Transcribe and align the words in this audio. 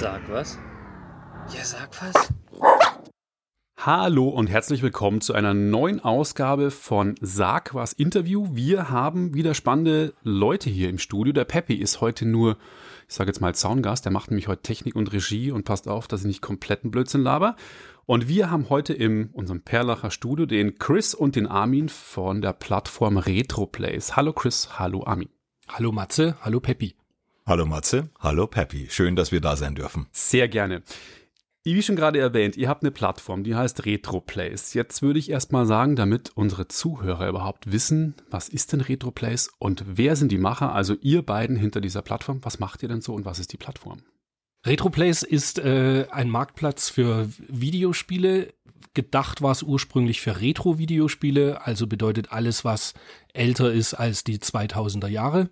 Sag 0.00 0.30
was? 0.30 0.56
Ja, 1.52 1.64
sag 1.64 1.90
was. 2.00 2.32
Hallo 3.78 4.28
und 4.28 4.46
herzlich 4.46 4.80
willkommen 4.80 5.20
zu 5.20 5.34
einer 5.34 5.54
neuen 5.54 5.98
Ausgabe 5.98 6.70
von 6.70 7.16
Sag 7.20 7.74
was 7.74 7.94
Interview. 7.94 8.46
Wir 8.52 8.90
haben 8.90 9.34
wieder 9.34 9.54
spannende 9.54 10.14
Leute 10.22 10.70
hier 10.70 10.88
im 10.88 10.98
Studio. 10.98 11.32
Der 11.32 11.46
Peppi 11.46 11.74
ist 11.74 12.00
heute 12.00 12.26
nur, 12.26 12.58
ich 13.08 13.14
sage 13.16 13.30
jetzt 13.30 13.40
mal 13.40 13.56
Zaungast, 13.56 14.04
der 14.04 14.12
macht 14.12 14.30
nämlich 14.30 14.46
heute 14.46 14.62
Technik 14.62 14.94
und 14.94 15.12
Regie 15.12 15.50
und 15.50 15.64
passt 15.64 15.88
auf, 15.88 16.06
dass 16.06 16.20
ich 16.20 16.28
nicht 16.28 16.42
kompletten 16.42 16.92
Blödsinn 16.92 17.22
laber. 17.22 17.56
Und 18.06 18.28
wir 18.28 18.52
haben 18.52 18.68
heute 18.68 18.94
in 18.94 19.30
unserem 19.32 19.62
Perlacher 19.62 20.12
Studio 20.12 20.46
den 20.46 20.78
Chris 20.78 21.12
und 21.12 21.34
den 21.34 21.48
Armin 21.48 21.88
von 21.88 22.40
der 22.40 22.52
Plattform 22.52 23.16
Retroplays. 23.16 24.14
Hallo 24.14 24.32
Chris, 24.32 24.78
hallo 24.78 25.04
Armin. 25.04 25.30
Hallo 25.66 25.90
Matze, 25.90 26.36
hallo 26.40 26.60
Peppi. 26.60 26.97
Hallo 27.48 27.64
Matze, 27.64 28.10
hallo 28.20 28.46
Peppi. 28.46 28.88
Schön, 28.90 29.16
dass 29.16 29.32
wir 29.32 29.40
da 29.40 29.56
sein 29.56 29.74
dürfen. 29.74 30.06
Sehr 30.12 30.48
gerne. 30.48 30.82
Wie 31.64 31.82
schon 31.82 31.96
gerade 31.96 32.18
erwähnt, 32.18 32.58
ihr 32.58 32.68
habt 32.68 32.82
eine 32.82 32.90
Plattform, 32.90 33.42
die 33.42 33.54
heißt 33.54 33.86
RetroPlays. 33.86 34.74
Jetzt 34.74 35.00
würde 35.00 35.18
ich 35.18 35.30
erstmal 35.30 35.64
sagen, 35.64 35.96
damit 35.96 36.30
unsere 36.34 36.68
Zuhörer 36.68 37.26
überhaupt 37.26 37.72
wissen, 37.72 38.16
was 38.28 38.50
ist 38.50 38.74
denn 38.74 38.82
RetroPlays 38.82 39.50
und 39.58 39.82
wer 39.86 40.14
sind 40.14 40.30
die 40.30 40.36
Macher, 40.36 40.74
also 40.74 40.94
ihr 41.00 41.22
beiden 41.22 41.56
hinter 41.56 41.80
dieser 41.80 42.02
Plattform, 42.02 42.40
was 42.42 42.58
macht 42.58 42.82
ihr 42.82 42.90
denn 42.90 43.00
so 43.00 43.14
und 43.14 43.24
was 43.24 43.38
ist 43.38 43.50
die 43.50 43.56
Plattform? 43.56 44.02
RetroPlays 44.66 45.22
ist 45.22 45.58
äh, 45.58 46.06
ein 46.10 46.28
Marktplatz 46.28 46.90
für 46.90 47.30
Videospiele. 47.48 48.52
Gedacht 48.92 49.40
war 49.40 49.52
es 49.52 49.62
ursprünglich 49.62 50.20
für 50.20 50.38
Retro-Videospiele, 50.38 51.64
also 51.64 51.86
bedeutet 51.86 52.30
alles, 52.30 52.66
was 52.66 52.92
älter 53.32 53.72
ist 53.72 53.94
als 53.94 54.22
die 54.22 54.36
2000er 54.36 55.08
Jahre. 55.08 55.48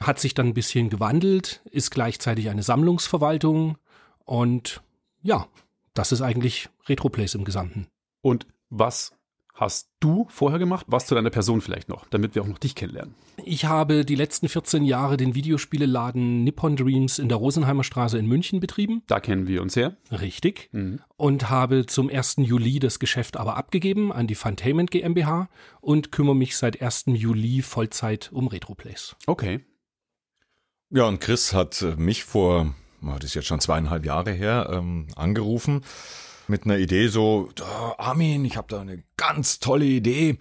Hat 0.00 0.18
sich 0.18 0.34
dann 0.34 0.48
ein 0.48 0.54
bisschen 0.54 0.90
gewandelt, 0.90 1.62
ist 1.70 1.90
gleichzeitig 1.90 2.48
eine 2.48 2.62
Sammlungsverwaltung 2.62 3.78
und 4.24 4.82
ja, 5.22 5.46
das 5.94 6.12
ist 6.12 6.22
eigentlich 6.22 6.68
RetroPlays 6.88 7.34
im 7.34 7.44
Gesamten. 7.44 7.86
Und 8.20 8.46
was 8.70 9.12
hast 9.54 9.90
du 10.00 10.26
vorher 10.28 10.58
gemacht? 10.58 10.86
Was 10.88 11.06
zu 11.06 11.14
deiner 11.14 11.30
Person 11.30 11.60
vielleicht 11.60 11.88
noch, 11.88 12.06
damit 12.06 12.34
wir 12.34 12.42
auch 12.42 12.46
noch 12.46 12.58
dich 12.58 12.74
kennenlernen? 12.74 13.14
Ich 13.44 13.64
habe 13.64 14.04
die 14.04 14.14
letzten 14.14 14.48
14 14.48 14.84
Jahre 14.84 15.16
den 15.16 15.34
Videospieleladen 15.34 16.44
Nippon 16.44 16.76
Dreams 16.76 17.18
in 17.18 17.28
der 17.28 17.38
Rosenheimer 17.38 17.84
Straße 17.84 18.18
in 18.18 18.26
München 18.26 18.60
betrieben. 18.60 19.02
Da 19.06 19.20
kennen 19.20 19.46
wir 19.46 19.62
uns 19.62 19.76
her. 19.76 19.96
Richtig. 20.10 20.68
Mhm. 20.72 21.00
Und 21.16 21.50
habe 21.50 21.86
zum 21.86 22.08
1. 22.08 22.36
Juli 22.38 22.78
das 22.78 22.98
Geschäft 22.98 23.36
aber 23.36 23.56
abgegeben 23.56 24.12
an 24.12 24.26
die 24.26 24.34
Funtainment 24.34 24.90
GmbH 24.90 25.48
und 25.80 26.12
kümmere 26.12 26.36
mich 26.36 26.56
seit 26.56 26.80
1. 26.80 27.04
Juli 27.06 27.62
Vollzeit 27.62 28.30
um 28.32 28.48
RetroPlays. 28.48 29.16
Okay. 29.26 29.60
Ja, 30.90 31.06
und 31.06 31.20
Chris 31.20 31.54
hat 31.54 31.84
mich 31.96 32.24
vor 32.24 32.74
das 33.02 33.24
ist 33.24 33.34
jetzt 33.34 33.48
schon 33.48 33.58
zweieinhalb 33.60 34.06
Jahre 34.06 34.30
her, 34.30 34.70
ähm, 34.72 35.08
angerufen 35.16 35.82
mit 36.52 36.66
einer 36.66 36.78
Idee 36.78 37.08
so, 37.08 37.48
Armin, 37.98 38.44
ich 38.44 38.56
habe 38.56 38.68
da 38.68 38.82
eine 38.82 39.02
ganz 39.16 39.58
tolle 39.58 39.86
Idee. 39.86 40.38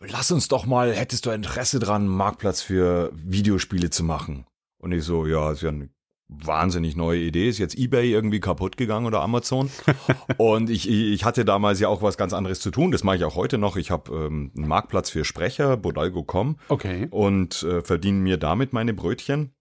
Lass 0.00 0.32
uns 0.32 0.48
doch 0.48 0.66
mal, 0.66 0.92
hättest 0.92 1.24
du 1.24 1.30
Interesse 1.30 1.78
dran, 1.78 2.02
einen 2.02 2.10
Marktplatz 2.10 2.60
für 2.60 3.12
Videospiele 3.14 3.88
zu 3.88 4.02
machen? 4.02 4.44
Und 4.78 4.90
ich 4.90 5.04
so, 5.04 5.24
ja, 5.24 5.52
ist 5.52 5.62
ja 5.62 5.68
eine 5.68 5.88
wahnsinnig 6.28 6.96
neue 6.96 7.20
Idee. 7.20 7.48
Ist 7.48 7.58
jetzt 7.58 7.78
eBay 7.78 8.10
irgendwie 8.10 8.40
kaputt 8.40 8.76
gegangen 8.76 9.06
oder 9.06 9.20
Amazon? 9.20 9.70
und 10.36 10.68
ich, 10.68 10.90
ich 10.90 11.24
hatte 11.24 11.44
damals 11.44 11.78
ja 11.78 11.86
auch 11.86 12.02
was 12.02 12.16
ganz 12.16 12.32
anderes 12.32 12.58
zu 12.58 12.72
tun. 12.72 12.90
Das 12.90 13.04
mache 13.04 13.16
ich 13.16 13.24
auch 13.24 13.36
heute 13.36 13.56
noch. 13.56 13.76
Ich 13.76 13.92
habe 13.92 14.12
ähm, 14.12 14.50
einen 14.56 14.66
Marktplatz 14.66 15.10
für 15.10 15.24
Sprecher, 15.24 15.76
Bodalgo.com. 15.76 16.58
Okay. 16.68 17.06
Und 17.10 17.62
äh, 17.62 17.82
verdiene 17.82 18.18
mir 18.18 18.38
damit 18.38 18.72
meine 18.72 18.94
Brötchen. 18.94 19.54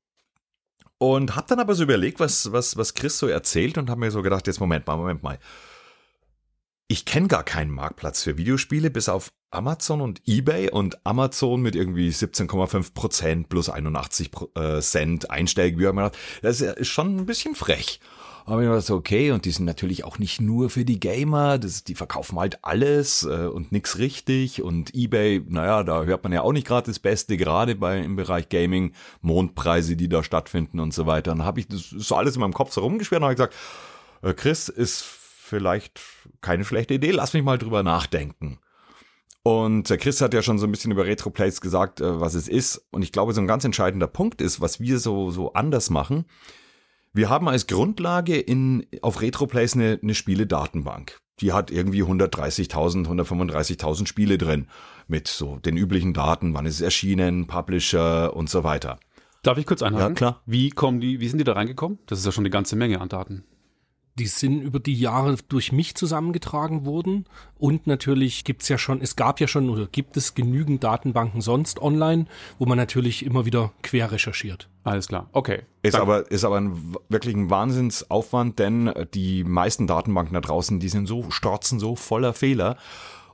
Und 0.98 1.36
hab 1.36 1.46
dann 1.48 1.60
aber 1.60 1.76
so 1.76 1.84
überlegt, 1.84 2.20
was, 2.20 2.52
was, 2.52 2.78
was 2.78 2.96
Chris 2.96 3.20
so 3.20 3.28
erzählt 3.28 3.78
und 3.78 3.92
hab 3.92 4.00
mir 4.00 4.10
so 4.10 4.24
gedacht, 4.24 4.48
jetzt 4.48 4.60
Moment 4.60 4.88
mal, 4.88 4.98
Moment 4.98 5.22
mal. 5.22 5.38
Ich 6.92 7.06
kenne 7.06 7.30
gar 7.30 7.46
keinen 7.46 7.72
Marktplatz 7.72 8.22
für 8.22 8.38
Videospiele, 8.38 8.90
bis 8.90 9.08
auf 9.08 9.32
Amazon 9.50 10.02
und 10.02 10.22
eBay 10.28 10.70
und 10.70 11.00
Amazon 11.06 11.62
mit 11.62 11.74
irgendwie 11.74 12.10
17,5 12.10 12.94
Prozent 12.94 13.48
plus 13.48 13.70
81 13.70 14.30
äh, 14.56 14.82
Cent 14.82 15.32
Einstellgebühr. 15.32 16.12
Das 16.42 16.60
ist 16.60 16.90
schon 16.90 17.16
ein 17.16 17.26
bisschen 17.26 17.56
frech. 17.56 18.02
Aber 18.46 18.62
ich 18.62 18.68
war 18.68 18.82
so, 18.82 18.96
okay, 18.96 19.32
und 19.32 19.46
die 19.46 19.52
sind 19.52 19.64
natürlich 19.64 20.04
auch 20.04 20.20
nicht 20.20 20.42
nur 20.42 20.70
für 20.70 20.84
die 20.84 21.00
Gamer, 21.00 21.60
das, 21.60 21.86
die 21.86 21.96
verkaufen 21.96 22.38
halt 22.38 22.60
alles 22.62 23.24
äh, 23.24 23.46
und 23.46 23.72
nix 23.72 23.98
richtig. 23.98 24.62
Und 24.62 24.94
Ebay, 24.94 25.46
naja, 25.48 25.84
da 25.84 26.04
hört 26.04 26.26
man 26.26 26.34
ja 26.34 26.42
auch 26.42 26.52
nicht 26.52 26.68
gerade 26.68 26.88
das 26.88 27.00
Beste, 27.00 27.38
gerade 27.38 27.76
bei 27.76 28.00
im 28.00 28.18
Bereich 28.18 28.50
Gaming, 28.50 28.92
Mondpreise, 29.22 29.96
die 29.96 30.10
da 30.10 30.26
stattfinden 30.26 30.82
und 30.82 30.94
so 30.94 31.06
weiter. 31.06 31.32
Und 31.32 31.38
dann 31.38 31.48
habe 31.48 31.62
ich 31.62 31.70
das 31.70 31.90
so 31.90 32.18
alles 32.18 32.36
in 32.36 32.42
meinem 32.42 32.52
Kopf 32.52 32.74
so 32.74 32.82
rumgeschwert 32.82 33.22
und 33.22 33.28
habe 33.28 33.36
gesagt, 33.36 33.56
äh, 34.24 34.34
Chris, 34.34 34.68
ist 34.68 35.21
vielleicht 35.52 36.00
keine 36.40 36.66
schlechte 36.66 36.96
Idee, 36.96 37.12
lass 37.12 37.34
mich 37.34 37.44
mal 37.44 37.60
drüber 37.60 37.84
nachdenken. 37.84 38.58
Und 39.44 39.90
der 39.90 39.98
Chris 39.98 40.22
hat 40.22 40.34
ja 40.34 40.42
schon 40.42 40.60
so 40.60 40.66
ein 40.66 40.72
bisschen 40.72 40.92
über 40.92 41.06
Retroplays 41.06 41.62
gesagt, 41.62 42.00
äh, 42.00 42.20
was 42.20 42.36
es 42.36 42.48
ist. 42.48 42.88
Und 42.92 43.02
ich 43.02 43.12
glaube, 43.12 43.34
so 43.34 43.42
ein 43.42 43.48
ganz 43.48 43.66
entscheidender 43.66 44.08
Punkt 44.08 44.42
ist, 44.42 44.62
was 44.62 44.80
wir 44.80 45.00
so, 45.00 45.30
so 45.32 45.54
anders 45.54 45.90
machen, 45.90 46.26
wir 47.14 47.30
haben 47.30 47.50
als 47.50 47.68
Grundlage 47.68 48.40
in, 48.40 48.88
auf 49.02 49.22
RetroPlays 49.22 49.74
eine, 49.74 50.00
eine 50.02 50.16
Spiele-Datenbank. 50.16 51.20
Die 51.42 51.52
hat 51.52 51.70
irgendwie 51.70 52.04
130.000, 52.04 53.08
135.000 53.08 54.08
Spiele 54.08 54.38
drin. 54.38 54.68
Mit 55.08 55.28
so 55.28 55.58
den 55.58 55.76
üblichen 55.76 56.14
Daten, 56.14 56.54
wann 56.54 56.66
ist 56.66 56.76
es 56.76 56.82
erschienen, 56.82 57.48
Publisher 57.48 58.34
und 58.34 58.50
so 58.50 58.64
weiter. 58.64 59.00
Darf 59.44 59.58
ich 59.58 59.66
kurz 59.66 59.82
einhaken? 59.82 60.14
Ja, 60.14 60.14
klar. 60.14 60.42
Wie 60.46 60.70
kommen 60.70 61.02
die, 61.02 61.20
wie 61.20 61.28
sind 61.28 61.40
die 61.40 61.44
da 61.44 61.54
reingekommen? 61.54 62.00
Das 62.06 62.20
ist 62.20 62.26
ja 62.26 62.32
schon 62.32 62.44
eine 62.44 62.52
ganze 62.52 62.78
Menge 62.78 63.02
an 63.02 63.10
Daten 63.10 63.44
die 64.20 64.28
sind 64.28 64.62
über 64.62 64.80
die 64.80 64.94
Jahre 64.94 65.36
durch 65.50 65.72
mich 65.72 65.96
zusammengetragen 65.96 66.86
worden. 66.86 67.26
Und 67.58 67.88
natürlich 67.88 68.44
gibt's 68.44 68.68
ja 68.68 68.78
schon, 68.78 69.02
es 69.02 69.16
gab 69.16 69.40
ja 69.40 69.48
schon 69.48 69.70
oder 69.70 69.88
gibt 69.88 70.18
es 70.18 70.34
genügend 70.34 70.84
Datenbanken 70.84 71.42
sonst 71.42 71.82
online, 71.82 72.26
wo 72.60 72.66
man 72.66 72.78
natürlich 72.78 73.26
immer 73.26 73.46
wieder 73.46 73.72
quer 73.84 74.12
recherchiert. 74.12 74.70
Alles 74.84 75.08
klar, 75.08 75.30
okay. 75.32 75.62
Ist 75.84 75.96
aber, 75.96 76.30
ist 76.30 76.44
aber 76.44 76.58
ein, 76.60 76.96
wirklich 77.10 77.36
ein 77.36 77.50
Wahnsinnsaufwand, 77.50 78.60
denn 78.60 78.92
die 79.14 79.44
meisten 79.44 79.88
Datenbanken 79.88 80.34
da 80.34 80.42
draußen, 80.42 80.80
die 80.80 80.90
sind 80.90 81.08
so, 81.08 81.30
storzen 81.30 81.80
so 81.80 81.96
voller 81.96 82.34
Fehler. 82.34 82.78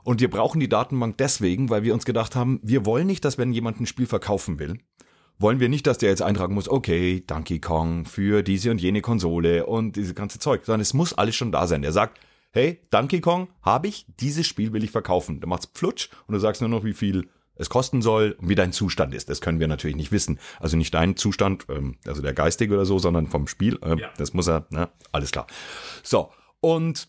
Und 0.04 0.20
wir 0.20 0.30
brauchen 0.30 0.60
die 0.60 0.68
Datenbank 0.68 1.18
deswegen, 1.18 1.68
weil 1.68 1.82
wir 1.82 1.92
uns 1.92 2.04
gedacht 2.06 2.34
haben, 2.34 2.60
wir 2.62 2.86
wollen 2.86 3.06
nicht, 3.06 3.24
dass 3.24 3.36
wenn 3.36 3.52
jemand 3.52 3.80
ein 3.80 3.86
Spiel 3.86 4.06
verkaufen 4.06 4.58
will, 4.58 4.78
wollen 5.38 5.60
wir 5.60 5.68
nicht, 5.68 5.86
dass 5.86 5.98
der 5.98 6.10
jetzt 6.10 6.22
eintragen 6.22 6.54
muss, 6.54 6.68
okay, 6.68 7.22
Donkey 7.26 7.60
Kong 7.60 8.04
für 8.04 8.42
diese 8.42 8.70
und 8.70 8.80
jene 8.80 9.00
Konsole 9.00 9.66
und 9.66 9.96
diese 9.96 10.14
ganze 10.14 10.38
Zeug, 10.38 10.64
sondern 10.64 10.80
es 10.80 10.94
muss 10.94 11.12
alles 11.12 11.36
schon 11.36 11.52
da 11.52 11.66
sein. 11.66 11.82
Der 11.82 11.92
sagt, 11.92 12.20
hey, 12.50 12.80
Donkey 12.90 13.20
Kong 13.20 13.48
habe 13.62 13.88
ich, 13.88 14.06
dieses 14.20 14.46
Spiel 14.46 14.72
will 14.72 14.84
ich 14.84 14.90
verkaufen. 14.90 15.40
Dann 15.40 15.50
macht's 15.50 15.70
Flutsch 15.74 16.08
und 16.26 16.34
du 16.34 16.40
sagst 16.40 16.60
nur 16.60 16.70
noch, 16.70 16.84
wie 16.84 16.92
viel 16.92 17.28
es 17.54 17.70
kosten 17.70 18.02
soll 18.02 18.36
und 18.38 18.48
wie 18.48 18.54
dein 18.54 18.72
Zustand 18.72 19.14
ist. 19.14 19.28
Das 19.28 19.40
können 19.40 19.60
wir 19.60 19.68
natürlich 19.68 19.96
nicht 19.96 20.12
wissen. 20.12 20.38
Also 20.60 20.76
nicht 20.76 20.94
dein 20.94 21.16
Zustand, 21.16 21.66
ähm, 21.68 21.96
also 22.06 22.22
der 22.22 22.32
geistige 22.32 22.74
oder 22.74 22.84
so, 22.84 22.98
sondern 22.98 23.26
vom 23.26 23.46
Spiel. 23.46 23.78
Ähm, 23.82 23.98
ja. 23.98 24.10
Das 24.16 24.32
muss 24.32 24.48
er, 24.48 24.66
ne? 24.70 24.88
alles 25.12 25.32
klar. 25.32 25.46
So, 26.02 26.30
und 26.60 27.08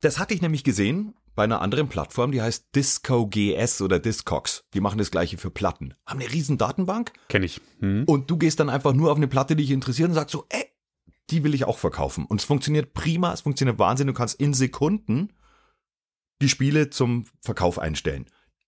das 0.00 0.18
hatte 0.18 0.34
ich 0.34 0.42
nämlich 0.42 0.64
gesehen 0.64 1.14
bei 1.34 1.44
einer 1.44 1.60
anderen 1.60 1.88
Plattform, 1.88 2.32
die 2.32 2.42
heißt 2.42 2.68
Disco 2.74 3.26
GS 3.26 3.82
oder 3.82 3.98
Discogs. 3.98 4.64
Die 4.72 4.80
machen 4.80 4.98
das 4.98 5.10
gleiche 5.10 5.38
für 5.38 5.50
Platten. 5.50 5.94
Haben 6.06 6.20
eine 6.20 6.32
riesen 6.32 6.58
Datenbank. 6.58 7.12
Kenn 7.28 7.42
ich. 7.42 7.60
Mhm. 7.80 8.04
Und 8.04 8.30
du 8.30 8.36
gehst 8.36 8.60
dann 8.60 8.70
einfach 8.70 8.92
nur 8.92 9.10
auf 9.10 9.16
eine 9.16 9.28
Platte, 9.28 9.56
die 9.56 9.64
dich 9.64 9.72
interessiert 9.72 10.08
und 10.08 10.14
sagst 10.14 10.32
so, 10.32 10.46
ey, 10.48 10.66
die 11.30 11.42
will 11.42 11.54
ich 11.54 11.64
auch 11.64 11.78
verkaufen. 11.78 12.26
Und 12.26 12.40
es 12.40 12.44
funktioniert 12.44 12.94
prima, 12.94 13.32
es 13.32 13.40
funktioniert 13.40 13.78
Wahnsinn. 13.78 14.06
Du 14.06 14.12
kannst 14.12 14.40
in 14.40 14.54
Sekunden 14.54 15.32
die 16.42 16.48
Spiele 16.48 16.90
zum 16.90 17.26
Verkauf 17.40 17.78
einstellen. 17.78 18.26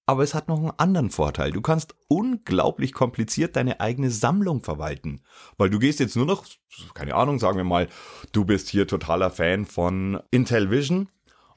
Aber 0.09 0.23
es 0.23 0.35
hat 0.35 0.47
noch 0.47 0.59
einen 0.59 0.71
anderen 0.79 1.11
Vorteil. 1.11 1.51
Du 1.51 1.61
kannst 1.61 1.97
unglaublich 2.07 2.93
kompliziert 2.93 3.57
deine 3.57 3.81
eigene 3.81 4.11
Sammlung 4.11 4.63
verwalten. 4.63 5.21
Weil 5.59 5.69
du 5.69 5.81
gehst 5.81 5.99
jetzt 5.99 6.15
nur 6.15 6.27
noch, 6.27 6.47
keine 6.95 7.17
Ahnung, 7.17 7.41
sagen 7.41 7.57
wir 7.57 7.65
mal, 7.65 7.89
du 8.31 8.45
bist 8.45 8.69
hier 8.69 8.87
totaler 8.87 9.31
Fan 9.31 9.67
von 9.67 10.21
Intellivision 10.31 11.09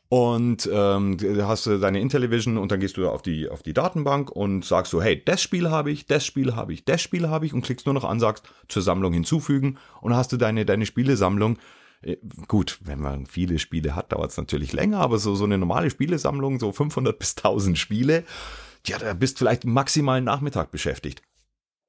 und 0.10 0.68
ähm, 0.74 1.18
hast 1.42 1.68
du 1.68 1.78
deine 1.78 2.00
Intellivision 2.00 2.58
und 2.58 2.72
dann 2.72 2.80
gehst 2.80 2.98
du 2.98 3.08
auf 3.08 3.22
die, 3.22 3.48
auf 3.48 3.62
die 3.62 3.74
Datenbank 3.74 4.32
und 4.32 4.66
sagst 4.66 4.92
so, 4.92 5.04
hey, 5.04 5.24
das 5.24 5.40
Spiel 5.40 5.70
habe 5.70 5.92
ich, 5.92 6.08
das 6.08 6.26
Spiel 6.26 6.56
habe 6.56 6.74
ich, 6.74 6.84
das 6.84 7.00
Spiel 7.00 7.30
habe 7.30 7.46
ich 7.46 7.54
und 7.54 7.62
klickst 7.62 7.86
nur 7.86 7.94
noch 7.94 8.04
an, 8.04 8.20
sagst 8.20 8.44
zur 8.68 8.82
Sammlung 8.82 9.14
hinzufügen 9.14 9.78
und 10.02 10.16
hast 10.16 10.32
du 10.32 10.38
deine, 10.38 10.66
deine 10.66 10.88
Spielesammlung. 10.88 11.60
Äh, 12.02 12.18
gut, 12.48 12.80
wenn 12.82 13.00
man 13.00 13.28
viele 13.28 13.60
Spiele 13.60 13.96
hat, 13.96 14.12
dauert 14.12 14.32
es 14.32 14.38
natürlich 14.38 14.74
länger, 14.74 15.00
aber 15.00 15.20
so, 15.20 15.36
so 15.36 15.44
eine 15.44 15.60
normale 15.60 15.92
Spielesammlung, 15.92 16.60
so 16.60 16.72
500 16.72 17.20
bis 17.20 17.38
1000 17.38 17.78
Spiele, 17.78 18.24
ja, 18.88 18.98
da 18.98 19.14
bist 19.14 19.38
vielleicht 19.38 19.66
maximal 19.66 20.18
einen 20.18 20.26
Nachmittag 20.26 20.72
beschäftigt. 20.72 21.22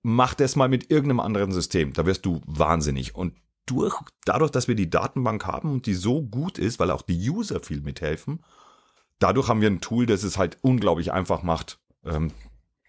Mach 0.02 0.34
das 0.34 0.56
mal 0.56 0.68
mit 0.68 0.90
irgendeinem 0.90 1.20
anderen 1.20 1.52
System, 1.52 1.94
da 1.94 2.04
wirst 2.04 2.26
du 2.26 2.42
wahnsinnig. 2.44 3.14
Und 3.14 3.32
durch, 3.70 3.94
dadurch, 4.24 4.50
dass 4.50 4.68
wir 4.68 4.74
die 4.74 4.90
Datenbank 4.90 5.46
haben 5.46 5.72
und 5.72 5.86
die 5.86 5.94
so 5.94 6.22
gut 6.22 6.58
ist, 6.58 6.78
weil 6.78 6.90
auch 6.90 7.02
die 7.02 7.30
User 7.30 7.60
viel 7.60 7.80
mithelfen, 7.80 8.40
dadurch 9.18 9.48
haben 9.48 9.60
wir 9.60 9.70
ein 9.70 9.80
Tool, 9.80 10.06
das 10.06 10.22
es 10.22 10.38
halt 10.38 10.58
unglaublich 10.62 11.12
einfach 11.12 11.42
macht, 11.42 11.78
ähm, 12.04 12.32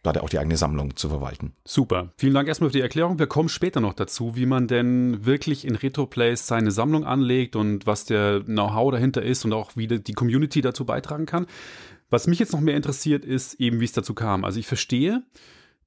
da 0.04 0.12
auch 0.22 0.30
die 0.30 0.39
eigene 0.39 0.57
Sammlung 0.57 0.95
zu 0.95 1.10
verwalten. 1.10 1.54
Super. 1.63 2.12
Vielen 2.18 2.33
Dank 2.33 2.48
erstmal 2.48 2.72
für 2.72 2.78
die 2.78 2.81
Erklärung. 2.81 3.19
Wir 3.19 3.28
kommen 3.28 3.50
später 3.50 3.81
noch 3.81 3.94
dazu, 3.94 4.36
wie 4.36 4.48
man 4.48 4.68
denn 4.68 5.25
wirklich 5.25 5.63
in 5.66 5.75
Retroplays 5.75 6.48
seine 6.48 6.72
Sammlung 6.72 7.06
anlegt 7.06 7.56
und 7.56 7.86
was 7.86 8.06
der 8.06 8.42
Know-how 8.42 8.92
dahinter 8.92 9.22
ist 9.22 9.45
und 9.45 9.54
auch 9.54 9.75
wie 9.75 9.88
die 9.88 10.13
Community 10.13 10.62
dazu 10.62 10.86
beitragen 10.86 11.27
kann. 11.27 11.45
Was 12.10 12.25
mich 12.25 12.39
jetzt 12.39 12.54
noch 12.54 12.62
mehr 12.62 12.75
interessiert, 12.75 13.24
ist 13.24 13.60
eben, 13.60 13.80
wie 13.80 13.86
es 13.86 13.94
dazu 13.94 14.16
kam. 14.16 14.44
Also 14.44 14.60
ich 14.60 14.68
verstehe, 14.68 15.24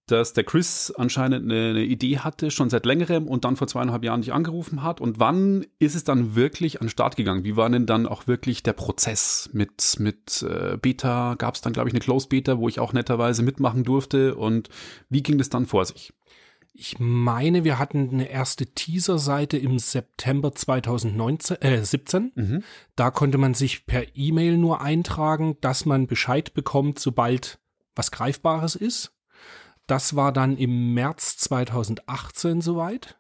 dass 0.06 0.34
der 0.34 0.44
Chris 0.44 0.92
anscheinend 0.96 1.50
eine, 1.50 1.70
eine, 1.70 1.82
Idee 1.84 2.18
hatte, 2.18 2.50
schon 2.50 2.68
seit 2.68 2.84
längerem 2.84 3.26
und 3.26 3.44
dann 3.44 3.56
vor 3.56 3.66
zweieinhalb 3.66 4.04
Jahren 4.04 4.20
dich 4.20 4.32
angerufen 4.32 4.82
hat. 4.82 5.00
Und 5.00 5.18
wann 5.18 5.66
ist 5.78 5.94
es 5.94 6.04
dann 6.04 6.34
wirklich 6.34 6.80
an 6.80 6.86
den 6.86 6.90
Start 6.90 7.16
gegangen? 7.16 7.44
Wie 7.44 7.56
war 7.56 7.70
denn 7.70 7.86
dann 7.86 8.06
auch 8.06 8.26
wirklich 8.26 8.62
der 8.62 8.74
Prozess 8.74 9.48
mit, 9.52 9.96
mit 9.98 10.42
äh, 10.42 10.76
Beta? 10.76 11.36
Gab 11.36 11.54
es 11.54 11.62
dann, 11.62 11.72
glaube 11.72 11.88
ich, 11.88 11.94
eine 11.94 12.00
Closed 12.00 12.28
Beta, 12.28 12.58
wo 12.58 12.68
ich 12.68 12.80
auch 12.80 12.92
netterweise 12.92 13.42
mitmachen 13.42 13.84
durfte? 13.84 14.34
Und 14.34 14.68
wie 15.08 15.22
ging 15.22 15.38
das 15.38 15.48
dann 15.48 15.66
vor 15.66 15.86
sich? 15.86 16.12
Ich 16.76 16.98
meine, 16.98 17.62
wir 17.62 17.78
hatten 17.78 18.10
eine 18.10 18.28
erste 18.28 18.66
Teaser-Seite 18.66 19.56
im 19.56 19.78
September 19.78 20.52
2019, 20.52 21.62
äh, 21.62 21.84
17. 21.84 22.32
Mhm. 22.34 22.62
Da 22.96 23.12
konnte 23.12 23.38
man 23.38 23.54
sich 23.54 23.86
per 23.86 24.04
E-Mail 24.16 24.58
nur 24.58 24.80
eintragen, 24.80 25.56
dass 25.60 25.86
man 25.86 26.08
Bescheid 26.08 26.52
bekommt, 26.52 26.98
sobald 26.98 27.60
was 27.94 28.10
Greifbares 28.10 28.74
ist. 28.74 29.13
Das 29.86 30.16
war 30.16 30.32
dann 30.32 30.56
im 30.56 30.94
März 30.94 31.36
2018 31.38 32.60
soweit, 32.60 33.19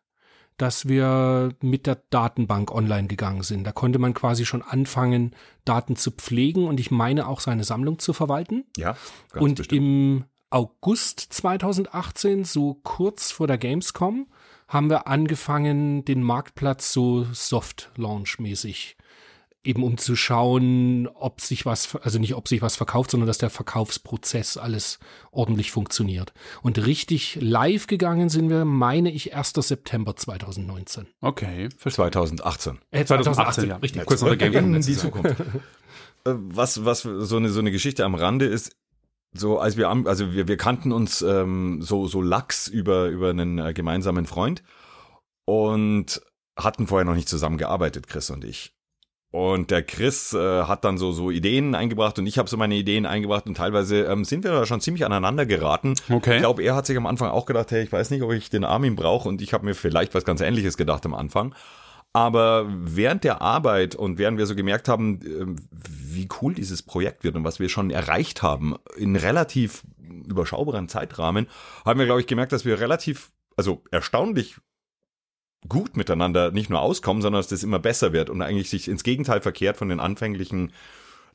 dass 0.56 0.86
wir 0.88 1.50
mit 1.60 1.86
der 1.86 1.96
Datenbank 2.10 2.70
online 2.72 3.08
gegangen 3.08 3.42
sind. 3.42 3.64
Da 3.64 3.72
konnte 3.72 3.98
man 3.98 4.14
quasi 4.14 4.46
schon 4.46 4.62
anfangen, 4.62 5.34
Daten 5.64 5.96
zu 5.96 6.10
pflegen 6.10 6.66
und 6.66 6.80
ich 6.80 6.90
meine 6.90 7.26
auch 7.28 7.40
seine 7.40 7.64
Sammlung 7.64 7.98
zu 7.98 8.12
verwalten. 8.12 8.64
Ja. 8.76 8.96
Ganz 9.32 9.44
und 9.44 9.54
bestimmt. 9.56 9.78
im 9.78 10.24
August 10.50 11.20
2018, 11.20 12.44
so 12.44 12.74
kurz 12.74 13.32
vor 13.32 13.46
der 13.46 13.58
Gamescom, 13.58 14.28
haben 14.68 14.88
wir 14.88 15.08
angefangen, 15.08 16.04
den 16.04 16.22
Marktplatz 16.22 16.92
so 16.92 17.24
Soft-Launch-mäßig 17.24 18.96
eben 19.64 19.82
um 19.82 19.96
zu 19.96 20.14
schauen, 20.14 21.08
ob 21.08 21.40
sich 21.40 21.66
was, 21.66 21.96
also 21.96 22.18
nicht 22.18 22.34
ob 22.34 22.48
sich 22.48 22.62
was 22.62 22.76
verkauft, 22.76 23.10
sondern 23.10 23.26
dass 23.26 23.38
der 23.38 23.50
Verkaufsprozess 23.50 24.56
alles 24.56 24.98
ordentlich 25.32 25.72
funktioniert. 25.72 26.32
Und 26.62 26.84
richtig 26.84 27.38
live 27.40 27.86
gegangen 27.86 28.28
sind 28.28 28.50
wir, 28.50 28.64
meine 28.64 29.10
ich, 29.10 29.34
1. 29.34 29.52
September 29.54 30.16
2019. 30.16 31.08
Okay, 31.20 31.68
für 31.76 31.90
2018. 31.90 32.78
Äh, 32.90 33.04
2018, 33.04 33.24
2018 33.24 33.68
ja, 33.68 33.76
richtig. 33.76 34.06
Kurz 34.06 34.22
nach 34.22 34.36
der 34.36 34.50
Game 34.50 34.74
in 34.74 34.82
die 34.82 34.96
Zukunft. 34.96 35.36
Äh, 36.26 36.32
was, 36.36 36.86
was 36.86 37.02
so 37.02 37.36
eine, 37.36 37.50
so 37.50 37.60
eine 37.60 37.70
Geschichte 37.70 38.02
am 38.02 38.14
Rande 38.14 38.46
ist, 38.46 38.74
so 39.34 39.58
als 39.58 39.76
wir, 39.76 39.88
also 39.88 40.32
wir, 40.32 40.48
wir 40.48 40.56
kannten 40.56 40.90
uns 40.92 41.20
ähm, 41.20 41.82
so, 41.82 42.06
so 42.06 42.22
lax 42.22 42.66
über, 42.66 43.08
über 43.08 43.28
einen 43.28 43.58
äh, 43.58 43.74
gemeinsamen 43.74 44.24
Freund 44.24 44.62
und 45.44 46.22
hatten 46.56 46.86
vorher 46.86 47.04
noch 47.04 47.14
nicht 47.14 47.28
zusammengearbeitet, 47.28 48.06
Chris 48.06 48.30
und 48.30 48.44
ich. 48.44 48.73
Und 49.34 49.72
der 49.72 49.82
Chris 49.82 50.32
äh, 50.32 50.62
hat 50.62 50.84
dann 50.84 50.96
so, 50.96 51.10
so 51.10 51.28
Ideen 51.28 51.74
eingebracht 51.74 52.20
und 52.20 52.26
ich 52.28 52.38
habe 52.38 52.48
so 52.48 52.56
meine 52.56 52.76
Ideen 52.76 53.04
eingebracht 53.04 53.46
und 53.46 53.56
teilweise 53.56 54.04
ähm, 54.04 54.24
sind 54.24 54.44
wir 54.44 54.52
da 54.52 54.64
schon 54.64 54.80
ziemlich 54.80 55.04
aneinander 55.04 55.44
geraten. 55.44 55.94
Okay. 56.08 56.36
Ich 56.36 56.40
glaube, 56.40 56.62
er 56.62 56.76
hat 56.76 56.86
sich 56.86 56.96
am 56.96 57.04
Anfang 57.04 57.30
auch 57.30 57.44
gedacht, 57.44 57.72
hey, 57.72 57.82
ich 57.82 57.90
weiß 57.90 58.10
nicht, 58.10 58.22
ob 58.22 58.30
ich 58.30 58.48
den 58.48 58.62
Armin 58.62 58.94
brauche 58.94 59.28
und 59.28 59.42
ich 59.42 59.52
habe 59.52 59.64
mir 59.64 59.74
vielleicht 59.74 60.14
was 60.14 60.24
ganz 60.24 60.40
ähnliches 60.40 60.76
gedacht 60.76 61.04
am 61.04 61.14
Anfang. 61.14 61.52
Aber 62.12 62.66
während 62.68 63.24
der 63.24 63.42
Arbeit 63.42 63.96
und 63.96 64.18
während 64.18 64.38
wir 64.38 64.46
so 64.46 64.54
gemerkt 64.54 64.88
haben, 64.88 65.20
äh, 65.22 65.60
wie 65.72 66.28
cool 66.40 66.54
dieses 66.54 66.84
Projekt 66.84 67.24
wird 67.24 67.34
und 67.34 67.42
was 67.42 67.58
wir 67.58 67.68
schon 67.68 67.90
erreicht 67.90 68.44
haben 68.44 68.76
in 68.96 69.16
relativ 69.16 69.82
überschaubaren 70.28 70.88
Zeitrahmen, 70.88 71.48
haben 71.84 71.98
wir, 71.98 72.06
glaube 72.06 72.20
ich, 72.20 72.28
gemerkt, 72.28 72.52
dass 72.52 72.64
wir 72.64 72.78
relativ, 72.78 73.32
also 73.56 73.82
erstaunlich 73.90 74.58
gut 75.68 75.96
miteinander 75.96 76.50
nicht 76.50 76.70
nur 76.70 76.80
auskommen, 76.80 77.22
sondern 77.22 77.40
dass 77.40 77.48
das 77.48 77.62
immer 77.62 77.78
besser 77.78 78.12
wird 78.12 78.30
und 78.30 78.42
eigentlich 78.42 78.70
sich 78.70 78.88
ins 78.88 79.04
Gegenteil 79.04 79.40
verkehrt 79.40 79.76
von 79.76 79.88
den 79.88 80.00
anfänglichen 80.00 80.72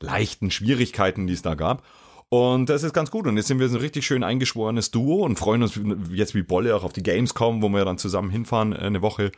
leichten 0.00 0.50
Schwierigkeiten, 0.50 1.26
die 1.26 1.34
es 1.34 1.42
da 1.42 1.54
gab. 1.54 1.82
Und 2.28 2.68
das 2.70 2.84
ist 2.84 2.92
ganz 2.92 3.10
gut. 3.10 3.26
Und 3.26 3.36
jetzt 3.36 3.48
sind 3.48 3.58
wir 3.58 3.68
so 3.68 3.76
ein 3.76 3.80
richtig 3.80 4.06
schön 4.06 4.22
eingeschworenes 4.22 4.92
Duo 4.92 5.24
und 5.24 5.38
freuen 5.38 5.62
uns 5.62 5.78
jetzt 6.12 6.34
wie 6.34 6.42
Bolle 6.42 6.76
auch 6.76 6.84
auf 6.84 6.92
die 6.92 7.02
Gamescom, 7.02 7.60
wo 7.60 7.68
wir 7.68 7.84
dann 7.84 7.98
zusammen 7.98 8.30
hinfahren 8.30 8.72
äh, 8.72 8.76
eine 8.76 9.02
Woche 9.02 9.32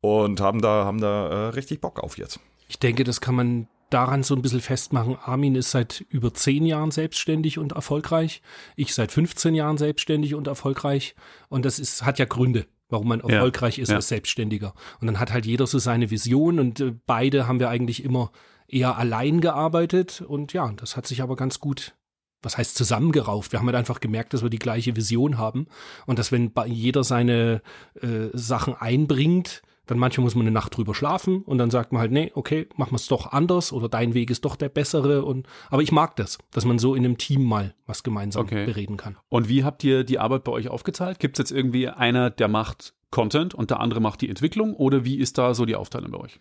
und 0.00 0.40
haben 0.40 0.60
da, 0.60 0.84
haben 0.84 1.00
da 1.00 1.28
äh, 1.28 1.48
richtig 1.50 1.80
Bock 1.80 2.00
auf 2.00 2.18
jetzt. 2.18 2.40
Ich 2.66 2.78
denke, 2.78 3.04
das 3.04 3.20
kann 3.20 3.36
man 3.36 3.68
daran 3.88 4.24
so 4.24 4.34
ein 4.34 4.42
bisschen 4.42 4.60
festmachen. 4.60 5.16
Armin 5.16 5.54
ist 5.54 5.70
seit 5.70 6.04
über 6.10 6.34
zehn 6.34 6.66
Jahren 6.66 6.90
selbstständig 6.90 7.58
und 7.58 7.72
erfolgreich. 7.72 8.42
Ich 8.74 8.94
seit 8.94 9.12
15 9.12 9.54
Jahren 9.54 9.78
selbstständig 9.78 10.34
und 10.34 10.48
erfolgreich. 10.48 11.14
Und 11.48 11.64
das 11.64 11.78
ist, 11.78 12.04
hat 12.04 12.18
ja 12.18 12.24
Gründe 12.24 12.66
warum 12.88 13.08
man 13.08 13.20
erfolgreich 13.20 13.76
ja, 13.76 13.82
ist 13.82 13.90
ja. 13.90 13.96
als 13.96 14.08
Selbstständiger. 14.08 14.74
Und 15.00 15.06
dann 15.06 15.20
hat 15.20 15.32
halt 15.32 15.46
jeder 15.46 15.66
so 15.66 15.78
seine 15.78 16.10
Vision 16.10 16.58
und 16.58 16.80
äh, 16.80 16.94
beide 17.06 17.46
haben 17.46 17.60
wir 17.60 17.68
eigentlich 17.68 18.04
immer 18.04 18.30
eher 18.66 18.96
allein 18.96 19.40
gearbeitet 19.40 20.20
und 20.20 20.52
ja, 20.52 20.70
das 20.76 20.96
hat 20.96 21.06
sich 21.06 21.22
aber 21.22 21.36
ganz 21.36 21.58
gut, 21.58 21.94
was 22.42 22.58
heißt 22.58 22.76
zusammengerauft. 22.76 23.52
Wir 23.52 23.60
haben 23.60 23.66
halt 23.66 23.76
einfach 23.76 24.00
gemerkt, 24.00 24.34
dass 24.34 24.42
wir 24.42 24.50
die 24.50 24.58
gleiche 24.58 24.94
Vision 24.94 25.38
haben 25.38 25.66
und 26.06 26.18
dass 26.18 26.32
wenn 26.32 26.52
jeder 26.66 27.02
seine 27.02 27.62
äh, 28.00 28.28
Sachen 28.32 28.74
einbringt, 28.74 29.62
dann 29.88 29.98
manchmal 29.98 30.24
muss 30.24 30.34
man 30.34 30.46
eine 30.46 30.52
Nacht 30.52 30.76
drüber 30.76 30.94
schlafen 30.94 31.42
und 31.42 31.56
dann 31.56 31.70
sagt 31.70 31.92
man 31.92 32.00
halt, 32.00 32.12
nee, 32.12 32.30
okay, 32.34 32.68
machen 32.76 32.92
wir 32.92 32.96
es 32.96 33.06
doch 33.06 33.32
anders 33.32 33.72
oder 33.72 33.88
dein 33.88 34.12
Weg 34.12 34.30
ist 34.30 34.44
doch 34.44 34.54
der 34.54 34.68
bessere. 34.68 35.24
Und 35.24 35.48
aber 35.70 35.82
ich 35.82 35.92
mag 35.92 36.14
das, 36.16 36.38
dass 36.52 36.66
man 36.66 36.78
so 36.78 36.94
in 36.94 37.04
einem 37.04 37.16
Team 37.16 37.42
mal 37.42 37.74
was 37.86 38.02
gemeinsam 38.02 38.42
okay. 38.42 38.66
bereden 38.66 38.98
kann. 38.98 39.16
Und 39.30 39.48
wie 39.48 39.64
habt 39.64 39.82
ihr 39.82 40.04
die 40.04 40.18
Arbeit 40.18 40.44
bei 40.44 40.52
euch 40.52 40.68
aufgeteilt? 40.68 41.18
Gibt 41.18 41.38
es 41.38 41.44
jetzt 41.48 41.56
irgendwie 41.56 41.88
einer, 41.88 42.28
der 42.28 42.48
macht 42.48 42.92
Content 43.10 43.54
und 43.54 43.70
der 43.70 43.80
andere 43.80 44.00
macht 44.00 44.20
die 44.20 44.28
Entwicklung 44.28 44.74
oder 44.74 45.06
wie 45.06 45.18
ist 45.18 45.38
da 45.38 45.54
so 45.54 45.64
die 45.64 45.74
Aufteilung 45.74 46.10
bei 46.10 46.18
euch? 46.18 46.38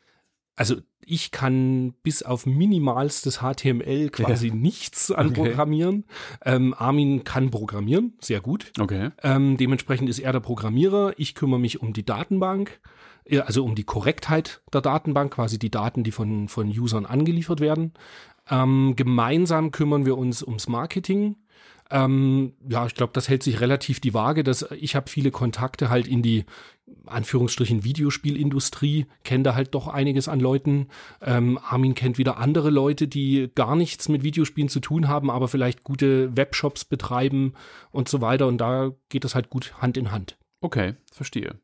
Also 0.57 0.75
ich 1.05 1.31
kann 1.31 1.93
bis 2.03 2.23
auf 2.23 2.45
minimalstes 2.45 3.39
HTML 3.39 4.09
quasi 4.09 4.49
ja. 4.49 4.55
nichts 4.55 5.09
an 5.09 5.27
okay. 5.27 5.35
Programmieren. 5.35 6.03
Ähm, 6.43 6.73
Armin 6.77 7.23
kann 7.23 7.49
programmieren, 7.49 8.17
sehr 8.19 8.41
gut. 8.41 8.73
Okay. 8.77 9.11
Ähm, 9.23 9.55
dementsprechend 9.55 10.09
ist 10.09 10.19
er 10.19 10.33
der 10.33 10.41
Programmierer. 10.41 11.13
Ich 11.15 11.33
kümmere 11.33 11.59
mich 11.59 11.79
um 11.79 11.93
die 11.93 12.05
Datenbank 12.05 12.81
also 13.45 13.63
um 13.63 13.75
die 13.75 13.83
Korrektheit 13.83 14.61
der 14.73 14.81
Datenbank, 14.81 15.33
quasi 15.33 15.59
die 15.59 15.71
Daten, 15.71 16.03
die 16.03 16.11
von, 16.11 16.47
von 16.47 16.67
Usern 16.67 17.05
angeliefert 17.05 17.59
werden. 17.59 17.93
Ähm, 18.49 18.93
gemeinsam 18.95 19.71
kümmern 19.71 20.05
wir 20.05 20.17
uns 20.17 20.43
ums 20.43 20.67
Marketing. 20.67 21.35
Ähm, 21.89 22.53
ja, 22.67 22.85
ich 22.85 22.95
glaube, 22.95 23.13
das 23.13 23.29
hält 23.29 23.43
sich 23.43 23.61
relativ 23.61 23.99
die 23.99 24.13
Waage. 24.13 24.43
Dass 24.43 24.69
ich 24.71 24.95
habe 24.95 25.09
viele 25.09 25.31
Kontakte 25.31 25.89
halt 25.89 26.07
in 26.07 26.21
die 26.21 26.45
Anführungsstrichen 27.05 27.83
Videospielindustrie, 27.83 29.05
kenne 29.23 29.43
da 29.43 29.55
halt 29.55 29.73
doch 29.73 29.87
einiges 29.87 30.27
an 30.27 30.39
Leuten. 30.39 30.87
Ähm, 31.21 31.59
Armin 31.61 31.95
kennt 31.95 32.17
wieder 32.17 32.37
andere 32.37 32.69
Leute, 32.69 33.07
die 33.07 33.49
gar 33.55 33.75
nichts 33.75 34.09
mit 34.09 34.23
Videospielen 34.23 34.69
zu 34.69 34.79
tun 34.79 35.07
haben, 35.07 35.29
aber 35.29 35.47
vielleicht 35.47 35.83
gute 35.83 36.35
Webshops 36.35 36.85
betreiben 36.85 37.53
und 37.91 38.09
so 38.09 38.21
weiter. 38.21 38.47
Und 38.47 38.59
da 38.59 38.91
geht 39.09 39.23
das 39.23 39.35
halt 39.35 39.49
gut 39.49 39.73
Hand 39.81 39.97
in 39.97 40.11
Hand. 40.11 40.37
Okay, 40.61 40.95
verstehe. 41.11 41.59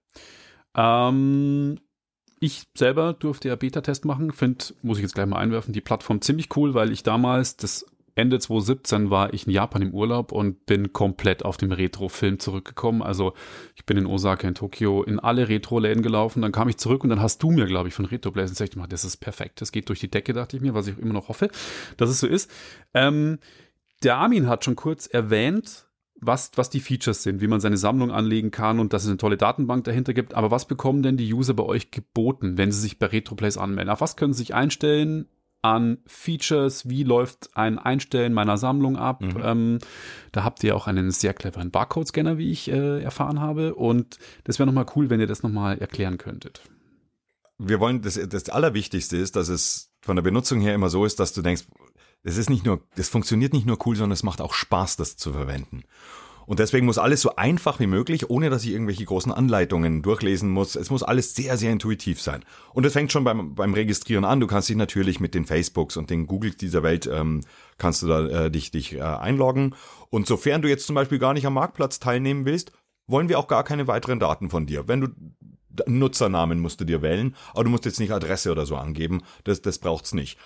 Ähm, 0.76 1.80
ich 2.40 2.64
selber 2.76 3.14
durfte 3.14 3.48
ja 3.48 3.56
Beta-Test 3.56 4.06
machen. 4.06 4.32
Finde, 4.32 4.66
muss 4.82 4.98
ich 4.98 5.04
jetzt 5.04 5.16
gleich 5.16 5.28
mal 5.28 5.38
einwerfen, 5.40 5.74
die 5.74 5.82
Plattform 5.82 6.22
ziemlich 6.22 6.56
cool, 6.56 6.74
weil 6.74 6.92
ich 6.92 7.04
damals, 7.04 7.56
das 7.56 7.86
Ende 8.16 8.38
2017 8.38 9.10
war 9.10 9.34
ich 9.34 9.48
in 9.48 9.54
Japan 9.54 9.82
im 9.82 9.94
Urlaub 9.94 10.32
und 10.32 10.66
bin 10.66 10.94
komplett 10.94 11.44
auf 11.44 11.58
dem 11.58 11.72
Retro-Film 11.72 12.40
zurückgekommen. 12.40 13.02
Also 13.02 13.34
ich 13.76 13.86
bin 13.86 13.98
in 13.98 14.06
Osaka, 14.06 14.48
in 14.48 14.54
Tokio, 14.54 15.04
in 15.04 15.20
alle 15.20 15.50
Retro-Läden 15.50 16.04
gelaufen. 16.04 16.42
Dann 16.42 16.52
kam 16.52 16.70
ich 16.70 16.78
zurück 16.78 17.04
und 17.04 17.10
dann 17.10 17.22
hast 17.22 17.42
du 17.42 17.50
mir, 17.50 17.66
glaube 17.66 17.88
ich, 17.88 17.96
von 17.96 18.06
Retro 18.06 18.32
Blaze 18.32 18.54
gesagt, 18.54 18.76
das 18.92 19.04
ist 19.04 19.18
perfekt. 19.18 19.62
Das 19.62 19.72
geht 19.72 19.90
durch 19.90 20.00
die 20.00 20.12
Decke, 20.12 20.34
dachte 20.34 20.56
ich 20.56 20.62
mir, 20.62 20.76
was 20.76 20.88
ich 20.88 20.98
immer 21.00 21.14
noch 21.14 21.30
hoffe, 21.30 21.50
dass 21.98 22.10
es 22.10 22.20
so 22.20 22.28
ist. 22.28 22.52
Ähm, 22.94 23.40
der 24.04 24.18
Armin 24.18 24.48
hat 24.48 24.64
schon 24.64 24.76
kurz 24.76 25.08
erwähnt, 25.08 25.88
was, 26.26 26.52
was 26.56 26.70
die 26.70 26.80
Features 26.80 27.24
sind, 27.24 27.42
wie 27.42 27.48
man 27.48 27.60
seine 27.60 27.78
Sammlung 27.78 28.12
anlegen 28.12 28.52
kann 28.52 28.80
und 28.80 28.94
dass 28.94 29.04
es 29.04 29.10
eine 29.10 29.18
tolle 29.18 29.38
Datenbank 29.38 29.84
dahinter 29.84 30.14
gibt. 30.14 30.34
Aber 30.34 30.52
was 30.52 30.66
bekommen 30.66 31.04
denn 31.04 31.18
die 31.18 31.34
User 31.34 31.54
bei 31.54 31.64
euch 31.64 31.92
geboten, 31.92 32.58
wenn 32.58 32.72
sie 32.72 32.82
sich 32.82 33.00
bei 33.00 33.08
RetroPlays 33.08 33.58
anmelden? 33.58 33.92
Auf 33.92 34.02
was 34.02 34.16
können 34.16 34.34
sie 34.34 34.40
sich 34.40 34.54
einstellen 34.54 35.28
an 35.62 35.98
Features? 36.06 36.90
Wie 36.90 37.04
läuft 37.04 37.50
ein 37.56 37.80
Einstellen 37.80 38.34
meiner 38.34 38.58
Sammlung 38.58 38.98
ab? 38.98 39.22
Mhm. 39.22 39.42
Ähm, 39.44 39.80
da 40.32 40.44
habt 40.44 40.64
ihr 40.64 40.76
auch 40.76 40.88
einen 40.88 41.12
sehr 41.12 41.34
cleveren 41.34 41.72
Barcode-Scanner, 41.72 42.38
wie 42.38 42.52
ich 42.52 42.70
äh, 42.70 43.02
erfahren 43.02 43.40
habe. 43.40 43.76
Und 43.76 44.18
das 44.44 44.60
wäre 44.60 44.68
nochmal 44.68 44.86
cool, 44.96 45.10
wenn 45.10 45.20
ihr 45.20 45.28
das 45.28 45.44
nochmal 45.44 45.80
erklären 45.80 46.18
könntet. 46.18 46.62
Wir 47.58 47.80
wollen, 47.80 48.02
das, 48.02 48.20
das 48.28 48.50
Allerwichtigste 48.50 49.18
ist, 49.18 49.36
dass 49.36 49.48
es 49.48 49.92
von 50.02 50.16
der 50.16 50.24
Benutzung 50.24 50.60
her 50.60 50.76
immer 50.76 50.90
so 50.90 51.06
ist, 51.06 51.20
dass 51.20 51.34
du 51.34 51.42
denkst, 51.42 51.64
es 52.24 52.38
ist 52.38 52.50
nicht 52.50 52.66
nur, 52.66 52.82
es 52.96 53.10
funktioniert 53.10 53.54
nicht 53.54 53.66
nur 53.66 53.78
cool, 53.86 53.96
sondern 53.96 54.14
es 54.14 54.24
macht 54.24 54.42
auch 54.42 54.54
Spaß, 54.54 54.96
das 54.98 55.18
zu 55.18 55.34
verwenden. 55.34 55.84
Und 56.46 56.60
deswegen 56.60 56.86
muss 56.86 56.98
alles 56.98 57.22
so 57.22 57.36
einfach 57.36 57.80
wie 57.80 57.88
möglich, 57.88 58.30
ohne 58.30 58.50
dass 58.50 58.64
ich 58.64 58.72
irgendwelche 58.72 59.06
großen 59.06 59.32
Anleitungen 59.32 60.02
durchlesen 60.02 60.50
muss. 60.50 60.76
Es 60.76 60.90
muss 60.90 61.04
alles 61.04 61.36
sehr, 61.36 61.58
sehr 61.58 61.72
intuitiv 61.72 62.22
sein. 62.22 62.44
Und 62.74 62.86
es 62.86 62.94
fängt 62.94 63.12
schon 63.12 63.24
beim, 63.24 63.56
beim 63.56 63.74
Registrieren 63.74 64.26
an. 64.26 64.40
Du 64.40 64.48
kannst 64.48 64.68
dich 64.68 64.76
natürlich 64.76 65.20
mit 65.20 65.36
den 65.36 65.46
Facebooks 65.46 65.96
und 65.96 66.10
den 66.10 66.28
Googles 66.28 66.58
dieser 66.58 66.84
Welt, 66.84 67.10
ähm, 67.12 67.42
kannst 67.78 68.02
du 68.02 68.08
da 68.08 68.28
äh, 68.28 68.52
dich, 68.52 68.72
dich 68.72 68.94
äh, 68.96 69.02
einloggen. 69.02 69.76
Und 70.10 70.28
sofern 70.28 70.62
du 70.62 70.68
jetzt 70.70 70.86
zum 70.86 70.96
Beispiel 70.96 71.20
gar 71.20 71.34
nicht 71.34 71.46
am 71.46 71.54
Marktplatz 71.54 72.00
teilnehmen 72.00 72.46
willst, 72.46 72.72
wollen 73.08 73.30
wir 73.30 73.40
auch 73.40 73.48
gar 73.48 73.64
keine 73.64 73.88
weiteren 73.88 74.20
Daten 74.20 74.50
von 74.50 74.66
dir. 74.66 74.88
Wenn 74.88 75.02
du 75.02 75.08
Nutzernamen 75.88 76.60
musst 76.60 76.80
du 76.82 76.86
dir 76.86 77.02
wählen, 77.02 77.36
aber 77.54 77.64
du 77.64 77.70
musst 77.70 77.86
jetzt 77.86 78.00
nicht 78.00 78.12
Adresse 78.12 78.52
oder 78.52 78.66
so 78.66 78.76
angeben. 78.76 79.24
Das, 79.44 79.62
das 79.62 79.80
braucht's 79.80 80.14
nicht. 80.14 80.38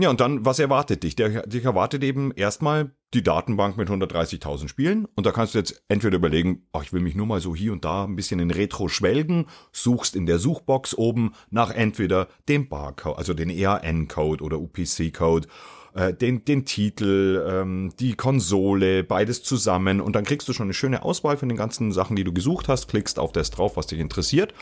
Ja, 0.00 0.10
und 0.10 0.20
dann, 0.20 0.44
was 0.44 0.60
erwartet 0.60 1.02
dich? 1.02 1.16
Der, 1.16 1.44
dich 1.46 1.64
erwartet 1.64 2.04
eben 2.04 2.30
erstmal 2.30 2.92
die 3.14 3.24
Datenbank 3.24 3.76
mit 3.76 3.88
130.000 3.88 4.68
Spielen. 4.68 5.08
Und 5.16 5.26
da 5.26 5.32
kannst 5.32 5.54
du 5.54 5.58
jetzt 5.58 5.82
entweder 5.88 6.16
überlegen, 6.16 6.68
ach, 6.72 6.84
ich 6.84 6.92
will 6.92 7.00
mich 7.00 7.16
nur 7.16 7.26
mal 7.26 7.40
so 7.40 7.56
hier 7.56 7.72
und 7.72 7.84
da 7.84 8.04
ein 8.04 8.14
bisschen 8.14 8.38
in 8.38 8.52
Retro 8.52 8.86
schwelgen, 8.86 9.46
suchst 9.72 10.14
in 10.14 10.26
der 10.26 10.38
Suchbox 10.38 10.96
oben 10.96 11.32
nach 11.50 11.72
entweder 11.72 12.28
dem 12.48 12.68
Barcode, 12.68 13.18
also 13.18 13.34
den 13.34 13.50
EAN-Code 13.50 14.44
oder 14.44 14.60
UPC-Code 14.60 15.48
äh, 15.94 16.14
den, 16.14 16.44
den 16.44 16.64
Titel, 16.64 17.44
ähm, 17.48 17.92
die 17.98 18.14
Konsole, 18.14 19.02
beides 19.02 19.42
zusammen 19.42 20.00
und 20.00 20.14
dann 20.14 20.24
kriegst 20.24 20.48
du 20.48 20.52
schon 20.52 20.66
eine 20.66 20.74
schöne 20.74 21.02
Auswahl 21.02 21.36
von 21.36 21.48
den 21.48 21.58
ganzen 21.58 21.90
Sachen, 21.90 22.14
die 22.14 22.24
du 22.24 22.32
gesucht 22.32 22.68
hast, 22.68 22.86
klickst 22.86 23.18
auf 23.18 23.32
das 23.32 23.50
drauf, 23.50 23.76
was 23.76 23.88
dich 23.88 23.98
interessiert 23.98 24.54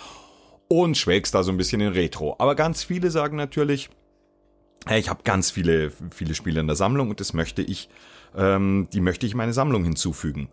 und 0.69 0.97
schwelgst 0.97 1.35
da 1.35 1.43
so 1.43 1.50
ein 1.50 1.59
bisschen 1.59 1.83
in 1.83 1.93
Retro. 1.93 2.37
Aber 2.38 2.55
ganz 2.55 2.85
viele 2.85 3.11
sagen 3.11 3.37
natürlich, 3.37 3.90
ich 4.90 5.09
habe 5.09 5.23
ganz 5.25 5.50
viele, 5.50 5.90
viele 6.11 6.35
Spiele 6.35 6.61
in 6.61 6.66
der 6.66 6.76
Sammlung 6.76 7.11
und 7.11 7.21
das 7.21 7.33
möchte 7.33 7.62
ich, 7.62 7.88
ähm, 8.37 8.88
die 8.92 9.00
möchte 9.00 9.26
ich 9.26 9.33
in 9.33 9.38
meine 9.38 9.52
Sammlung 9.52 9.85
hinzufügen. 9.85 10.49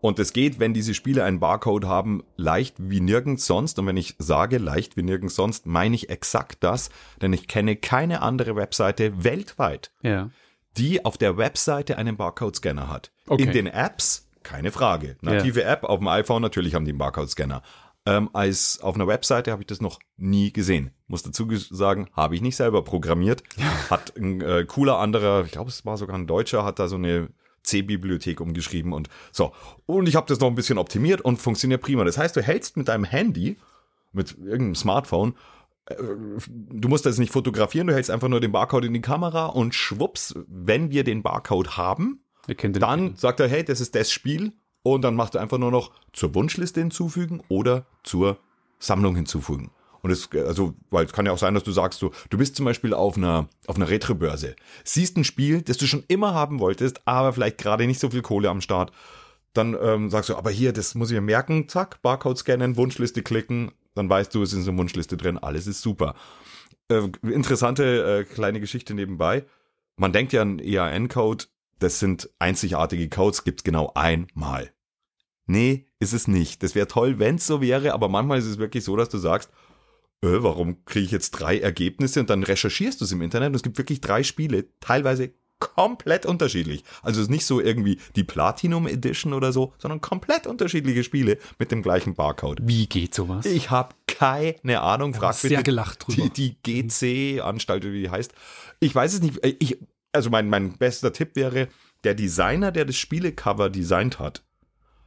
Und 0.00 0.18
es 0.18 0.32
geht, 0.32 0.60
wenn 0.60 0.74
diese 0.74 0.94
Spiele 0.94 1.24
einen 1.24 1.40
Barcode 1.40 1.86
haben, 1.86 2.22
leicht 2.36 2.76
wie 2.78 3.00
nirgends 3.00 3.46
sonst. 3.46 3.78
Und 3.78 3.86
wenn 3.86 3.96
ich 3.96 4.14
sage 4.18 4.58
leicht 4.58 4.96
wie 4.96 5.02
nirgends 5.02 5.34
sonst, 5.34 5.66
meine 5.66 5.96
ich 5.96 6.10
exakt 6.10 6.58
das, 6.60 6.90
denn 7.22 7.32
ich 7.32 7.48
kenne 7.48 7.74
keine 7.76 8.22
andere 8.22 8.54
Webseite 8.54 9.24
weltweit, 9.24 9.90
Ja. 10.02 10.30
die 10.76 11.04
auf 11.04 11.16
der 11.18 11.38
Webseite 11.38 11.96
einen 11.98 12.16
Barcode-Scanner 12.16 12.88
hat. 12.88 13.10
Okay. 13.26 13.44
In 13.44 13.52
den 13.52 13.66
Apps, 13.66 14.28
keine 14.44 14.70
Frage. 14.70 15.16
Native 15.22 15.64
App 15.64 15.82
auf 15.82 15.98
dem 15.98 16.06
iPhone, 16.08 16.42
natürlich 16.42 16.74
haben 16.74 16.84
die 16.84 16.92
einen 16.92 16.98
Barcode-Scanner. 16.98 17.62
Ähm, 18.06 18.30
als 18.32 18.80
auf 18.80 18.94
einer 18.94 19.08
Webseite 19.08 19.50
habe 19.50 19.62
ich 19.62 19.66
das 19.66 19.80
noch 19.80 19.98
nie 20.16 20.52
gesehen. 20.52 20.92
Muss 21.08 21.24
dazu 21.24 21.48
sagen, 21.56 22.08
habe 22.12 22.36
ich 22.36 22.40
nicht 22.40 22.54
selber 22.54 22.82
programmiert. 22.82 23.42
Hat 23.90 24.16
ein 24.16 24.40
äh, 24.40 24.64
cooler 24.64 24.98
anderer, 24.98 25.44
ich 25.44 25.50
glaube, 25.50 25.70
es 25.70 25.84
war 25.84 25.96
sogar 25.96 26.16
ein 26.16 26.28
Deutscher, 26.28 26.64
hat 26.64 26.78
da 26.78 26.86
so 26.86 26.94
eine 26.94 27.28
C-Bibliothek 27.64 28.40
umgeschrieben 28.40 28.92
und 28.92 29.08
so. 29.32 29.52
Und 29.86 30.08
ich 30.08 30.14
habe 30.14 30.28
das 30.28 30.38
noch 30.38 30.46
ein 30.46 30.54
bisschen 30.54 30.78
optimiert 30.78 31.20
und 31.20 31.38
funktioniert 31.38 31.82
prima. 31.82 32.04
Das 32.04 32.16
heißt, 32.16 32.36
du 32.36 32.42
hältst 32.42 32.76
mit 32.76 32.86
deinem 32.86 33.04
Handy, 33.04 33.58
mit 34.12 34.38
irgendeinem 34.38 34.76
Smartphone, 34.76 35.34
äh, 35.86 35.96
du 36.46 36.88
musst 36.88 37.06
das 37.06 37.18
nicht 37.18 37.32
fotografieren, 37.32 37.88
du 37.88 37.94
hältst 37.94 38.12
einfach 38.12 38.28
nur 38.28 38.40
den 38.40 38.52
Barcode 38.52 38.84
in 38.84 38.94
die 38.94 39.00
Kamera 39.00 39.46
und 39.46 39.74
schwupps, 39.74 40.32
wenn 40.46 40.92
wir 40.92 41.02
den 41.02 41.24
Barcode 41.24 41.76
haben, 41.76 42.20
dann 42.46 43.16
sagt 43.16 43.40
er, 43.40 43.48
hey, 43.48 43.64
das 43.64 43.80
ist 43.80 43.96
das 43.96 44.12
Spiel 44.12 44.52
und 44.94 45.02
dann 45.02 45.14
macht 45.14 45.34
er 45.34 45.40
einfach 45.40 45.58
nur 45.58 45.70
noch 45.70 45.90
zur 46.12 46.34
Wunschliste 46.34 46.80
hinzufügen 46.80 47.42
oder 47.48 47.86
zur 48.02 48.38
Sammlung 48.78 49.16
hinzufügen. 49.16 49.70
Und 50.02 50.10
es, 50.10 50.28
also, 50.32 50.74
weil 50.90 51.06
es 51.06 51.12
kann 51.12 51.26
ja 51.26 51.32
auch 51.32 51.38
sein, 51.38 51.54
dass 51.54 51.64
du 51.64 51.72
sagst, 51.72 52.00
du, 52.00 52.10
du 52.30 52.38
bist 52.38 52.54
zum 52.54 52.64
Beispiel 52.64 52.94
auf 52.94 53.16
einer, 53.16 53.48
auf 53.66 53.76
einer 53.76 53.88
Retro-Börse, 53.88 54.54
siehst 54.84 55.16
ein 55.16 55.24
Spiel, 55.24 55.62
das 55.62 55.78
du 55.78 55.86
schon 55.86 56.04
immer 56.06 56.34
haben 56.34 56.60
wolltest, 56.60 57.00
aber 57.06 57.32
vielleicht 57.32 57.58
gerade 57.58 57.86
nicht 57.86 57.98
so 57.98 58.10
viel 58.10 58.22
Kohle 58.22 58.48
am 58.48 58.60
Start. 58.60 58.92
Dann 59.52 59.76
ähm, 59.80 60.10
sagst 60.10 60.30
du, 60.30 60.36
aber 60.36 60.50
hier, 60.50 60.72
das 60.72 60.94
muss 60.94 61.10
ich 61.10 61.14
mir 61.14 61.22
merken, 61.22 61.68
zack, 61.68 62.02
Barcode 62.02 62.38
scannen, 62.38 62.76
Wunschliste 62.76 63.22
klicken, 63.22 63.72
dann 63.94 64.08
weißt 64.08 64.32
du, 64.34 64.42
es 64.42 64.52
ist 64.52 64.60
in 64.60 64.66
der 64.66 64.78
Wunschliste 64.78 65.16
drin, 65.16 65.38
alles 65.38 65.66
ist 65.66 65.82
super. 65.82 66.14
Äh, 66.88 67.08
interessante 67.22 68.20
äh, 68.20 68.24
kleine 68.24 68.60
Geschichte 68.60 68.94
nebenbei. 68.94 69.44
Man 69.96 70.12
denkt 70.12 70.32
ja 70.32 70.42
an 70.42 70.60
EAN-Code, 70.60 71.46
das 71.78 71.98
sind 71.98 72.30
einzigartige 72.38 73.08
Codes, 73.08 73.44
gibt's 73.44 73.64
genau 73.64 73.90
einmal. 73.94 74.70
Nee, 75.46 75.86
ist 76.00 76.12
es 76.12 76.28
nicht. 76.28 76.62
Das 76.62 76.74
wäre 76.74 76.88
toll, 76.88 77.18
wenn's 77.18 77.46
so 77.46 77.60
wäre, 77.60 77.92
aber 77.94 78.08
manchmal 78.08 78.38
ist 78.38 78.46
es 78.46 78.58
wirklich 78.58 78.84
so, 78.84 78.96
dass 78.96 79.08
du 79.08 79.18
sagst, 79.18 79.50
äh, 80.22 80.28
warum 80.42 80.84
kriege 80.84 81.04
ich 81.06 81.12
jetzt 81.12 81.32
drei 81.32 81.58
Ergebnisse 81.58 82.20
und 82.20 82.30
dann 82.30 82.42
recherchierst 82.42 83.00
du 83.00 83.04
es 83.04 83.12
im 83.12 83.22
Internet 83.22 83.48
und 83.50 83.56
es 83.56 83.62
gibt 83.62 83.78
wirklich 83.78 84.00
drei 84.00 84.22
Spiele, 84.22 84.66
teilweise 84.80 85.32
komplett 85.58 86.26
unterschiedlich. 86.26 86.84
Also 87.02 87.20
es 87.20 87.26
ist 87.26 87.30
nicht 87.30 87.46
so 87.46 87.60
irgendwie 87.60 87.98
die 88.14 88.24
Platinum 88.24 88.86
Edition 88.86 89.32
oder 89.32 89.52
so, 89.52 89.72
sondern 89.78 90.00
komplett 90.00 90.46
unterschiedliche 90.46 91.02
Spiele 91.02 91.38
mit 91.58 91.70
dem 91.70 91.82
gleichen 91.82 92.14
Barcode. 92.14 92.60
Wie 92.62 92.86
geht 92.86 93.14
sowas? 93.14 93.46
Ich 93.46 93.70
habe 93.70 93.94
keine 94.06 94.80
Ahnung, 94.82 95.12
Da 95.12 95.18
frag 95.18 95.28
hast 95.30 95.42
sehr 95.42 95.62
gelacht 95.62 96.06
drüber. 96.06 96.28
die, 96.28 96.56
die 96.62 96.82
GC-Anstalt, 96.88 97.84
wie 97.84 98.02
die 98.02 98.10
heißt. 98.10 98.32
Ich 98.80 98.94
weiß 98.94 99.14
es 99.14 99.22
nicht. 99.22 99.38
Ich, 99.60 99.78
also 100.12 100.30
mein, 100.30 100.48
mein 100.48 100.76
bester 100.76 101.12
Tipp 101.12 101.36
wäre, 101.36 101.68
der 102.04 102.14
Designer, 102.14 102.70
der 102.72 102.84
das 102.84 102.96
Spielecover 102.96 103.70
designt 103.70 104.18
hat, 104.18 104.42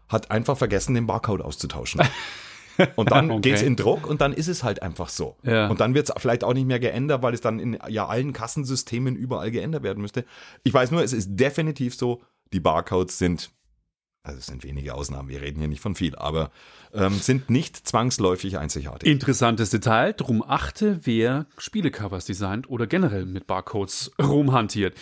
hat 0.10 0.32
einfach 0.32 0.58
vergessen, 0.58 0.94
den 0.96 1.08
Barcode 1.08 1.42
auszutauschen. 1.42 2.02
Und 2.96 3.12
dann 3.12 3.30
Okay. 3.30 3.50
geht's 3.50 3.62
in 3.62 3.76
Druck 3.76 4.08
und 4.08 4.22
dann 4.22 4.32
ist 4.32 4.48
es 4.48 4.64
halt 4.64 4.82
einfach 4.82 5.10
so. 5.10 5.36
Ja. 5.44 5.68
Und 5.68 5.82
dann 5.82 5.96
wird's 5.96 6.14
vielleicht 6.16 6.46
auch 6.46 6.54
nicht 6.54 6.66
mehr 6.66 6.80
geändert, 6.80 7.22
weil 7.22 7.34
es 7.34 7.42
dann 7.42 7.60
in 7.60 7.78
ja 7.90 8.08
allen 8.08 8.32
Kassensystemen 8.32 9.18
überall 9.18 9.52
geändert 9.52 9.84
werden 9.84 10.02
müsste. 10.02 10.24
Ich 10.64 10.74
weiß 10.74 10.92
nur, 10.92 11.04
es 11.04 11.12
ist 11.12 11.28
definitiv 11.36 11.94
so, 11.96 12.22
die 12.54 12.62
Barcodes 12.62 13.18
sind, 13.18 13.52
also 14.24 14.40
es 14.40 14.46
sind 14.46 14.64
wenige 14.64 14.94
Ausnahmen, 14.94 15.28
wir 15.28 15.42
reden 15.42 15.60
hier 15.60 15.68
nicht 15.68 15.82
von 15.82 15.94
viel, 15.94 16.16
aber 16.16 16.52
ähm, 16.94 17.16
sind 17.16 17.50
nicht 17.50 17.76
zwangsläufig 17.86 18.58
einzigartig. 18.58 19.10
Interessantes 19.12 19.72
Detail, 19.72 20.14
drum 20.14 20.42
achte, 20.42 21.02
wer 21.04 21.48
Spielecovers 21.58 22.24
designt 22.24 22.70
oder 22.70 22.88
generell 22.88 23.26
mit 23.26 23.46
Barcodes 23.46 24.10
rumhantiert. 24.22 24.96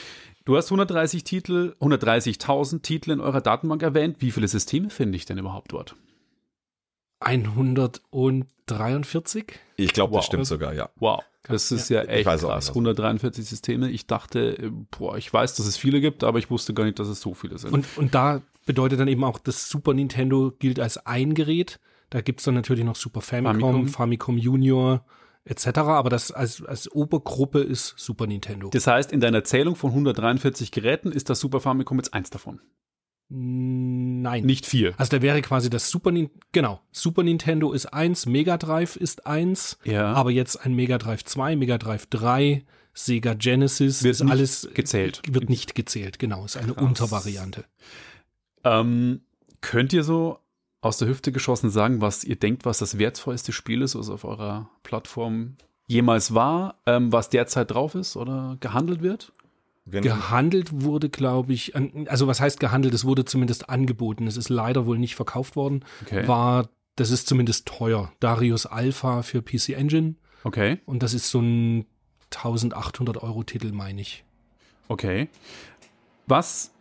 Du 0.48 0.56
hast 0.56 0.72
130 0.72 1.26
Titel, 1.26 1.76
130.000 1.82 2.82
Titel 2.82 3.12
in 3.12 3.20
eurer 3.20 3.42
Datenbank 3.42 3.84
erwähnt. 3.84 4.22
Wie 4.22 4.32
viele 4.32 4.48
Systeme 4.48 4.90
finde 4.90 5.18
ich 5.18 5.26
denn 5.26 5.38
überhaupt 5.38 5.74
dort? 5.74 5.98
143? 7.20 9.60
Ich 9.76 9.92
glaube, 9.92 10.14
Wow. 10.14 10.20
das 10.20 10.26
stimmt 10.28 10.48
sogar, 10.48 10.74
ja. 10.74 10.88
Wow, 10.96 11.22
das 11.44 11.74
ist 11.74 11.90
ja, 11.90 12.04
echt 12.04 12.26
weiß 12.26 12.46
auch 12.46 12.52
krass. 12.52 12.68
nicht, 12.68 12.70
was- 12.70 12.76
143 12.76 13.46
Systeme. 13.46 13.90
Ich 13.92 14.08
dachte, 14.08 14.58
äh, 14.58 14.72
boah, 14.98 15.18
ich 15.18 15.34
weiß, 15.34 15.56
dass 15.56 15.66
es 15.66 15.76
viele 15.76 16.00
gibt, 16.00 16.24
aber 16.24 16.40
ich 16.40 16.50
wusste 16.50 16.74
gar 16.74 16.86
nicht, 16.86 16.98
dass 16.98 17.10
es 17.10 17.20
so 17.20 17.34
viele 17.34 17.58
sind. 17.58 17.74
Und, 17.74 17.86
und 17.98 18.16
da 18.16 18.42
bedeutet 18.66 19.02
dann 19.02 19.10
eben 19.10 19.26
auch, 19.26 19.40
das 19.40 19.68
Super 19.68 19.94
Nintendo 19.94 20.54
gilt 20.60 20.80
als 20.80 20.96
ein 21.06 21.34
Gerät. 21.34 21.78
Da 22.10 22.22
gibt 22.22 22.40
es 22.40 22.46
dann 22.46 22.56
natürlich 22.56 22.86
noch 22.86 22.96
Super 22.96 23.20
Famicom, 23.20 23.60
Famicom. 23.60 23.88
Famicom, 23.90 24.38
Junior 24.38 25.04
etc. 25.48 25.68
Aber 25.80 26.10
das 26.10 26.32
als, 26.32 26.64
als 26.64 26.92
Obergruppe 26.92 27.60
ist 27.62 27.94
Super 27.98 28.28
Nintendo. 28.28 28.70
das 28.70 28.88
heißt, 28.88 29.12
in 29.12 29.20
deiner 29.20 29.44
Zählung 29.44 29.76
von 29.76 29.92
143 29.92 30.72
Geräten 30.72 31.12
ist 31.12 31.30
das 31.30 31.40
Super 31.40 31.60
Famicom 31.60 31.98
jetzt 31.98 32.14
eins 32.14 32.30
davon. 32.30 32.60
Nein. 33.30 34.46
Nicht 34.46 34.66
vier. 34.66 34.94
Also 34.98 35.18
da 35.18 35.22
wäre 35.22 35.42
quasi 35.42 35.70
das 35.70 35.90
Super 35.90 36.12
Nintendo, 36.12 36.40
genau, 36.54 36.82
Super 36.92 37.24
Nintendo 37.24 37.74
ist 37.74 37.88
eins, 37.88 38.26
Mega 38.26 38.58
Drive 38.58 38.96
ist 38.96 39.26
eins, 39.28 39.78
Ja. 39.84 40.14
aber 40.14 40.32
jetzt 40.32 40.56
ein 40.66 40.74
Mega 40.74 40.98
Drive 40.98 41.26
2, 41.26 41.58
Mega 41.58 41.78
Drive 41.78 42.06
3, 42.08 42.64
Sega 42.94 43.34
Genesis 43.34 44.02
Wird 44.04 44.16
ist 44.16 44.22
alles 44.22 44.70
gezählt. 44.74 45.22
Wird 45.30 45.50
nicht 45.50 45.76
gezählt, 45.76 46.20
genau, 46.20 46.46
ist 46.46 46.56
eine 46.58 46.74
Krass. 46.74 46.84
Untervariante. 46.86 47.66
Ähm, 48.64 49.22
könnt 49.62 49.92
ihr 49.94 50.04
so 50.04 50.40
aus 50.88 50.98
der 50.98 51.08
Hüfte 51.08 51.32
geschossen 51.32 51.70
sagen, 51.70 52.02
was 52.02 52.24
ihr 52.24 52.36
denkt, 52.36 52.66
was 52.66 52.80
das 52.80 52.98
wertvollste 52.98 53.52
Spiel 53.52 53.82
ist, 53.82 53.96
was 53.96 54.10
auf 54.10 54.24
eurer 54.24 54.70
Plattform 54.84 55.58
jemals 55.88 56.34
war, 56.34 56.76
ähm, 56.86 57.12
was 57.12 57.30
derzeit 57.30 57.72
drauf 57.72 57.96
ist 57.96 58.16
oder 58.18 58.58
gehandelt 58.60 59.02
wird? 59.02 59.32
Wenn, 59.86 60.04
Gehandelt 60.04 60.84
wurde, 60.84 61.08
glaube 61.08 61.54
ich, 61.54 61.74
also 62.10 62.28
was 62.28 62.42
heißt 62.42 62.60
gehandelt? 62.60 62.94
Es 62.94 63.06
wurde 63.06 63.24
zumindest 63.24 63.70
angeboten. 63.70 64.28
Es 64.28 64.36
ist 64.36 64.50
leider 64.50 64.86
wohl 64.86 64.98
nicht 64.98 65.16
verkauft 65.16 65.56
worden. 65.56 65.86
Okay. 66.02 66.28
War, 66.28 66.68
das 66.98 67.10
ist 67.10 67.28
zumindest 67.28 67.68
teuer. 67.68 68.12
Darius 68.20 68.66
Alpha 68.66 69.22
für 69.22 69.42
PC 69.42 69.70
Engine 69.70 70.16
Okay, 70.44 70.80
und 70.86 71.04
das 71.04 71.14
ist 71.14 71.30
so 71.30 71.40
ein 71.42 71.86
1800 72.34 73.22
Euro 73.24 73.44
Titel, 73.44 73.72
meine 73.72 74.02
ich. 74.02 74.24
okay. 74.88 75.30
Was 76.30 76.72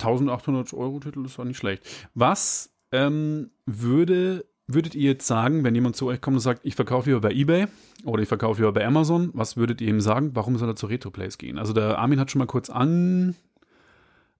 1800 0.00 0.72
Euro 0.74 1.00
Titel 1.00 1.24
ist 1.24 1.38
auch 1.38 1.44
nicht 1.44 1.58
schlecht. 1.58 1.84
Was 2.14 2.72
ähm, 2.92 3.50
würde, 3.66 4.46
würdet 4.66 4.94
ihr 4.94 5.10
jetzt 5.10 5.26
sagen, 5.26 5.64
wenn 5.64 5.74
jemand 5.74 5.96
zu 5.96 6.06
euch 6.06 6.20
kommt 6.20 6.36
und 6.36 6.40
sagt, 6.40 6.64
ich 6.64 6.74
verkaufe 6.74 7.10
hier 7.10 7.20
bei 7.20 7.32
eBay 7.32 7.66
oder 8.04 8.22
ich 8.22 8.28
verkaufe 8.28 8.62
hier 8.62 8.72
bei 8.72 8.84
Amazon, 8.86 9.30
was 9.32 9.56
würdet 9.56 9.80
ihr 9.80 9.88
ihm 9.88 10.00
sagen? 10.00 10.30
Warum 10.34 10.56
soll 10.58 10.68
er 10.68 10.76
zu 10.76 10.86
Retroplays 10.86 11.38
gehen? 11.38 11.58
Also 11.58 11.72
der 11.72 11.98
Armin 11.98 12.18
hat 12.18 12.30
schon 12.30 12.40
mal 12.40 12.46
kurz 12.46 12.70
an, 12.70 13.36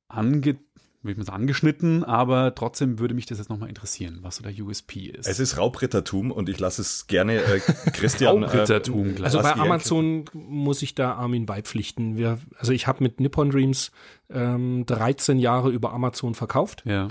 ange, 0.09 0.59
würde 1.03 1.13
ich 1.13 1.19
mal 1.19 1.25
sagen, 1.25 1.43
angeschnitten, 1.43 2.05
aber 2.05 2.55
trotzdem 2.55 2.99
würde 2.99 3.15
mich 3.15 3.25
das 3.27 3.39
jetzt 3.39 3.49
nochmal 3.49 3.71
interessieren, 3.71 4.19
was 4.23 4.37
so 4.37 4.43
der 4.43 4.53
USP 4.53 5.07
ist. 5.07 5.27
Es 5.27 5.41
ist 5.41 5.57
Raubrittertum 5.57 6.31
und 6.31 6.49
ich 6.49 6.59
lasse 6.59 6.83
es 6.83 7.07
gerne 7.07 7.43
äh, 7.43 7.61
Christian. 7.93 8.45
Raubrittertum, 8.45 9.09
äh, 9.09 9.13
gleich. 9.13 9.35
Also 9.35 9.41
bei 9.41 9.55
Amazon 9.55 10.27
muss 10.35 10.83
ich 10.83 10.95
da 10.95 11.15
Armin 11.15 11.47
beipflichten. 11.47 12.17
Wir, 12.17 12.39
also 12.59 12.73
ich 12.73 12.87
habe 12.87 13.03
mit 13.03 13.19
Nippon 13.19 13.51
Dreams 13.51 13.93
ähm, 14.29 14.85
13 14.85 15.39
Jahre 15.39 15.71
über 15.71 15.93
Amazon 15.93 16.35
verkauft. 16.35 16.83
ja. 16.85 17.09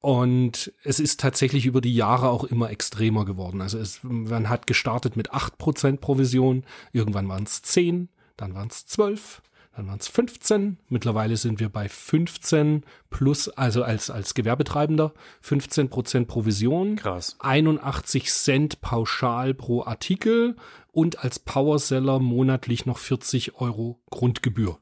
Und 0.00 0.72
es 0.84 1.00
ist 1.00 1.18
tatsächlich 1.18 1.66
über 1.66 1.80
die 1.80 1.94
Jahre 1.94 2.28
auch 2.28 2.44
immer 2.44 2.70
extremer 2.70 3.24
geworden. 3.24 3.60
Also 3.60 3.78
es, 3.78 3.98
man 4.02 4.48
hat 4.48 4.68
gestartet 4.68 5.16
mit 5.16 5.32
8% 5.32 5.96
Provision, 5.96 6.64
irgendwann 6.92 7.28
waren 7.28 7.42
es 7.42 7.62
10, 7.62 8.08
dann 8.36 8.54
waren 8.54 8.68
es 8.68 8.86
12, 8.86 9.42
dann 9.78 9.86
waren 9.86 10.00
es 10.00 10.08
15. 10.08 10.76
Mittlerweile 10.88 11.36
sind 11.36 11.60
wir 11.60 11.68
bei 11.68 11.88
15 11.88 12.82
plus, 13.10 13.48
also 13.48 13.84
als, 13.84 14.10
als 14.10 14.34
Gewerbetreibender, 14.34 15.14
15% 15.44 16.24
Provision. 16.24 16.96
Krass. 16.96 17.36
81 17.38 18.28
Cent 18.32 18.80
pauschal 18.80 19.54
pro 19.54 19.84
Artikel 19.84 20.56
und 20.90 21.22
als 21.22 21.38
Powerseller 21.38 22.18
monatlich 22.18 22.86
noch 22.86 22.98
40 22.98 23.54
Euro 23.60 24.00
Grundgebühr. 24.10 24.80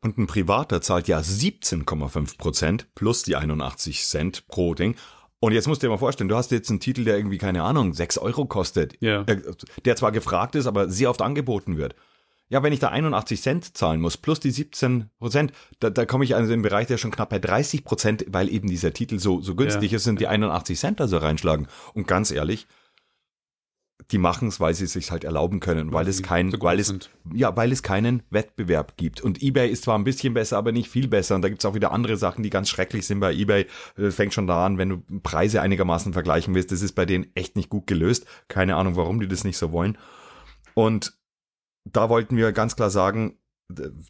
Und 0.00 0.18
ein 0.18 0.26
Privater 0.26 0.80
zahlt 0.80 1.06
ja 1.06 1.20
17,5 1.20 2.36
Prozent 2.36 2.92
plus 2.96 3.22
die 3.22 3.36
81 3.36 4.04
Cent 4.04 4.48
pro 4.48 4.74
Ding. 4.74 4.96
Und 5.38 5.52
jetzt 5.52 5.68
musst 5.68 5.80
du 5.80 5.86
dir 5.86 5.92
mal 5.92 5.98
vorstellen, 5.98 6.28
du 6.28 6.34
hast 6.34 6.50
jetzt 6.50 6.70
einen 6.70 6.80
Titel, 6.80 7.04
der 7.04 7.16
irgendwie, 7.16 7.38
keine 7.38 7.62
Ahnung, 7.62 7.94
6 7.94 8.18
Euro 8.18 8.46
kostet. 8.46 9.00
Ja. 9.00 9.22
Der, 9.22 9.42
der 9.84 9.94
zwar 9.94 10.10
gefragt 10.10 10.56
ist, 10.56 10.66
aber 10.66 10.88
sehr 10.88 11.08
oft 11.08 11.22
angeboten 11.22 11.76
wird. 11.76 11.94
Ja, 12.50 12.62
wenn 12.62 12.72
ich 12.72 12.78
da 12.80 12.88
81 12.88 13.40
Cent 13.40 13.76
zahlen 13.76 14.00
muss, 14.00 14.16
plus 14.16 14.38
die 14.38 14.50
17 14.50 15.10
Prozent, 15.18 15.52
da, 15.80 15.90
da 15.90 16.04
komme 16.04 16.24
ich 16.24 16.34
also 16.34 16.52
in 16.52 16.58
den 16.60 16.62
Bereich, 16.62 16.86
der 16.86 16.98
schon 16.98 17.10
knapp 17.10 17.30
bei 17.30 17.38
30 17.38 17.84
Prozent, 17.84 18.24
weil 18.28 18.48
eben 18.52 18.68
dieser 18.68 18.92
Titel 18.92 19.18
so, 19.18 19.40
so 19.40 19.54
günstig 19.54 19.90
Ja. 19.92 19.96
ist, 19.96 20.04
sind 20.04 20.20
die 20.20 20.28
81 20.28 20.78
Cent 20.78 21.00
also 21.00 21.16
reinschlagen. 21.16 21.68
Und 21.94 22.06
ganz 22.06 22.30
ehrlich, 22.30 22.66
die 24.10 24.18
machen 24.18 24.48
es, 24.48 24.60
weil 24.60 24.74
sie 24.74 24.84
es 24.84 24.92
sich 24.92 25.10
halt 25.10 25.24
erlauben 25.24 25.60
können, 25.60 25.92
weil 25.92 26.06
es 26.08 26.22
kein, 26.22 26.50
so 26.50 26.60
weil 26.60 26.78
es, 26.78 26.88
sind. 26.88 27.08
ja, 27.32 27.56
weil 27.56 27.72
es 27.72 27.82
keinen 27.82 28.22
Wettbewerb 28.28 28.98
gibt. 28.98 29.22
Und 29.22 29.42
eBay 29.42 29.70
ist 29.70 29.84
zwar 29.84 29.96
ein 29.98 30.04
bisschen 30.04 30.34
besser, 30.34 30.58
aber 30.58 30.72
nicht 30.72 30.88
viel 30.90 31.08
besser. 31.08 31.36
Und 31.36 31.42
da 31.42 31.48
gibt 31.48 31.62
es 31.62 31.64
auch 31.64 31.74
wieder 31.74 31.92
andere 31.92 32.18
Sachen, 32.18 32.42
die 32.42 32.50
ganz 32.50 32.68
schrecklich 32.68 33.06
sind 33.06 33.20
bei 33.20 33.32
eBay. 33.32 33.66
Äh, 33.96 34.10
fängt 34.10 34.34
schon 34.34 34.46
da 34.46 34.66
an, 34.66 34.76
wenn 34.76 34.90
du 34.90 35.20
Preise 35.22 35.62
einigermaßen 35.62 36.12
vergleichen 36.12 36.54
willst. 36.54 36.70
Das 36.72 36.82
ist 36.82 36.92
bei 36.92 37.06
denen 37.06 37.28
echt 37.34 37.56
nicht 37.56 37.70
gut 37.70 37.86
gelöst. 37.86 38.26
Keine 38.48 38.76
Ahnung, 38.76 38.96
warum 38.96 39.20
die 39.20 39.28
das 39.28 39.44
nicht 39.44 39.56
so 39.56 39.72
wollen. 39.72 39.96
Und 40.74 41.14
da 41.84 42.08
wollten 42.08 42.36
wir 42.36 42.52
ganz 42.52 42.76
klar 42.76 42.90
sagen, 42.90 43.38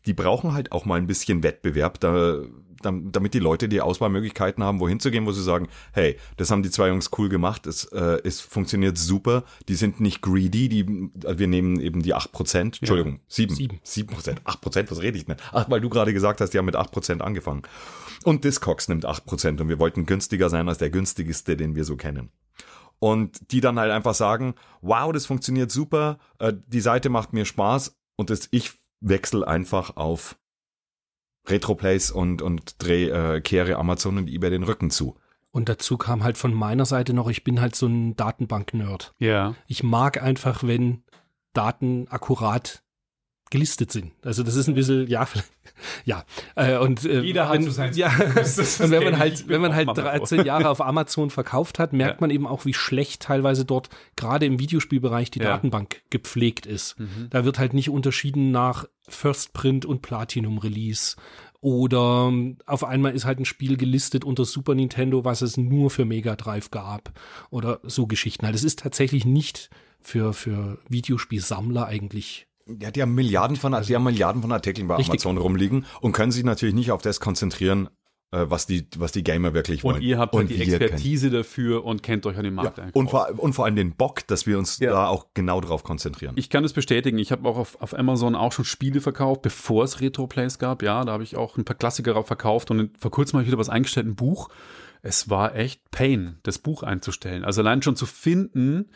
die 0.04 0.14
brauchen 0.14 0.52
halt 0.52 0.72
auch 0.72 0.84
mal 0.84 0.96
ein 0.96 1.06
bisschen 1.06 1.42
Wettbewerb, 1.44 2.00
da, 2.00 2.40
dam- 2.82 3.12
damit 3.12 3.34
die 3.34 3.38
Leute 3.38 3.68
die 3.68 3.80
Auswahlmöglichkeiten 3.80 4.64
haben, 4.64 4.80
wohin 4.80 4.98
zu 4.98 5.12
gehen, 5.12 5.26
wo 5.26 5.32
sie 5.32 5.44
sagen, 5.44 5.68
hey, 5.92 6.16
das 6.36 6.50
haben 6.50 6.64
die 6.64 6.70
zwei 6.70 6.88
Jungs 6.88 7.10
cool 7.16 7.28
gemacht, 7.28 7.66
es, 7.68 7.84
äh, 7.84 8.18
es 8.24 8.40
funktioniert 8.40 8.98
super, 8.98 9.44
die 9.68 9.76
sind 9.76 10.00
nicht 10.00 10.22
greedy, 10.22 10.68
die, 10.68 10.80
äh, 11.24 11.38
wir 11.38 11.46
nehmen 11.46 11.78
eben 11.78 12.02
die 12.02 12.14
8%, 12.16 12.78
Entschuldigung, 12.80 13.20
7, 13.28 13.54
Sieben. 13.54 13.80
7%, 13.84 14.42
8%, 14.44 14.90
was 14.90 15.00
rede 15.02 15.16
ich 15.18 15.24
denn? 15.26 15.36
Ach, 15.52 15.70
weil 15.70 15.80
du 15.80 15.88
gerade 15.88 16.12
gesagt 16.12 16.40
hast, 16.40 16.50
die 16.50 16.58
haben 16.58 16.66
mit 16.66 16.76
8% 16.76 17.20
angefangen. 17.20 17.62
Und 18.24 18.42
Discogs 18.44 18.88
nimmt 18.88 19.06
8% 19.06 19.60
und 19.60 19.68
wir 19.68 19.78
wollten 19.78 20.04
günstiger 20.04 20.50
sein 20.50 20.68
als 20.68 20.78
der 20.78 20.90
günstigste, 20.90 21.56
den 21.56 21.76
wir 21.76 21.84
so 21.84 21.96
kennen 21.96 22.30
und 23.04 23.52
die 23.52 23.60
dann 23.60 23.78
halt 23.78 23.92
einfach 23.92 24.14
sagen, 24.14 24.54
wow, 24.80 25.12
das 25.12 25.26
funktioniert 25.26 25.70
super, 25.70 26.16
äh, 26.38 26.54
die 26.66 26.80
Seite 26.80 27.10
macht 27.10 27.34
mir 27.34 27.44
Spaß 27.44 27.98
und 28.16 28.30
das, 28.30 28.48
ich 28.50 28.80
wechsle 29.00 29.46
einfach 29.46 29.98
auf 29.98 30.38
Retroplays 31.46 32.10
und, 32.10 32.40
und 32.40 32.82
dreh, 32.82 33.10
äh, 33.10 33.42
kehre 33.42 33.76
Amazon 33.76 34.16
und 34.16 34.28
eBay 34.30 34.48
den 34.48 34.62
Rücken 34.62 34.88
zu. 34.88 35.18
Und 35.50 35.68
dazu 35.68 35.98
kam 35.98 36.24
halt 36.24 36.38
von 36.38 36.54
meiner 36.54 36.86
Seite 36.86 37.12
noch, 37.12 37.28
ich 37.28 37.44
bin 37.44 37.60
halt 37.60 37.76
so 37.76 37.86
ein 37.88 38.16
Datenbank-Nerd. 38.16 39.12
Ja. 39.18 39.54
Ich 39.66 39.82
mag 39.82 40.22
einfach, 40.22 40.62
wenn 40.62 41.04
Daten 41.52 42.08
akkurat 42.08 42.83
gelistet 43.54 43.90
sind. 43.90 44.12
Also 44.22 44.42
das 44.42 44.54
ist 44.56 44.68
ein 44.68 44.74
bisschen, 44.74 45.06
ja, 45.08 45.26
ja. 46.04 46.24
Äh, 46.56 46.76
und 46.78 47.04
äh, 47.04 47.20
Jeder 47.22 47.48
hat 47.48 47.54
wenn, 47.54 47.62
so 47.62 47.70
sein 47.70 47.94
ja, 47.94 48.12
Das- 48.34 48.56
das 48.56 48.80
und 48.80 48.90
wenn 48.90 49.04
man 49.04 49.18
halt, 49.18 49.48
wenn 49.48 49.60
man 49.60 49.74
halt 49.74 49.86
mal 49.86 49.94
bei 49.94 50.02
13 50.02 50.44
Jahre 50.44 50.68
auf 50.68 50.80
Amazon 50.80 51.30
verkauft 51.30 51.78
hat, 51.78 51.92
merkt 51.92 52.16
Ja. 52.16 52.20
man 52.20 52.30
eben 52.30 52.46
auch, 52.46 52.64
wie 52.66 52.74
schlecht 52.74 53.22
teilweise 53.22 53.64
dort 53.64 53.88
gerade 54.16 54.44
im 54.46 54.58
Videospielbereich 54.58 55.30
die 55.30 55.38
Ja. 55.38 55.46
Datenbank 55.46 56.02
gepflegt 56.10 56.66
ist. 56.66 56.98
Mhm. 57.00 57.28
Da 57.30 57.44
wird 57.44 57.58
halt 57.58 57.72
nicht 57.74 57.88
unterschieden 57.90 58.50
nach 58.50 58.86
First 59.08 59.52
Print 59.54 59.86
und 59.86 60.02
Platinum 60.02 60.58
Release. 60.58 61.16
Oder 61.60 62.26
ähm, 62.28 62.58
auf 62.66 62.84
einmal 62.84 63.14
ist 63.14 63.24
halt 63.24 63.38
ein 63.40 63.46
Spiel 63.46 63.78
gelistet 63.78 64.22
unter 64.24 64.44
Super 64.44 64.74
Nintendo, 64.74 65.24
was 65.24 65.40
es 65.40 65.56
nur 65.56 65.88
für 65.90 66.04
Mega 66.04 66.36
Drive 66.36 66.70
gab. 66.70 67.12
Oder 67.48 67.80
so 67.84 68.06
Geschichten 68.06 68.44
halt. 68.44 68.54
Es 68.54 68.64
ist 68.64 68.80
tatsächlich 68.80 69.24
nicht 69.24 69.70
für, 69.98 70.34
für 70.34 70.78
Videospielsammler 70.90 71.86
eigentlich. 71.86 72.46
Ja, 72.66 72.90
die 72.90 73.02
haben 73.02 73.14
Milliarden 73.14 73.56
von, 73.56 73.76
die 73.86 73.94
haben 73.94 74.04
Milliarden 74.04 74.40
von 74.42 74.50
Artikeln 74.52 74.88
bei 74.88 74.96
Richtig. 74.96 75.12
Amazon 75.26 75.36
rumliegen 75.38 75.84
und 76.00 76.12
können 76.12 76.32
sich 76.32 76.44
natürlich 76.44 76.74
nicht 76.74 76.90
auf 76.92 77.02
das 77.02 77.20
konzentrieren, 77.20 77.88
äh, 78.30 78.46
was 78.48 78.66
die, 78.66 78.86
was 78.96 79.12
die 79.12 79.22
Gamer 79.22 79.52
wirklich 79.52 79.84
wollen. 79.84 79.96
Und 79.96 80.02
ihr 80.02 80.18
habt 80.18 80.34
halt 80.34 80.48
die 80.48 80.58
wir 80.58 80.64
können- 80.66 80.80
Expertise 80.80 81.28
dafür 81.30 81.84
und 81.84 82.02
kennt 82.02 82.24
euch 82.24 82.38
an 82.38 82.44
dem 82.44 82.54
Markt 82.54 82.78
Ja, 82.78 82.86
und, 82.94 83.10
vor, 83.10 83.28
und 83.36 83.52
vor 83.52 83.66
allem 83.66 83.76
den 83.76 83.94
Bock, 83.94 84.26
dass 84.28 84.46
wir 84.46 84.58
uns 84.58 84.78
Ja. 84.78 84.92
da 84.92 85.08
auch 85.08 85.26
genau 85.34 85.60
drauf 85.60 85.84
konzentrieren. 85.84 86.32
Ich 86.36 86.48
kann 86.48 86.62
das 86.62 86.72
bestätigen. 86.72 87.18
Ich 87.18 87.32
habe 87.32 87.46
auch 87.46 87.58
auf, 87.58 87.80
auf 87.82 87.92
Amazon 87.98 88.34
auch 88.34 88.52
schon 88.52 88.64
Spiele 88.64 89.02
verkauft, 89.02 89.42
bevor 89.42 89.84
es 89.84 90.00
Retro-Plays 90.00 90.58
gab. 90.58 90.82
Ja, 90.82 91.04
da 91.04 91.12
habe 91.12 91.22
ich 91.22 91.36
auch 91.36 91.58
ein 91.58 91.66
paar 91.66 91.76
Klassiker 91.76 92.24
verkauft 92.24 92.70
und 92.70 92.96
vor 92.98 93.10
kurzem 93.10 93.34
habe 93.36 93.42
ich 93.42 93.48
wieder 93.48 93.58
was 93.58 93.68
eingestellt, 93.68 94.06
ein 94.06 94.16
Buch. 94.16 94.48
Es 95.02 95.28
war 95.28 95.54
echt 95.54 95.90
Pain, 95.90 96.38
das 96.44 96.58
Buch 96.58 96.82
einzustellen. 96.82 97.44
Also 97.44 97.60
allein 97.60 97.82
schon 97.82 97.94
zu 97.94 98.06
finden, 98.06 98.86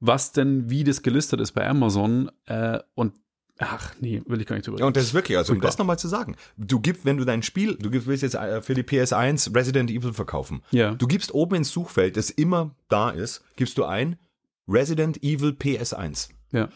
was 0.00 0.32
denn, 0.32 0.70
wie 0.70 0.84
das 0.84 1.02
gelistet 1.02 1.40
ist 1.40 1.52
bei 1.52 1.66
Amazon 1.68 2.30
äh, 2.46 2.78
und 2.94 3.14
ach 3.58 3.94
nee, 4.00 4.22
will 4.26 4.40
ich 4.40 4.46
gar 4.46 4.56
nicht 4.56 4.66
drüber 4.66 4.78
Ja, 4.78 4.86
und 4.86 4.96
das 4.96 5.04
ist 5.04 5.14
wirklich, 5.14 5.36
also 5.36 5.52
um 5.52 5.60
das 5.60 5.78
nochmal 5.78 5.98
zu 5.98 6.08
sagen, 6.08 6.36
du 6.56 6.80
gibst, 6.80 7.04
wenn 7.04 7.16
du 7.16 7.24
dein 7.24 7.42
Spiel, 7.42 7.76
du 7.76 7.90
gibst, 7.90 8.06
willst 8.06 8.22
jetzt 8.22 8.34
äh, 8.34 8.62
für 8.62 8.74
die 8.74 8.84
PS1 8.84 9.54
Resident 9.54 9.90
Evil 9.90 10.12
verkaufen. 10.12 10.62
Ja. 10.70 10.94
Du 10.94 11.06
gibst 11.06 11.34
oben 11.34 11.56
ins 11.56 11.70
Suchfeld, 11.70 12.16
das 12.16 12.30
immer 12.30 12.74
da 12.88 13.10
ist, 13.10 13.42
gibst 13.56 13.78
du 13.78 13.84
ein 13.84 14.16
Resident 14.68 15.22
Evil 15.22 15.50
PS1. 15.50 16.30
Ja. 16.52 16.68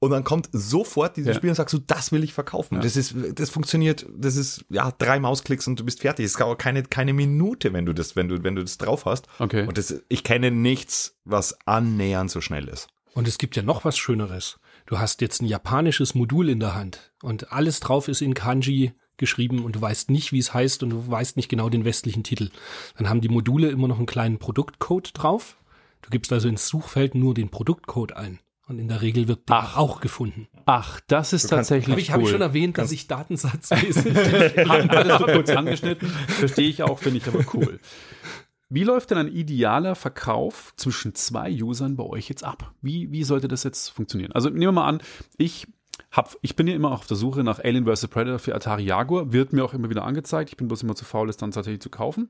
Und 0.00 0.10
dann 0.12 0.24
kommt 0.24 0.48
sofort 0.52 1.18
dieses 1.18 1.28
Ja. 1.28 1.34
Spiel 1.34 1.50
und 1.50 1.56
sagst 1.56 1.74
du, 1.74 1.78
das 1.78 2.10
will 2.10 2.24
ich 2.24 2.32
verkaufen. 2.32 2.76
Ja. 2.76 2.80
Das 2.80 2.96
ist, 2.96 3.14
das 3.34 3.50
funktioniert, 3.50 4.06
das 4.16 4.36
ist, 4.36 4.64
ja, 4.70 4.90
drei 4.96 5.20
Mausklicks 5.20 5.66
und 5.68 5.78
du 5.78 5.84
bist 5.84 6.00
fertig. 6.00 6.24
Es 6.24 6.32
dauert 6.32 6.58
keine, 6.58 6.82
keine 6.82 7.12
Minute, 7.12 7.74
wenn 7.74 7.84
du 7.84 7.92
das, 7.92 8.16
wenn 8.16 8.26
du, 8.28 8.42
wenn 8.42 8.54
du 8.54 8.62
das 8.62 8.78
drauf 8.78 9.04
hast. 9.04 9.26
Okay. 9.38 9.66
Und 9.66 9.76
das, 9.76 10.02
ich 10.08 10.24
kenne 10.24 10.50
nichts, 10.50 11.18
was 11.24 11.56
annähernd 11.66 12.30
so 12.30 12.40
schnell 12.40 12.66
ist. 12.68 12.88
Und 13.12 13.28
es 13.28 13.36
gibt 13.36 13.56
ja 13.56 13.62
noch 13.62 13.84
was 13.84 13.98
Schöneres. 13.98 14.58
Du 14.86 14.98
hast 14.98 15.20
jetzt 15.20 15.42
ein 15.42 15.46
japanisches 15.46 16.14
Modul 16.14 16.48
in 16.48 16.60
der 16.60 16.74
Hand 16.74 17.12
und 17.22 17.52
alles 17.52 17.80
drauf 17.80 18.08
ist 18.08 18.22
in 18.22 18.32
Kanji 18.32 18.92
geschrieben 19.18 19.62
und 19.64 19.76
du 19.76 19.82
weißt 19.82 20.10
nicht, 20.10 20.32
wie 20.32 20.38
es 20.38 20.54
heißt 20.54 20.82
und 20.82 20.90
du 20.90 21.10
weißt 21.10 21.36
nicht 21.36 21.50
genau 21.50 21.68
den 21.68 21.84
westlichen 21.84 22.24
Titel. 22.24 22.48
Dann 22.96 23.10
haben 23.10 23.20
die 23.20 23.28
Module 23.28 23.68
immer 23.68 23.86
noch 23.86 23.98
einen 23.98 24.06
kleinen 24.06 24.38
Produktcode 24.38 25.10
drauf. 25.12 25.58
Du 26.00 26.08
gibst 26.08 26.32
also 26.32 26.48
ins 26.48 26.68
Suchfeld 26.68 27.14
nur 27.14 27.34
den 27.34 27.50
Produktcode 27.50 28.12
ein. 28.12 28.38
Und 28.70 28.78
in 28.78 28.86
der 28.88 29.02
Regel 29.02 29.26
wird 29.26 29.48
der 29.48 29.56
Ach. 29.56 29.76
auch 29.76 30.00
gefunden. 30.00 30.46
Ach, 30.64 31.00
das 31.08 31.32
ist 31.32 31.44
Du 31.46 31.56
kannst- 31.56 31.70
tatsächlich 31.70 31.90
Habe 31.92 32.00
ich, 32.00 32.10
hab 32.12 32.20
ich 32.20 32.26
cool. 32.26 32.30
schon 32.30 32.40
erwähnt, 32.40 32.78
dass 32.78 32.92
ich 32.92 33.08
Datensatzwesen 33.08 34.14
Hatten 34.14 34.90
alles 34.90 35.18
so 35.18 35.24
kurz 35.26 35.50
angeschnitten. 35.50 36.08
Verstehe 36.08 36.68
ich 36.68 36.82
auch, 36.84 37.00
finde 37.00 37.18
ich 37.18 37.26
aber 37.26 37.44
cool. 37.54 37.80
Wie 38.68 38.84
läuft 38.84 39.10
denn 39.10 39.18
ein 39.18 39.26
idealer 39.28 39.96
Verkauf 39.96 40.72
zwischen 40.76 41.16
zwei 41.16 41.50
Usern 41.60 41.96
bei 41.96 42.04
euch 42.04 42.28
jetzt 42.28 42.44
ab? 42.44 42.72
Wie, 42.80 43.10
wie 43.10 43.24
sollte 43.24 43.48
das 43.48 43.64
jetzt 43.64 43.88
funktionieren? 43.88 44.30
Also 44.30 44.48
nehmen 44.50 44.60
wir 44.60 44.72
mal 44.72 44.86
an, 44.86 45.02
ich 45.36 45.66
hab, 46.12 46.36
ich 46.40 46.54
bin 46.54 46.68
ja 46.68 46.74
immer 46.76 46.92
auf 46.92 47.08
der 47.08 47.16
Suche 47.16 47.42
nach 47.42 47.58
Alien 47.58 47.84
vs. 47.84 48.06
Predator 48.06 48.38
für 48.38 48.54
Atari 48.54 48.84
Jaguar, 48.84 49.32
wird 49.32 49.52
mir 49.52 49.64
auch 49.64 49.74
immer 49.74 49.90
wieder 49.90 50.04
angezeigt. 50.04 50.50
Ich 50.50 50.56
bin 50.56 50.68
bloß 50.68 50.84
immer 50.84 50.94
zu 50.94 51.04
faul, 51.04 51.28
es 51.28 51.36
dann 51.36 51.50
tatsächlich 51.50 51.80
zu 51.82 51.90
kaufen. 51.90 52.28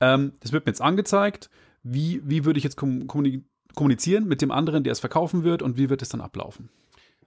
Ähm, 0.00 0.32
das 0.40 0.50
wird 0.50 0.66
mir 0.66 0.70
jetzt 0.70 0.82
angezeigt. 0.82 1.48
Wie, 1.84 2.20
wie 2.24 2.44
würde 2.44 2.58
ich 2.58 2.64
jetzt 2.64 2.76
kom- 2.76 3.06
kommuni- 3.06 3.44
kommunizieren 3.78 4.26
mit 4.26 4.42
dem 4.42 4.50
anderen, 4.50 4.82
der 4.82 4.92
es 4.92 4.98
verkaufen 4.98 5.44
wird 5.44 5.62
und 5.62 5.78
wie 5.78 5.88
wird 5.88 6.02
es 6.02 6.08
dann 6.08 6.20
ablaufen? 6.20 6.68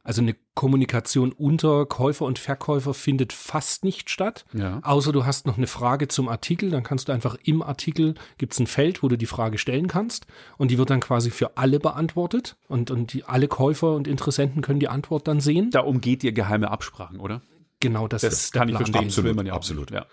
Also 0.03 0.21
eine 0.21 0.35
Kommunikation 0.53 1.31
unter 1.31 1.85
Käufer 1.85 2.25
und 2.25 2.39
Verkäufer 2.39 2.93
findet 2.93 3.31
fast 3.31 3.85
nicht 3.85 4.09
statt. 4.09 4.45
Ja. 4.51 4.79
Außer 4.83 5.13
du 5.13 5.25
hast 5.25 5.45
noch 5.45 5.57
eine 5.57 5.67
Frage 5.67 6.09
zum 6.09 6.27
Artikel, 6.27 6.71
dann 6.71 6.83
kannst 6.83 7.07
du 7.07 7.13
einfach 7.13 7.37
im 7.43 7.61
Artikel, 7.61 8.15
gibt 8.37 8.51
es 8.51 8.59
ein 8.59 8.67
Feld, 8.67 9.01
wo 9.01 9.07
du 9.07 9.17
die 9.17 9.27
Frage 9.27 9.57
stellen 9.59 9.87
kannst 9.87 10.25
und 10.57 10.71
die 10.71 10.77
wird 10.77 10.89
dann 10.89 10.99
quasi 10.99 11.29
für 11.31 11.55
alle 11.55 11.79
beantwortet 11.79 12.57
und, 12.67 12.91
und 12.91 13.13
die, 13.13 13.23
alle 13.23 13.47
Käufer 13.47 13.95
und 13.95 14.07
Interessenten 14.07 14.61
können 14.61 14.79
die 14.81 14.89
Antwort 14.89 15.29
dann 15.29 15.39
sehen. 15.39 15.69
Da 15.69 15.81
umgeht 15.81 16.21
ihr 16.23 16.33
geheime 16.33 16.69
Absprachen, 16.69 17.19
oder? 17.19 17.41
Genau, 17.79 18.09
das, 18.09 18.23
Das 18.23 18.33
ist 18.33 18.53
kann 18.53 18.67
ich 18.67 18.75
verstehen. 18.75 18.93
das 19.03 19.05
Absolut, 19.13 19.29
will 19.29 19.35
man 19.35 19.45
ja 19.45 19.53
absolut. 19.53 19.91
Ja. 19.91 20.05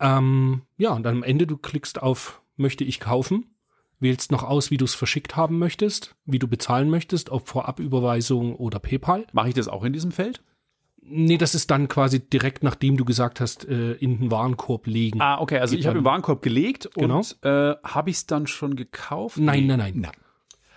Ähm, 0.00 0.62
ja, 0.76 0.90
und 0.90 1.04
dann 1.04 1.16
am 1.16 1.22
Ende 1.22 1.46
du 1.46 1.56
klickst 1.56 2.02
auf 2.02 2.42
möchte 2.56 2.84
ich 2.84 3.00
kaufen, 3.00 3.46
wählst 4.00 4.30
noch 4.32 4.42
aus, 4.44 4.70
wie 4.70 4.76
du 4.76 4.84
es 4.84 4.94
verschickt 4.94 5.36
haben 5.36 5.58
möchtest, 5.58 6.14
wie 6.24 6.38
du 6.38 6.48
bezahlen 6.48 6.90
möchtest, 6.90 7.30
ob 7.30 7.48
Vorabüberweisung 7.48 8.54
oder 8.56 8.78
PayPal. 8.78 9.26
Mache 9.32 9.48
ich 9.48 9.54
das 9.54 9.68
auch 9.68 9.84
in 9.84 9.92
diesem 9.92 10.12
Feld? 10.12 10.42
Nee, 11.10 11.38
das 11.38 11.54
ist 11.54 11.70
dann 11.70 11.88
quasi 11.88 12.20
direkt 12.20 12.62
nachdem 12.62 12.96
du 12.98 13.04
gesagt 13.06 13.40
hast, 13.40 13.64
äh, 13.66 13.92
in 13.94 14.18
den 14.18 14.30
Warenkorb 14.30 14.86
legen. 14.86 15.20
Ah, 15.22 15.40
okay, 15.40 15.58
also 15.58 15.72
Geht 15.72 15.80
ich 15.80 15.86
habe 15.86 15.98
im 15.98 16.04
Warenkorb 16.04 16.42
gelegt 16.42 16.90
Genau. 16.94 17.18
und 17.18 17.38
äh, 17.42 17.74
habe 17.82 18.10
ich 18.10 18.16
es 18.16 18.26
dann 18.26 18.46
schon 18.46 18.76
gekauft? 18.76 19.38
Nein, 19.38 19.60
Nee. 19.66 19.76
nein, 19.76 19.94
nein, 20.00 20.12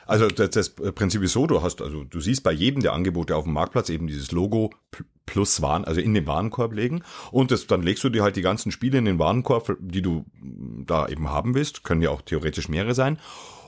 Also 0.06 0.28
das, 0.28 0.50
das 0.50 0.70
Prinzip 0.70 1.22
ist 1.22 1.34
so, 1.34 1.48
du 1.48 1.62
hast, 1.62 1.82
also 1.82 2.04
du 2.04 2.20
siehst 2.20 2.44
bei 2.44 2.52
jedem 2.52 2.82
der 2.82 2.94
Angebote 2.94 3.36
auf 3.36 3.46
dem 3.46 3.54
Marktplatz 3.54 3.90
eben 3.90 4.08
dieses 4.08 4.32
Logo 4.32 4.72
pl- 4.94 5.06
plus 5.26 5.62
Waren, 5.62 5.86
also 5.86 6.02
in 6.02 6.14
den 6.14 6.28
Warenkorb 6.28 6.74
legen. 6.74 7.04
Und 7.32 7.52
das, 7.52 7.68
dann 7.68 7.84
legst 7.84 8.04
du 8.04 8.10
dir 8.10 8.24
halt 8.24 8.36
die 8.36 8.42
ganzen 8.42 8.72
Spiele 8.72 8.98
in 8.98 9.06
den 9.06 9.20
Warenkorb, 9.20 9.78
die 9.80 10.02
du 10.02 10.26
mm, 10.42 10.86
da 10.86 11.08
eben 11.08 11.30
haben 11.30 11.54
willst. 11.54 11.84
Können 11.84 12.02
ja 12.02 12.10
auch 12.10 12.22
theoretisch 12.22 12.68
mehrere 12.68 12.94
sein. 12.94 13.20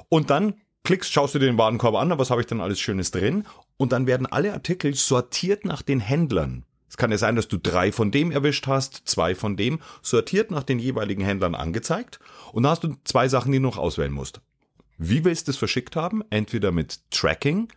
Und 0.10 0.30
dann 0.30 0.56
klickst, 0.84 1.14
schaust 1.14 1.36
du 1.36 1.40
dir 1.40 1.46
den 1.46 1.58
Warenkorb 1.58 1.96
an, 1.96 2.18
was 2.18 2.30
habe 2.30 2.42
ich 2.42 2.48
dann 2.48 2.60
alles 2.62 2.80
Schönes 2.80 3.12
drin? 3.12 3.46
Und 3.78 3.92
dann 3.92 4.08
werden 4.08 4.26
alle 4.26 4.54
Artikel 4.54 4.94
sortiert 4.96 5.64
nach 5.66 5.82
den 5.82 6.02
Händlern. 6.02 6.66
Es 6.90 6.98
kann 6.98 7.10
ja 7.10 7.18
sein, 7.18 7.36
dass 7.36 7.48
du 7.48 7.58
drei 7.58 7.92
von 7.92 8.12
dem 8.12 8.30
erwischt 8.30 8.68
hast, 8.68 9.02
zwei 9.06 9.34
von 9.34 9.56
dem, 9.58 9.80
sortiert 10.02 10.52
nach 10.52 10.62
den 10.62 10.78
jeweiligen 10.78 11.24
Händlern 11.24 11.56
angezeigt. 11.56 12.20
Und 12.52 12.64
da 12.64 12.70
hast 12.70 12.84
du 12.84 12.96
zwei 13.04 13.28
Sachen, 13.28 13.52
die 13.52 13.58
du 13.58 13.64
noch 13.64 13.78
auswählen 13.78 14.12
musst. 14.12 14.42
Wie 15.10 15.26
willst 15.26 15.48
du 15.48 15.52
es 15.52 15.58
verschickt 15.58 15.96
haben? 15.96 16.24
Entweder 16.30 16.72
mit 16.72 17.00
Tracking, 17.12 17.68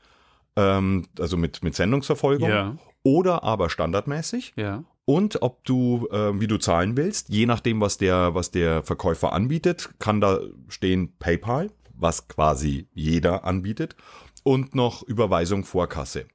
ähm, 0.56 1.06
also 1.18 1.36
mit, 1.36 1.62
mit 1.62 1.74
Sendungsverfolgung, 1.74 2.48
Ja. 2.48 2.76
oder 3.02 3.42
aber 3.44 3.68
standardmäßig. 3.70 4.54
Ja. 4.56 4.84
Und 5.04 5.40
ob 5.42 5.64
du, 5.64 6.08
äh, 6.10 6.38
wie 6.40 6.48
du 6.48 6.58
zahlen 6.58 6.96
willst, 6.96 7.28
je 7.28 7.46
nachdem, 7.46 7.80
was 7.80 7.96
der, 7.96 8.34
was 8.34 8.50
der 8.50 8.82
Verkäufer 8.82 9.32
anbietet, 9.32 9.90
kann 9.98 10.20
da 10.20 10.40
stehen 10.68 11.12
PayPal, 11.18 11.70
was 11.94 12.26
quasi 12.28 12.88
jeder 12.92 13.44
anbietet, 13.44 13.94
und 14.42 14.74
noch 14.74 15.02
Überweisung 15.04 15.64
vor 15.64 15.88
Kasse. 15.88 16.26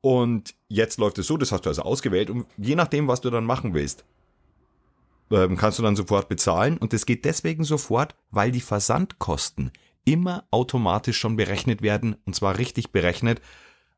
Und 0.00 0.54
jetzt 0.68 0.98
läuft 0.98 1.18
es 1.18 1.26
so, 1.26 1.36
das 1.36 1.50
hast 1.50 1.64
du 1.66 1.70
also 1.70 1.82
ausgewählt, 1.82 2.30
und 2.30 2.46
je 2.56 2.76
nachdem, 2.76 3.08
was 3.08 3.20
du 3.20 3.30
dann 3.30 3.44
machen 3.44 3.74
willst, 3.74 4.04
ähm, 5.30 5.56
kannst 5.56 5.78
du 5.78 5.82
dann 5.82 5.96
sofort 5.96 6.28
bezahlen. 6.28 6.78
Und 6.78 6.92
das 6.92 7.04
geht 7.04 7.24
deswegen 7.24 7.64
sofort, 7.64 8.14
weil 8.30 8.50
die 8.52 8.60
Versandkosten 8.60 9.72
immer 10.08 10.44
automatisch 10.50 11.18
schon 11.18 11.36
berechnet 11.36 11.82
werden, 11.82 12.16
und 12.24 12.34
zwar 12.34 12.58
richtig 12.58 12.92
berechnet, 12.92 13.40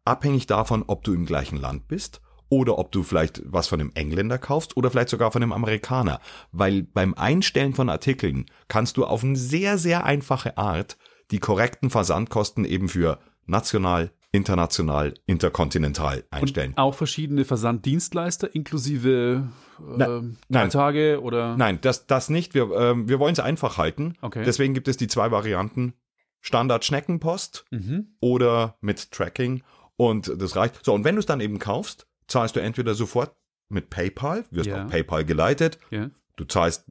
abhängig 0.05 0.47
davon, 0.47 0.85
ob 0.87 1.05
du 1.05 1.15
im 1.15 1.25
gleichen 1.25 1.57
Land 1.57 1.87
bist 1.87 2.21
oder 2.49 2.79
ob 2.79 2.91
du 2.91 3.05
vielleicht 3.05 3.43
was 3.45 3.69
von 3.69 3.81
einem 3.81 3.93
Engländer 3.95 4.37
kaufst 4.37 4.77
oder 4.77 4.91
vielleicht 4.91 5.09
sogar 5.09 5.31
von 5.31 5.43
einem 5.43 5.53
Amerikaner. 5.53 6.21
Weil 6.51 6.83
beim 6.83 7.15
Einstellen 7.15 7.75
von 7.75 7.89
Artikeln 7.89 8.47
kannst 8.67 8.97
du 8.97 9.05
auf 9.05 9.23
eine 9.23 9.37
sehr, 9.37 9.79
sehr 9.79 10.05
einfache 10.05 10.59
Art 10.59 10.99
die 11.31 11.39
korrekten 11.39 11.91
Versandkosten 11.91 12.65
eben 12.65 12.89
für 12.89 13.21
national, 13.47 14.11
international, 14.33 15.15
interkontinental 15.27 16.25
einstellen. 16.33 16.73
Und 16.73 16.79
auch 16.79 16.95
verschiedene 16.97 17.45
Versanddienstleister 17.45 18.53
inklusive 18.53 19.49
äh, 19.89 19.97
Nein, 19.99 20.37
drei. 20.49 20.69
Tage 20.69 21.21
oder 21.23 21.57
Nein, 21.57 21.79
das, 21.81 22.07
das 22.07 22.29
nicht. 22.31 22.55
Wir, 22.55 22.71
ähm, 22.73 23.09
wir 23.09 23.19
wollen 23.19 23.33
es 23.33 23.41
einfach 23.41 23.79
halten. 23.79 24.17
Okay. 24.21 24.43
Deswegen 24.45 24.75
gibt 24.75 24.89
es 24.89 24.97
die 24.97 25.09
zwei 25.09 25.31
Varianten. 25.31 25.95
Standard 26.41 26.85
Schneckenpost 26.85 27.67
Mhm. 27.71 28.15
oder 28.21 28.77
mit 28.81 29.11
Tracking. 29.13 29.63
Und 29.97 30.33
das 30.41 30.57
reicht. 30.57 30.85
So, 30.85 30.95
und 30.95 31.05
wenn 31.05 31.17
du 31.17 31.21
es 31.21 31.27
dann 31.27 31.41
eben 31.41 31.59
kaufst, 31.59 32.07
zahlst 32.29 32.57
du 32.57 32.61
entweder 32.61 32.95
sofort 32.95 33.35
mit 33.69 33.91
PayPal, 33.91 34.45
wirst 34.51 34.69
Ja. 34.69 34.85
auf 34.85 34.91
PayPal 34.91 35.25
geleitet, 35.25 35.79
Ja. 35.91 36.11
du 36.37 36.45
zahlst 36.45 36.85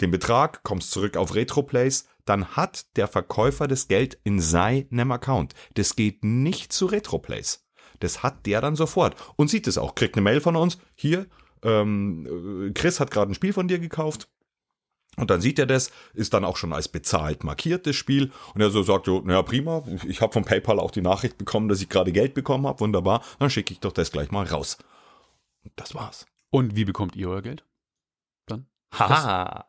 den 0.00 0.10
Betrag, 0.10 0.62
kommst 0.64 0.90
zurück 0.90 1.16
auf 1.16 1.34
RetroPlace, 1.34 2.08
dann 2.24 2.46
hat 2.56 2.96
der 2.96 3.06
Verkäufer 3.06 3.68
das 3.68 3.86
Geld 3.88 4.18
in 4.24 4.40
seinem 4.40 5.12
Account. 5.12 5.54
Das 5.74 5.94
geht 5.96 6.24
nicht 6.24 6.72
zu 6.72 6.86
RetroPlace. 6.86 7.64
Das 8.00 8.22
hat 8.22 8.46
der 8.46 8.60
dann 8.60 8.76
sofort 8.76 9.14
und 9.36 9.48
sieht 9.50 9.66
es 9.66 9.78
auch. 9.78 9.94
Kriegt 9.94 10.16
eine 10.16 10.22
Mail 10.22 10.40
von 10.40 10.56
uns. 10.56 10.78
Hier, 10.94 11.26
ähm, 11.62 12.68
äh, 12.68 12.72
Chris 12.72 13.00
hat 13.00 13.10
gerade 13.10 13.32
ein 13.32 13.34
Spiel 13.34 13.52
von 13.52 13.68
dir 13.68 13.78
gekauft. 13.78 14.28
Und 15.16 15.30
dann 15.30 15.40
sieht 15.40 15.58
er 15.58 15.66
das, 15.66 15.90
ist 16.14 16.32
dann 16.34 16.44
auch 16.44 16.56
schon 16.56 16.72
als 16.72 16.88
bezahlt 16.88 17.42
markiert, 17.42 17.86
das 17.86 17.96
Spiel. 17.96 18.30
Und 18.54 18.60
er 18.60 18.70
so 18.70 18.82
sagt, 18.82 19.06
so, 19.06 19.20
naja, 19.20 19.42
prima, 19.42 19.82
ich 20.06 20.20
habe 20.20 20.32
von 20.32 20.44
PayPal 20.44 20.78
auch 20.78 20.92
die 20.92 21.02
Nachricht 21.02 21.36
bekommen, 21.36 21.68
dass 21.68 21.82
ich 21.82 21.88
gerade 21.88 22.12
Geld 22.12 22.32
bekommen 22.32 22.66
habe, 22.66 22.80
wunderbar, 22.80 23.22
dann 23.38 23.50
schicke 23.50 23.72
ich 23.72 23.80
doch 23.80 23.92
das 23.92 24.12
gleich 24.12 24.30
mal 24.30 24.46
raus. 24.46 24.78
Und 25.64 25.72
das 25.76 25.94
war's. 25.94 26.26
Und 26.50 26.76
wie 26.76 26.84
bekommt 26.84 27.16
ihr 27.16 27.28
euer 27.28 27.42
Geld? 27.42 27.64
Dann? 28.46 28.66
Haha. 28.92 29.66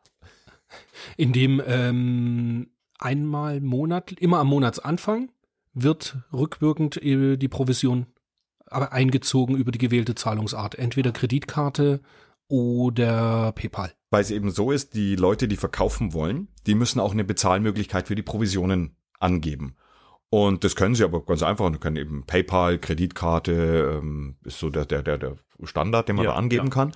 In 1.16 1.32
dem 1.32 1.62
ähm, 1.66 2.70
einmal 2.98 3.60
Monat, 3.60 4.12
immer 4.12 4.38
am 4.38 4.48
Monatsanfang 4.48 5.30
wird 5.74 6.18
rückwirkend 6.32 7.02
äh, 7.02 7.36
die 7.36 7.48
Provision 7.48 8.06
aber 8.72 8.92
eingezogen 8.92 9.56
über 9.56 9.72
die 9.72 9.78
gewählte 9.78 10.14
Zahlungsart. 10.14 10.74
Entweder 10.74 11.12
Kreditkarte 11.12 12.00
oder 12.48 13.52
PayPal. 13.52 13.92
Weil 14.10 14.22
es 14.22 14.30
eben 14.30 14.50
so 14.50 14.70
ist, 14.70 14.94
die 14.94 15.16
Leute, 15.16 15.48
die 15.48 15.56
verkaufen 15.56 16.12
wollen, 16.12 16.48
die 16.66 16.74
müssen 16.74 17.00
auch 17.00 17.12
eine 17.12 17.24
Bezahlmöglichkeit 17.24 18.08
für 18.08 18.14
die 18.14 18.22
Provisionen 18.22 18.96
angeben. 19.18 19.76
Und 20.28 20.64
das 20.64 20.76
können 20.76 20.94
sie 20.94 21.04
aber 21.04 21.24
ganz 21.24 21.42
einfach. 21.42 21.66
Und 21.66 21.80
können 21.80 21.96
eben 21.96 22.24
PayPal, 22.24 22.78
Kreditkarte, 22.78 24.00
ähm, 24.02 24.36
ist 24.44 24.58
so 24.58 24.70
der, 24.70 24.86
der, 24.86 25.02
der, 25.02 25.18
der 25.18 25.36
Standard, 25.62 26.08
den 26.08 26.16
man 26.16 26.24
Ja, 26.24 26.32
da 26.32 26.36
angeben 26.38 26.66
ja. 26.66 26.70
kann. 26.70 26.92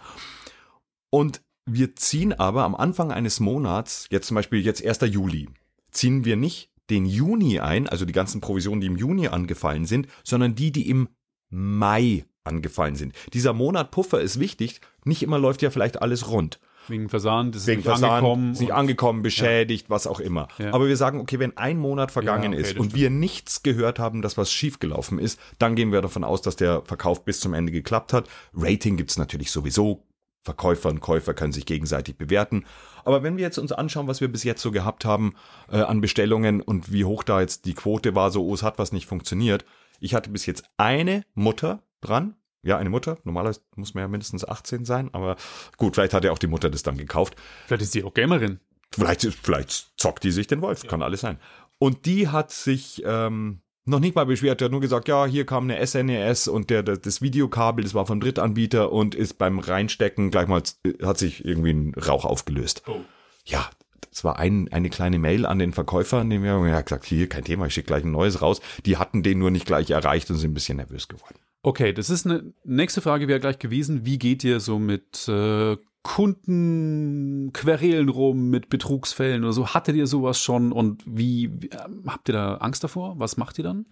Und 1.11 1.43
wir 1.67 1.97
ziehen 1.97 2.33
aber 2.33 2.65
am 2.65 2.75
Anfang 2.75 3.13
eines 3.13 3.41
Monats, 3.41 4.09
jetzt 4.11 4.29
zum 4.29 4.37
Beispiel 4.37 4.61
jetzt 4.61 4.85
1. 4.85 5.01
Juli, 5.13 5.49
ziehen 5.91 6.25
wir 6.25 6.37
nicht 6.37 6.71
den 6.91 7.05
Juni 7.05 7.61
ein, 7.61 7.89
also 7.89 8.05
die 8.05 8.13
ganzen 8.13 8.41
Provisionen, 8.41 8.81
die 8.81 8.87
im 8.87 8.97
Juni 8.97 9.29
angefallen 9.29 9.87
sind, 9.87 10.07
sondern 10.23 10.55
die, 10.55 10.71
die 10.71 10.89
im 10.89 11.09
Mai 11.51 12.25
angefallen 12.45 12.97
sind. 12.97 13.15
Dieser 13.33 13.53
Monat 13.53 13.91
Puffer 13.91 14.21
ist 14.21 14.39
wichtig. 14.39 14.81
Nicht 15.05 15.23
immer 15.23 15.39
läuft 15.39 15.63
ja 15.63 15.71
vielleicht 15.71 16.01
alles 16.01 16.31
rund. 16.31 16.61
Wegen 16.89 17.09
Versand, 17.09 17.57
ist 17.57 17.63
es 17.63 17.67
Wegen 17.67 17.79
nicht 17.79 17.87
Versand, 17.87 18.13
angekommen. 18.13 18.53
ist 18.53 18.61
nicht 18.61 18.73
angekommen, 18.73 19.23
beschädigt, 19.23 19.91
was 19.91 20.07
auch 20.07 20.21
immer. 20.21 20.47
Ja. 20.59 20.73
Aber 20.73 20.87
wir 20.87 20.97
sagen, 20.97 21.21
okay, 21.21 21.41
wenn 21.41 21.57
ein 21.57 21.79
Monat 21.79 22.13
vergangen 22.13 22.53
Ja, 22.53 22.61
okay, 22.61 22.71
ist 22.71 22.79
und 22.79 22.95
wir 22.95 23.11
nichts 23.11 23.65
gehört 23.65 23.99
haben, 23.99 24.23
dass 24.23 24.37
was 24.39 24.53
schiefgelaufen 24.53 25.19
ist, 25.19 25.41
dann 25.59 25.75
gehen 25.75 25.91
wir 25.91 26.01
davon 26.01 26.23
aus, 26.23 26.43
dass 26.43 26.55
der 26.55 26.83
Verkauf 26.83 27.25
bis 27.25 27.41
zum 27.41 27.55
Ende 27.55 27.73
geklappt 27.73 28.13
hat. 28.13 28.29
Rating 28.55 28.97
gibt's 28.97 29.19
natürlich 29.19 29.51
sowieso. 29.51 30.05
Verkäufer 30.45 30.91
und 30.91 31.01
Käufer 31.01 31.35
können 31.35 31.53
sich 31.53 31.67
gegenseitig 31.67 32.17
bewerten. 32.17 32.67
Aber 33.05 33.25
wenn 33.25 33.37
wir 33.37 33.43
jetzt 33.43 33.59
uns 33.59 33.73
anschauen, 33.73 34.07
was 34.07 34.21
wir 34.21 34.29
bis 34.29 34.45
jetzt 34.45 34.63
so 34.63 34.71
gehabt 34.71 35.05
haben 35.05 35.35
äh, 35.73 35.79
an 35.79 36.01
Bestellungen 36.01 36.61
und 36.61 36.93
wie 36.93 37.05
hoch 37.05 37.25
da 37.25 37.41
jetzt 37.41 37.65
die 37.65 37.75
Quote 37.75 38.15
war, 38.15 38.31
so, 38.31 38.47
oh, 38.47 38.55
es 38.55 38.63
hat 38.63 38.79
was 38.79 38.93
nicht 38.93 39.07
funktioniert. 39.07 39.65
Ich 40.01 40.15
hatte 40.15 40.31
bis 40.31 40.47
jetzt 40.47 40.65
eine 40.77 41.25
Mutter 41.35 41.83
dran. 42.01 42.37
Ja, 42.63 42.79
eine 42.79 42.91
Mutter. 42.91 43.19
Normalerweise 43.25 43.61
muss 43.77 43.95
man 43.95 44.03
ja 44.03 44.09
mindestens 44.09 44.45
18 44.45 44.85
sein, 44.85 45.11
aber 45.13 45.37
gut, 45.77 45.95
vielleicht 45.95 46.15
hat 46.15 46.25
ja 46.25 46.33
auch 46.33 46.39
die 46.39 46.49
Mutter 46.49 46.69
das 46.69 46.83
dann 46.83 46.97
gekauft. 46.97 47.37
Vielleicht 47.67 47.83
ist 47.83 47.93
sie 47.93 48.03
auch 48.03 48.13
Gamerin. 48.13 48.59
Vielleicht, 48.93 49.23
vielleicht 49.23 49.93
zockt 49.97 50.25
die 50.25 50.31
sich 50.33 50.47
den 50.47 50.63
Wolf, 50.63 50.87
kann 50.87 51.03
alles 51.03 51.21
sein. 51.21 51.39
Und 51.79 52.07
die 52.07 52.29
hat 52.29 52.51
sich 52.51 53.03
ähm, 53.05 53.61
noch 53.85 54.01
nicht 54.01 54.15
mal 54.17 54.27
beschwert, 54.27 54.61
die 54.61 54.65
hat 54.65 54.73
nur 54.73 54.81
gesagt, 54.81 55.09
ja, 55.09 55.27
hier 55.27 55.47
kam 55.47 55.65
eine 55.65 55.85
SNES 55.87 56.49
und 56.49 56.71
der, 56.71 56.83
der 56.83 56.97
das 56.97 57.23
Videokabel, 57.23 57.85
das 57.85 57.95
war 57.95 58.07
vom 58.07 58.21
Drittanbieter 58.21 58.91
und 58.91 59.15
ist 59.15 59.39
beim 59.39 59.59
Reinstecken 59.59 60.31
gleich 60.31 60.49
mal, 60.49 60.63
hat 61.03 61.19
sich 61.19 61.45
irgendwie 61.45 61.71
ein 61.71 61.95
Rauch 61.95 62.25
aufgelöst. 62.25 62.83
Oh. 62.87 63.01
Ja, 63.45 63.71
das 64.17 64.25
war 64.25 64.39
ein, 64.39 64.73
eine 64.73 64.89
kleine 64.89 65.19
Mail 65.19 65.45
an 65.45 65.59
den 65.59 65.75
Verkäufer, 65.75 66.17
an 66.17 66.31
dem 66.31 66.43
wir 66.43 66.53
haben 66.53 66.65
gesagt, 66.65 67.05
hier, 67.05 67.29
kein 67.29 67.45
Thema, 67.45 67.67
ich 67.67 67.75
schicke 67.75 67.89
gleich 67.89 68.03
ein 68.03 68.13
neues 68.13 68.41
raus. 68.41 68.63
Die 68.87 68.97
hatten 68.97 69.23
den 69.23 69.39
nur 69.39 69.51
nicht 69.51 69.67
gleich 69.67 69.91
erreicht 69.91 70.31
und 70.31 70.37
sind 70.37 70.53
ein 70.53 70.55
bisschen 70.55 70.79
nervös 70.79 71.09
geworden. 71.09 71.39
Okay, 71.63 71.93
das 71.93 72.09
ist 72.09 72.25
eine 72.25 72.55
nächste 72.65 73.03
Frage 73.03 73.29
wäre 73.29 73.41
gleich 73.41 73.59
gewesen. 73.59 74.07
Wie 74.07 74.19
geht 74.19 74.43
ihr 74.43 74.61
so 74.61 74.79
mit 74.79 75.29
äh, 75.29 75.77
Kundenquerelen 76.03 78.09
rum, 78.09 78.49
mit 78.49 78.71
Betrugsfällen 78.71 79.45
oder 79.45 79.53
so? 79.53 79.75
Hattet 79.75 79.97
ihr 79.97 80.07
sowas 80.07 80.41
schon 80.41 80.73
und 80.73 81.03
wie, 81.05 81.51
wie 81.61 81.69
äh, 81.69 81.77
habt 82.07 82.31
ihr 82.31 82.33
da 82.33 82.55
Angst 82.57 82.85
davor? 82.85 83.19
Was 83.19 83.37
macht 83.37 83.59
ihr 83.59 83.65
dann? 83.65 83.85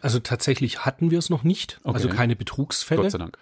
Also 0.00 0.20
tatsächlich 0.20 0.86
hatten 0.86 1.10
wir 1.10 1.18
es 1.18 1.28
noch 1.28 1.44
nicht, 1.44 1.80
Okay. 1.84 1.96
also 1.96 2.08
keine 2.08 2.34
Betrugsfälle. 2.34 3.02
Gott 3.02 3.10
sei 3.10 3.18
Dank. 3.18 3.36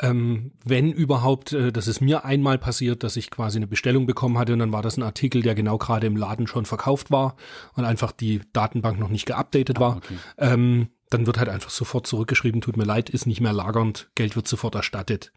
Ähm, 0.00 0.52
wenn 0.64 0.90
überhaupt, 0.90 1.52
äh, 1.52 1.70
das 1.70 1.86
ist 1.86 2.00
mir 2.00 2.24
einmal 2.24 2.58
passiert, 2.58 3.04
dass 3.04 3.16
ich 3.16 3.30
quasi 3.30 3.58
eine 3.58 3.66
Bestellung 3.66 4.06
bekommen 4.06 4.38
hatte 4.38 4.52
und 4.52 4.58
dann 4.58 4.72
war 4.72 4.82
das 4.82 4.96
ein 4.96 5.02
Artikel, 5.02 5.42
der 5.42 5.54
genau 5.54 5.78
gerade 5.78 6.06
im 6.06 6.16
Laden 6.16 6.46
schon 6.46 6.64
verkauft 6.64 7.10
war 7.10 7.36
und 7.74 7.84
einfach 7.84 8.10
die 8.10 8.40
Datenbank 8.52 8.98
noch 8.98 9.10
nicht 9.10 9.26
geupdatet 9.26 9.78
war. 9.78 9.98
okay. 9.98 10.16
Ähm, 10.38 10.88
dann 11.10 11.26
wird 11.26 11.38
halt 11.38 11.50
einfach 11.50 11.70
sofort 11.70 12.06
zurückgeschrieben, 12.06 12.62
tut 12.62 12.76
mir 12.76 12.84
leid, 12.84 13.10
ist 13.10 13.26
nicht 13.26 13.40
mehr 13.40 13.52
lagernd, 13.52 14.10
Geld 14.14 14.34
wird 14.34 14.48
sofort 14.48 14.74
erstattet. 14.74 15.32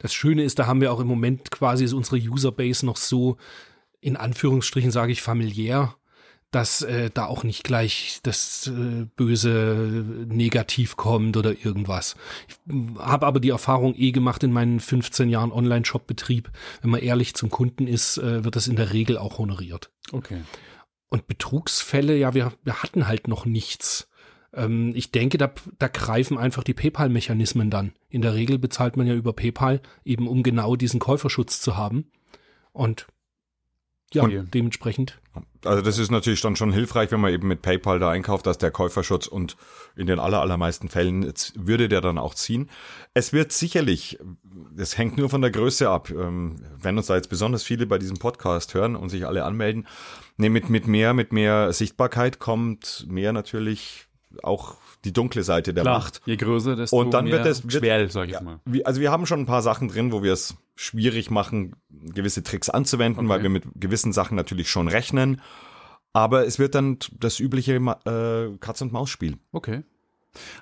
Das 0.00 0.14
Schöne 0.14 0.42
ist, 0.42 0.58
da 0.58 0.66
haben 0.66 0.80
wir 0.80 0.92
auch 0.92 1.00
im 1.00 1.06
Moment 1.06 1.50
quasi 1.50 1.84
ist 1.84 1.92
unsere 1.92 2.16
Userbase 2.16 2.84
noch 2.84 2.96
so, 2.96 3.36
in 4.00 4.16
Anführungsstrichen 4.16 4.90
sage 4.90 5.12
ich 5.12 5.22
familiär, 5.22 5.94
dass 6.52 6.82
äh, 6.82 7.10
da 7.12 7.26
auch 7.26 7.44
nicht 7.44 7.64
gleich 7.64 8.20
das 8.22 8.68
äh, 8.68 9.06
böse 9.16 10.04
Negativ 10.28 10.96
kommt 10.96 11.36
oder 11.36 11.64
irgendwas. 11.64 12.14
Ich 12.46 12.56
habe 12.98 13.26
aber 13.26 13.40
die 13.40 13.48
Erfahrung 13.48 13.94
eh 13.96 14.12
gemacht 14.12 14.44
in 14.44 14.52
meinen 14.52 14.78
15 14.78 15.30
Jahren 15.30 15.50
Online-Shop-Betrieb. 15.50 16.50
Wenn 16.82 16.90
man 16.90 17.00
ehrlich 17.00 17.34
zum 17.34 17.48
Kunden 17.48 17.86
ist, 17.86 18.18
äh, 18.18 18.44
wird 18.44 18.54
das 18.54 18.68
in 18.68 18.76
der 18.76 18.92
Regel 18.92 19.16
auch 19.16 19.38
honoriert. 19.38 19.90
Okay. 20.12 20.42
Und 21.08 21.26
Betrugsfälle, 21.26 22.16
ja, 22.16 22.34
wir, 22.34 22.52
wir 22.62 22.82
hatten 22.82 23.08
halt 23.08 23.28
noch 23.28 23.46
nichts. 23.46 24.10
Ähm, 24.52 24.92
ich 24.94 25.10
denke, 25.10 25.38
da, 25.38 25.50
da 25.78 25.88
greifen 25.88 26.36
einfach 26.36 26.64
die 26.64 26.74
PayPal-Mechanismen 26.74 27.70
dann. 27.70 27.94
In 28.10 28.20
der 28.20 28.34
Regel 28.34 28.58
bezahlt 28.58 28.98
man 28.98 29.06
ja 29.06 29.14
über 29.14 29.32
PayPal, 29.32 29.80
eben 30.04 30.28
um 30.28 30.42
genau 30.42 30.76
diesen 30.76 31.00
Käuferschutz 31.00 31.62
zu 31.62 31.78
haben. 31.78 32.10
Und 32.72 33.06
ja, 34.14 34.22
Und- 34.24 34.52
dementsprechend. 34.54 35.18
Also 35.64 35.80
das 35.80 35.96
ist 35.98 36.10
natürlich 36.10 36.40
dann 36.42 36.56
schon 36.56 36.72
hilfreich, 36.72 37.10
wenn 37.12 37.20
man 37.20 37.32
eben 37.32 37.46
mit 37.48 37.62
PayPal 37.62 37.98
da 38.00 38.10
einkauft, 38.10 38.46
dass 38.46 38.58
der 38.58 38.70
Käuferschutz 38.72 39.26
und 39.28 39.56
in 39.96 40.06
den 40.08 40.18
aller, 40.18 40.40
allermeisten 40.40 40.88
Fällen 40.88 41.32
würde 41.54 41.88
der 41.88 42.00
dann 42.00 42.18
auch 42.18 42.34
ziehen. 42.34 42.68
Es 43.14 43.32
wird 43.32 43.52
sicherlich, 43.52 44.18
das 44.76 44.98
hängt 44.98 45.16
nur 45.16 45.30
von 45.30 45.40
der 45.40 45.50
Größe 45.52 45.88
ab, 45.88 46.10
ähm, 46.10 46.56
wenn 46.80 46.96
uns 46.98 47.06
da 47.06 47.14
jetzt 47.14 47.30
besonders 47.30 47.62
viele 47.62 47.86
bei 47.86 47.98
diesem 47.98 48.16
Podcast 48.18 48.74
hören 48.74 48.96
und 48.96 49.08
sich 49.08 49.26
alle 49.26 49.44
anmelden, 49.44 49.86
nee, 50.36 50.48
mit, 50.48 50.68
mit 50.68 50.86
mehr, 50.88 51.14
mit 51.14 51.32
mehr 51.32 51.72
Sichtbarkeit 51.72 52.38
kommt 52.40 53.06
mehr 53.08 53.32
natürlich 53.32 54.06
auch 54.42 54.76
die 55.04 55.12
dunkle 55.12 55.42
Seite 55.44 55.72
der 55.74 55.84
Klar, 55.84 55.98
Macht. 56.00 56.22
je 56.26 56.36
größer, 56.36 56.74
desto 56.76 56.96
Und 56.98 57.12
dann 57.14 57.24
mehr 57.24 57.34
wird 57.34 57.46
es- 57.46 57.62
wird- 57.62 57.72
schwer, 57.84 58.08
sag 58.08 58.26
ich 58.28 58.32
Ja, 58.34 58.40
mal. 58.40 58.60
also 58.84 59.00
wir 59.00 59.10
haben 59.10 59.26
schon 59.26 59.40
ein 59.40 59.46
paar 59.46 59.62
Sachen 59.62 59.88
drin, 59.88 60.10
wo 60.12 60.22
wir 60.22 60.32
es 60.32 60.54
schwierig 60.74 61.30
machen, 61.30 61.76
gewisse 61.90 62.42
Tricks 62.42 62.70
anzuwenden, 62.70 63.26
Okay. 63.26 63.28
weil 63.28 63.42
wir 63.42 63.50
mit 63.50 63.64
gewissen 63.74 64.12
Sachen 64.12 64.36
natürlich 64.36 64.70
schon 64.70 64.88
rechnen. 64.88 65.40
Aber 66.12 66.46
es 66.46 66.58
wird 66.58 66.74
dann 66.74 66.98
das 67.18 67.40
übliche 67.40 67.74
äh, 67.76 68.56
Katz-und-Maus-Spiel. 68.58 69.38
Okay. 69.52 69.82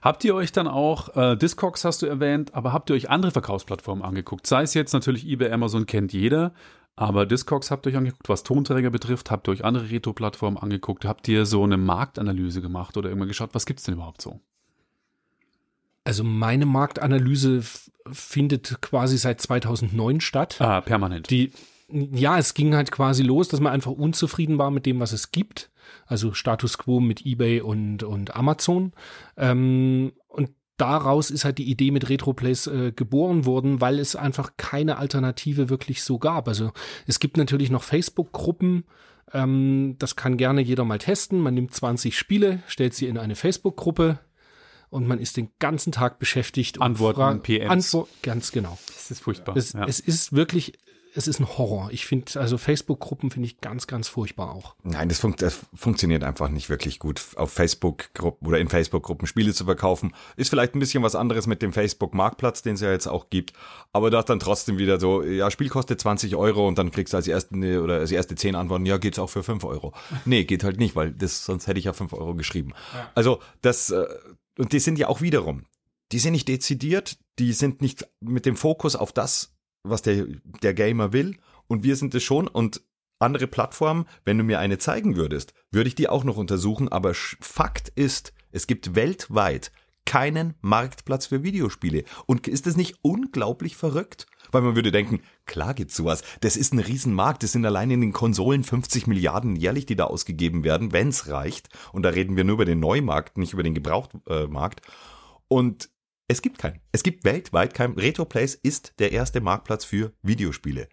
Habt 0.03 0.25
ihr 0.25 0.35
euch 0.35 0.53
dann 0.53 0.67
auch, 0.67 1.17
äh, 1.17 1.37
Discogs 1.37 1.85
hast 1.85 2.03
du 2.03 2.07
erwähnt, 2.07 2.55
aber 2.55 2.73
habt 2.73 2.91
ihr 2.91 2.97
euch 2.97 3.09
andere 3.09 3.31
Verkaufsplattformen 3.31 4.05
angeguckt? 4.05 4.47
Sei 4.47 4.63
es 4.63 4.75
jetzt 4.75 4.93
natürlich 4.93 5.27
eBay, 5.27 5.51
Amazon 5.53 5.87
kennt 5.87 6.13
jeder, 6.13 6.53
aber 6.97 7.25
Discogs 7.25 7.71
habt 7.71 7.87
ihr 7.87 7.91
euch 7.93 7.97
angeguckt, 7.97 8.29
was 8.29 8.43
Tonträger 8.43 8.91
betrifft, 8.91 9.31
habt 9.31 9.49
ihr 9.49 9.53
euch 9.53 9.65
andere 9.65 9.91
Retro-Plattformen 9.91 10.59
angeguckt, 10.59 11.05
habt 11.05 11.29
ihr 11.29 11.47
so 11.47 11.63
eine 11.63 11.77
Marktanalyse 11.77 12.63
gemacht 12.63 12.97
oder 12.97 13.09
irgendwann 13.09 13.29
geschaut, 13.29 13.51
was 13.53 13.65
gibt's 13.65 13.85
denn 13.85 13.95
überhaupt 13.95 14.23
so? 14.23 14.41
Also 16.05 16.25
meine 16.25 16.67
Marktanalyse 16.67 17.63
findet 18.11 18.81
quasi 18.81 19.19
seit 19.19 19.41
2009 19.41 20.21
statt. 20.21 20.57
Ah, 20.61 20.81
permanent. 20.81 21.31
Die, 21.31 21.53
ja, 21.91 22.39
es 22.39 22.55
ging 22.55 22.75
halt 22.75 22.91
quasi 22.91 23.23
los, 23.23 23.49
dass 23.49 23.61
man 23.61 23.73
einfach 23.73 23.93
unzufrieden 23.93 24.59
war 24.59 24.71
mit 24.71 24.87
dem, 24.87 25.01
was 25.01 25.13
es 25.13 25.31
gibt. 25.33 25.71
Also 26.07 26.33
Status 26.33 26.79
quo 26.79 27.01
mit 27.01 27.27
eBay 27.27 27.61
und, 27.61 28.03
und 28.03 28.35
Amazon. 28.35 28.93
Ähm, 29.37 30.13
und 30.29 30.51
daraus 30.77 31.31
ist 31.31 31.45
halt 31.45 31.59
die 31.59 31.71
Idee 31.71 31.91
mit 31.91 32.09
RetroPlays 32.09 32.67
äh, 32.69 32.93
geboren 32.93 33.45
worden, 33.45 33.81
weil 33.81 33.99
es 33.99 34.17
einfach 34.17 34.53
keine 34.57 34.97
Alternative 34.97 35.69
wirklich 35.69 36.03
so 36.03 36.19
gab. 36.19 36.49
Also 36.49 36.73
es 37.07 37.21
gibt 37.21 37.37
natürlich 37.37 37.71
noch 37.71 37.83
Facebook-Gruppen, 37.83 38.85
ähm, 39.33 39.97
das 39.99 40.17
kann 40.17 40.37
gerne 40.37 40.61
jeder 40.61 40.85
mal 40.85 40.99
testen. 40.99 41.41
Man 41.41 41.55
nimmt 41.55 41.75
20 41.75 42.17
Spiele, 42.17 42.63
stellt 42.67 42.95
sie 42.95 43.07
in 43.07 43.19
eine 43.19 43.37
Facebook-Gruppe 43.37 44.19
und 44.91 45.07
man 45.07 45.19
ist 45.19 45.37
den 45.37 45.51
ganzen 45.59 45.93
Tag 45.93 46.19
beschäftigt. 46.19 46.79
und 46.79 46.83
Antworten, 46.83 47.41
PMs. 47.41 47.71
Antwo 47.71 48.09
ganz 48.23 48.53
genau. 48.53 48.79
Das 48.87 49.11
ist 49.11 49.23
furchtbar. 49.23 49.57
Es, 49.57 49.73
ja. 49.73 49.85
es 49.87 50.01
ist 50.01 50.33
wirklich, 50.33 50.75
es 51.15 51.27
ist 51.27 51.41
ein 51.41 51.49
Horror. 51.59 51.91
Ich 51.93 52.07
finde, 52.07 52.39
also 52.39 52.59
Facebook-Gruppen 52.59 53.31
finde 53.31 53.47
ich 53.47 53.61
ganz, 53.61 53.87
ganz 53.87 54.09
furchtbar 54.09 54.53
auch. 54.53 54.75
Nein, 54.83 55.09
das, 55.09 55.19
funkt, 55.19 55.43
das 55.43 55.61
funktioniert 55.75 56.25
einfach 56.25 56.49
nicht 56.49 56.69
wirklich 56.69 56.99
gut, 56.99 57.23
auf 57.37 57.53
Facebook-Gruppen 57.53 58.47
oder 58.47 58.59
in 58.59 58.69
Facebook-Gruppen 58.69 59.27
Spiele 59.27 59.53
zu 59.53 59.65
verkaufen. 59.65 60.13
Ist 60.37 60.51
vielleicht 60.51 60.75
ein 60.75 60.81
bisschen 60.81 61.03
was 61.03 61.15
anderes 61.15 61.47
mit 61.47 61.63
dem 61.63 61.73
Facebook-Marktplatz, 61.73 62.63
den 62.63 62.75
es 62.75 62.81
ja 62.81 62.91
jetzt 62.91 63.07
auch 63.07 63.31
gibt. 63.31 63.53
Aber 63.93 64.11
da 64.11 64.23
dann 64.23 64.41
trotzdem 64.41 64.79
wieder 64.79 65.01
so, 65.01 65.23
ja, 65.23 65.51
Spiel 65.51 65.69
kostet 65.69 66.01
20 66.01 66.37
Euro 66.37 66.69
und 66.69 66.79
dann 66.79 66.91
kriegst 66.91 67.13
du 67.13 67.17
als 67.17 67.27
erste 67.27 67.83
oder 67.83 67.99
als 67.99 68.13
erste 68.13 68.35
10 68.35 68.55
Antworten, 68.55 68.87
ja, 68.87 68.99
geht's 68.99 69.19
auch 69.19 69.31
für 69.31 69.43
5 69.43 69.65
Euro. 69.65 69.93
Nee, 70.25 70.45
geht 70.45 70.65
halt 70.65 70.79
nicht, 70.79 70.95
weil 70.95 71.11
das, 71.13 71.45
sonst 71.45 71.67
hätte 71.67 71.79
ich 71.79 71.87
ja 71.87 71.93
5 71.93 72.13
Euro 72.13 72.35
geschrieben. 72.35 72.73
Also 73.15 73.41
das, 73.63 73.91
äh, 73.91 74.05
und 74.61 74.75
die 74.75 74.79
sind 74.79 74.99
ja 74.99 75.09
auch 75.09 75.23
wiederum, 75.23 75.65
die 76.13 76.19
sind 76.19 76.33
nicht 76.33 76.49
dezidiert, 76.49 77.19
die 77.39 77.55
sind 77.55 77.81
nicht 77.81 78.07
mit 78.21 78.45
dem 78.45 78.57
Fokus 78.57 78.95
auf 78.95 79.11
das, 79.11 79.57
was 79.83 80.03
der, 80.03 80.27
der 80.63 80.75
Gamer 80.75 81.15
will. 81.15 81.39
Und 81.67 81.83
wir 81.83 81.97
sind 81.97 82.15
es 82.15 82.23
schon. 82.23 82.47
Und 82.47 82.83
andere 83.19 83.47
Plattformen, 83.47 84.05
wenn 84.27 84.37
du 84.37 84.45
mir 84.45 84.59
eine 84.59 84.77
zeigen 84.77 85.17
würdest, 85.17 85.55
würde 85.71 85.89
ich 85.89 85.95
die 85.95 86.11
auch 86.11 86.25
noch 86.25 86.37
untersuchen. 86.37 86.89
Aber 86.89 87.15
Fakt 87.15 87.89
ist, 87.89 88.35
es 88.51 88.67
gibt 88.67 88.95
weltweit 88.95 89.73
keinen 90.05 90.55
Marktplatz 90.61 91.27
für 91.27 91.43
Videospiele. 91.43 92.05
Und 92.27 92.47
ist 92.47 92.67
das 92.67 92.77
nicht 92.77 92.97
unglaublich 93.01 93.77
verrückt? 93.77 94.27
Weil 94.53 94.63
man 94.63 94.75
würde 94.75 94.93
denken, 94.93 95.21
klar 95.47 95.75
gibt's 95.75 95.97
sowas. 95.97 96.23
Das 96.41 96.57
ist 96.57 96.73
ein 96.73 96.79
Riesenmarkt. 96.79 97.43
Das 97.43 97.53
sind 97.53 97.65
allein 97.65 97.91
in 97.91 98.01
den 98.01 98.13
Konsolen 98.13 98.65
50 98.65 99.07
Milliarden 99.07 99.57
jährlich, 99.57 99.87
die 99.87 99.97
da 99.97 100.05
ausgegeben 100.05 100.65
werden, 100.65 100.93
wenn's 100.93 101.29
reicht. 101.29 101.69
Und 101.93 102.03
da 102.03 102.11
reden 102.11 102.37
wir 102.37 102.45
nur 102.45 102.55
über 102.55 102.65
den 102.65 102.81
Neumarkt, 102.81 103.39
nicht 103.39 103.53
über 103.53 103.63
den 103.63 103.75
Gebrauchtmarkt. 103.75 104.83
Und 105.49 105.91
es 106.29 106.43
gibt 106.43 106.59
keinen. 106.59 106.81
Es 106.93 107.03
gibt 107.03 107.25
weltweit 107.25 107.75
keinen. 107.75 107.99
RetroPlays 107.99 108.55
ist 108.55 108.95
der 109.01 109.13
erste 109.13 109.41
Marktplatz 109.41 109.85
für 109.85 110.13
Videospiele. 110.23 110.89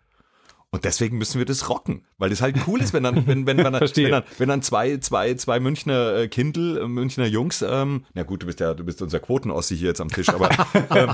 Und 0.70 0.84
deswegen 0.84 1.18
müssen 1.18 1.40
wir 1.40 1.46
das 1.46 1.70
rocken, 1.70 2.04
weil 2.18 2.30
das 2.30 2.42
halt 2.42 2.58
cool 2.68 2.82
ist, 2.82 2.92
wenn 2.92 3.04
dann, 3.04 3.26
wenn, 3.26 3.48
wenn, 3.48 3.58
wenn, 3.58 3.64
dann, 3.72 3.82
wenn, 3.82 4.12
dann, 4.12 4.24
wenn 4.38 4.50
dann 4.50 4.62
zwei, 4.62 4.98
zwei, 4.98 5.34
zwei 5.36 5.62
Münchner 5.62 6.16
äh, 6.16 6.28
Kindle, 6.28 6.82
äh, 6.82 6.88
Münchner 6.88 7.26
Jungs, 7.26 7.62
ähm, 7.62 8.04
na 8.14 8.24
gut, 8.24 8.44
du 8.44 8.48
bist 8.48 8.60
ja, 8.60 8.74
du 8.74 8.84
bist 8.84 9.02
unser 9.02 9.22
Quotenossi 9.22 9.78
hier 9.78 9.88
jetzt 9.88 10.02
am 10.02 10.10
Tisch, 10.10 10.28
aber, 10.28 10.50
ähm, 10.94 11.10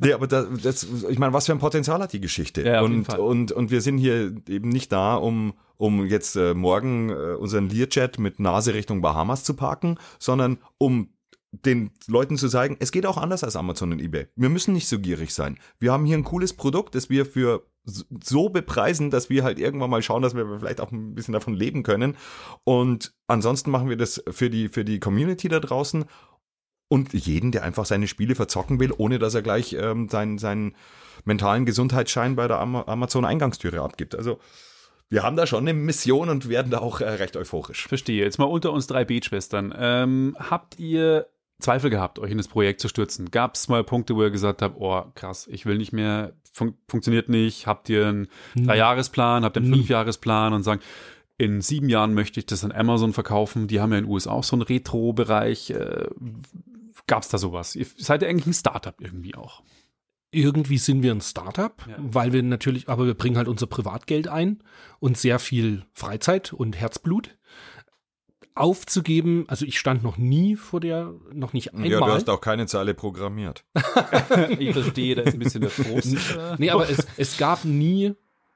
nee, 0.00 0.12
aber 0.12 0.26
das, 0.26 0.46
das, 0.60 0.86
ich 1.08 1.18
meine, 1.18 1.32
was 1.32 1.46
für 1.46 1.52
ein 1.52 1.60
Potenzial 1.60 2.02
hat 2.02 2.12
die 2.12 2.20
Geschichte? 2.20 2.62
Ja, 2.62 2.80
und, 2.82 3.08
und, 3.08 3.52
und 3.52 3.70
wir 3.70 3.82
sind 3.82 3.98
hier 3.98 4.34
eben 4.48 4.68
nicht 4.68 4.90
da, 4.90 5.14
um, 5.14 5.52
um 5.76 6.04
jetzt 6.04 6.34
äh, 6.34 6.52
morgen 6.52 7.10
äh, 7.10 7.36
unseren 7.38 7.68
Learjet 7.68 8.18
mit 8.18 8.40
Nase 8.40 8.74
Richtung 8.74 9.00
Bahamas 9.00 9.44
zu 9.44 9.54
parken, 9.54 9.96
sondern 10.18 10.58
um 10.78 11.08
den 11.52 11.90
Leuten 12.06 12.38
zu 12.38 12.48
zeigen, 12.48 12.76
es 12.80 12.92
geht 12.92 13.04
auch 13.06 13.18
anders 13.18 13.44
als 13.44 13.56
Amazon 13.56 13.92
und 13.92 14.00
eBay. 14.00 14.26
Wir 14.36 14.48
müssen 14.48 14.72
nicht 14.72 14.88
so 14.88 14.98
gierig 14.98 15.34
sein. 15.34 15.58
Wir 15.78 15.92
haben 15.92 16.06
hier 16.06 16.16
ein 16.16 16.24
cooles 16.24 16.54
Produkt, 16.54 16.94
das 16.94 17.10
wir 17.10 17.26
für 17.26 17.66
so 17.84 18.48
bepreisen, 18.48 19.10
dass 19.10 19.28
wir 19.28 19.44
halt 19.44 19.58
irgendwann 19.58 19.90
mal 19.90 20.02
schauen, 20.02 20.22
dass 20.22 20.34
wir 20.34 20.60
vielleicht 20.60 20.80
auch 20.80 20.92
ein 20.92 21.14
bisschen 21.14 21.34
davon 21.34 21.54
leben 21.54 21.82
können. 21.82 22.16
Und 22.64 23.12
ansonsten 23.26 23.70
machen 23.70 23.88
wir 23.88 23.96
das 23.96 24.22
für 24.30 24.48
die, 24.48 24.68
für 24.68 24.84
die 24.84 24.98
Community 25.00 25.48
da 25.48 25.60
draußen 25.60 26.04
und 26.88 27.12
jeden, 27.12 27.52
der 27.52 27.64
einfach 27.64 27.84
seine 27.84 28.06
Spiele 28.06 28.34
verzocken 28.34 28.80
will, 28.80 28.92
ohne 28.96 29.18
dass 29.18 29.34
er 29.34 29.42
gleich 29.42 29.74
ähm, 29.74 30.08
seinen, 30.08 30.38
seinen 30.38 30.74
mentalen 31.24 31.66
Gesundheitsschein 31.66 32.36
bei 32.36 32.48
der 32.48 32.60
Ama- 32.60 32.86
Amazon-Eingangstüre 32.86 33.80
abgibt. 33.80 34.14
Also 34.14 34.38
wir 35.10 35.22
haben 35.22 35.36
da 35.36 35.46
schon 35.46 35.60
eine 35.66 35.74
Mission 35.74 36.30
und 36.30 36.48
werden 36.48 36.70
da 36.70 36.78
auch 36.78 37.00
äh, 37.00 37.08
recht 37.08 37.36
euphorisch. 37.36 37.88
Verstehe. 37.88 38.24
Jetzt 38.24 38.38
mal 38.38 38.44
unter 38.46 38.72
uns 38.72 38.86
drei 38.86 39.04
Beatschwestern. 39.04 39.74
Ähm, 39.76 40.36
habt 40.38 40.78
ihr 40.78 41.26
Zweifel 41.60 41.90
gehabt, 41.90 42.18
euch 42.18 42.30
in 42.30 42.38
das 42.38 42.48
Projekt 42.48 42.80
zu 42.80 42.88
stürzen? 42.88 43.30
Gab 43.30 43.54
es 43.54 43.68
mal 43.68 43.84
Punkte, 43.84 44.16
wo 44.16 44.22
ihr 44.22 44.30
gesagt 44.30 44.62
habt, 44.62 44.76
oh 44.80 45.04
krass, 45.14 45.46
ich 45.50 45.64
will 45.66 45.78
nicht 45.78 45.92
mehr, 45.92 46.32
fun 46.52 46.74
funktioniert 46.88 47.28
nicht? 47.28 47.66
Habt 47.66 47.88
ihr 47.88 48.06
einen 48.08 48.28
Dreijahresplan, 48.56 49.44
habt 49.44 49.56
ihr 49.56 49.60
einen 49.62 49.70
Nie. 49.70 49.76
Fünfjahresplan 49.78 50.52
und 50.54 50.62
sagen, 50.64 50.80
in 51.38 51.60
sieben 51.60 51.88
Jahren 51.88 52.14
möchte 52.14 52.40
ich 52.40 52.46
das 52.46 52.64
an 52.64 52.72
Amazon 52.72 53.12
verkaufen? 53.12 53.66
Die 53.68 53.80
haben 53.80 53.92
ja 53.92 53.98
in 53.98 54.04
den 54.04 54.10
USA 54.12 54.30
auch 54.32 54.44
so 54.44 54.54
einen 54.56 54.62
Retro-Bereich. 54.62 55.70
Äh, 55.70 56.08
Gab 57.06 57.22
es 57.22 57.28
da 57.28 57.38
sowas? 57.38 57.74
Ihr 57.74 57.86
seid 57.96 58.22
ja 58.22 58.28
eigentlich 58.28 58.46
ein 58.46 58.52
Startup 58.54 58.94
irgendwie 59.00 59.34
auch. 59.34 59.62
Irgendwie 60.30 60.78
sind 60.78 61.02
wir 61.02 61.12
ein 61.12 61.20
Startup, 61.20 61.74
Ja. 61.88 61.96
weil 61.98 62.32
wir 62.32 62.42
natürlich, 62.42 62.88
aber 62.88 63.06
wir 63.06 63.14
bringen 63.14 63.36
halt 63.36 63.48
unser 63.48 63.66
Privatgeld 63.66 64.28
ein 64.28 64.62
und 64.98 65.18
sehr 65.18 65.38
viel 65.38 65.84
Freizeit 65.94 66.52
und 66.52 66.76
Herzblut. 66.76 67.36
Aufzugeben, 68.54 69.44
also 69.48 69.64
ich 69.64 69.78
stand 69.78 70.02
noch 70.02 70.18
nie 70.18 70.56
vor 70.56 70.80
der, 70.80 71.12
noch 71.32 71.52
nicht 71.52 71.66
Ja, 71.66 71.80
du 71.80 71.94
einmal. 71.96 72.12
hast 72.12 72.28
auch 72.28 72.40
keine 72.40 72.66
Zeile 72.66 72.94
programmiert. 72.94 73.64
Ich 74.58 74.72
verstehe, 74.72 75.14
da 75.14 75.22
ist 75.22 75.34
ein 75.34 75.38
bisschen 75.38 75.62
der 75.62 75.70
Frust. 75.70 76.14
äh, 76.36 76.56
nee, 76.58 76.70
aber 76.70 76.88
es, 76.88 77.06
es 77.16 77.36
gab 77.38 77.64
nie 77.64 78.14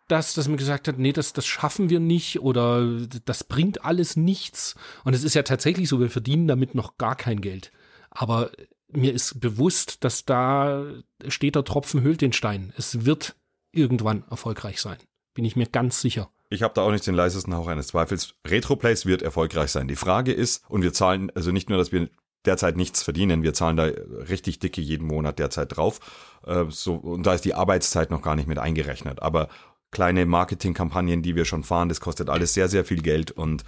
das, 0.09 0.35
dass 0.35 0.47
man 0.49 0.57
gesagt 0.57 0.87
hat, 0.89 0.99
nee, 0.99 1.13
das, 1.13 1.33
das 1.33 1.47
schaffen 1.47 1.91
wir 1.91 1.99
nicht 2.01 2.41
oder 2.41 2.87
das 3.25 3.45
bringt 3.45 3.85
alles 3.85 4.17
nichts. 4.17 4.75
Und 5.05 5.15
es 5.15 5.25
ist 5.25 5.35
ja 5.35 5.43
tatsächlich 5.43 5.89
so, 5.89 5.99
wir 5.99 6.11
verdienen 6.11 6.47
damit 6.47 6.75
noch 6.75 6.97
gar 6.99 7.17
kein 7.17 7.41
Geld. 7.41 7.73
Aber 8.11 8.51
mir 8.89 9.13
ist 9.13 9.41
bewusst, 9.41 10.05
dass 10.05 10.25
da 10.25 10.85
steht 11.27 11.57
der 11.57 11.65
Tropfen 11.65 12.03
höhlt 12.03 12.21
den 12.21 12.33
Stein. 12.33 12.73
Es 12.77 13.05
wird 13.05 13.35
irgendwann 13.73 14.25
erfolgreich 14.31 14.81
sein. 14.81 14.97
Bin 15.35 15.45
ich 15.45 15.57
mir 15.57 15.67
ganz 15.67 16.01
sicher. 16.01 16.31
Ich 16.49 16.63
habe 16.63 16.75
da 16.75 16.83
auch 16.83 16.93
nicht 16.93 17.07
den 17.07 17.15
leisesten 17.15 17.55
Hauch 17.55 17.67
eines 17.67 17.89
Zweifels. 17.89 18.35
Retroplays 18.47 19.07
wird 19.07 19.23
erfolgreich 19.23 19.71
sein. 19.71 19.89
Die 19.89 19.97
Frage 19.97 20.33
ist, 20.33 20.63
und 20.69 20.83
wir 20.83 20.93
zahlen, 20.93 21.33
also 21.35 21.51
nicht 21.51 21.69
nur, 21.69 21.79
dass 21.79 21.93
wir 21.93 22.09
derzeit 22.45 22.77
nichts 22.77 23.03
verdienen, 23.03 23.43
wir 23.43 23.53
zahlen 23.53 23.77
da 23.77 23.85
richtig 23.85 24.61
dicke 24.61 24.81
jeden 24.81 25.07
Monat 25.07 25.39
derzeit 25.39 25.77
drauf. 25.77 26.01
Äh, 26.47 26.67
so, 26.69 26.95
und 26.95 27.27
da 27.27 27.35
ist 27.35 27.45
die 27.45 27.55
Arbeitszeit 27.55 28.11
noch 28.11 28.23
gar 28.23 28.37
nicht 28.37 28.47
mit 28.47 28.59
eingerechnet. 28.59 29.23
Aber 29.23 29.49
kleine 29.91 30.27
Marketingkampagnen, 30.27 31.23
die 31.23 31.35
wir 31.35 31.45
schon 31.45 31.65
fahren, 31.65 31.89
das 31.89 32.01
kostet 32.01 32.31
alles 32.31 32.55
sehr, 32.55 32.69
sehr 32.69 32.85
viel 32.85 33.03
Geld 33.03 33.31
und 33.33 33.65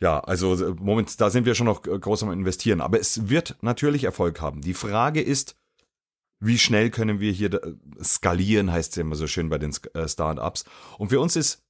ja, 0.00 0.18
also 0.20 0.54
äh, 0.54 0.74
Moment, 0.80 1.20
da 1.20 1.30
sind 1.30 1.44
wir 1.44 1.54
schon 1.54 1.66
noch 1.66 1.86
äh, 1.86 1.98
groß 1.98 2.22
am 2.22 2.32
Investieren. 2.32 2.80
Aber 2.80 2.98
es 2.98 3.28
wird 3.28 3.56
natürlich 3.60 4.04
Erfolg 4.04 4.40
haben. 4.40 4.62
Die 4.62 4.74
Frage 4.74 5.20
ist, 5.20 5.56
wie 6.40 6.58
schnell 6.58 6.88
können 6.88 7.20
wir 7.20 7.32
hier 7.32 7.52
äh, 7.52 7.74
skalieren, 8.02 8.72
heißt 8.72 8.92
es 8.92 8.96
immer 8.96 9.14
so 9.14 9.26
schön 9.26 9.50
bei 9.50 9.58
den 9.58 9.72
Startups. 9.72 10.64
Und 10.96 11.10
für 11.10 11.20
uns 11.20 11.36
ist 11.36 11.62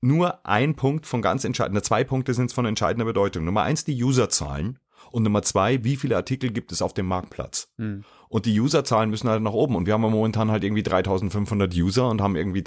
nur 0.00 0.46
ein 0.46 0.76
Punkt 0.76 1.06
von 1.06 1.22
ganz 1.22 1.44
entscheidender, 1.44 1.82
zwei 1.82 2.04
Punkte 2.04 2.34
sind 2.34 2.52
von 2.52 2.66
entscheidender 2.66 3.04
Bedeutung. 3.04 3.44
Nummer 3.44 3.62
eins, 3.62 3.84
die 3.84 4.02
Userzahlen. 4.02 4.78
Und 5.10 5.22
Nummer 5.22 5.42
zwei, 5.42 5.82
wie 5.82 5.96
viele 5.96 6.16
Artikel 6.16 6.50
gibt 6.50 6.72
es 6.72 6.82
auf 6.82 6.94
dem 6.94 7.06
Marktplatz? 7.06 7.72
Hm. 7.78 8.04
Und 8.30 8.46
die 8.46 8.58
Userzahlen 8.60 9.10
müssen 9.10 9.28
halt 9.28 9.42
nach 9.42 9.52
oben. 9.52 9.74
Und 9.74 9.86
wir 9.86 9.92
haben 9.92 10.02
momentan 10.02 10.52
halt 10.52 10.62
irgendwie 10.62 10.84
3500 10.84 11.74
User 11.74 12.08
und 12.08 12.22
haben 12.22 12.36
irgendwie 12.36 12.62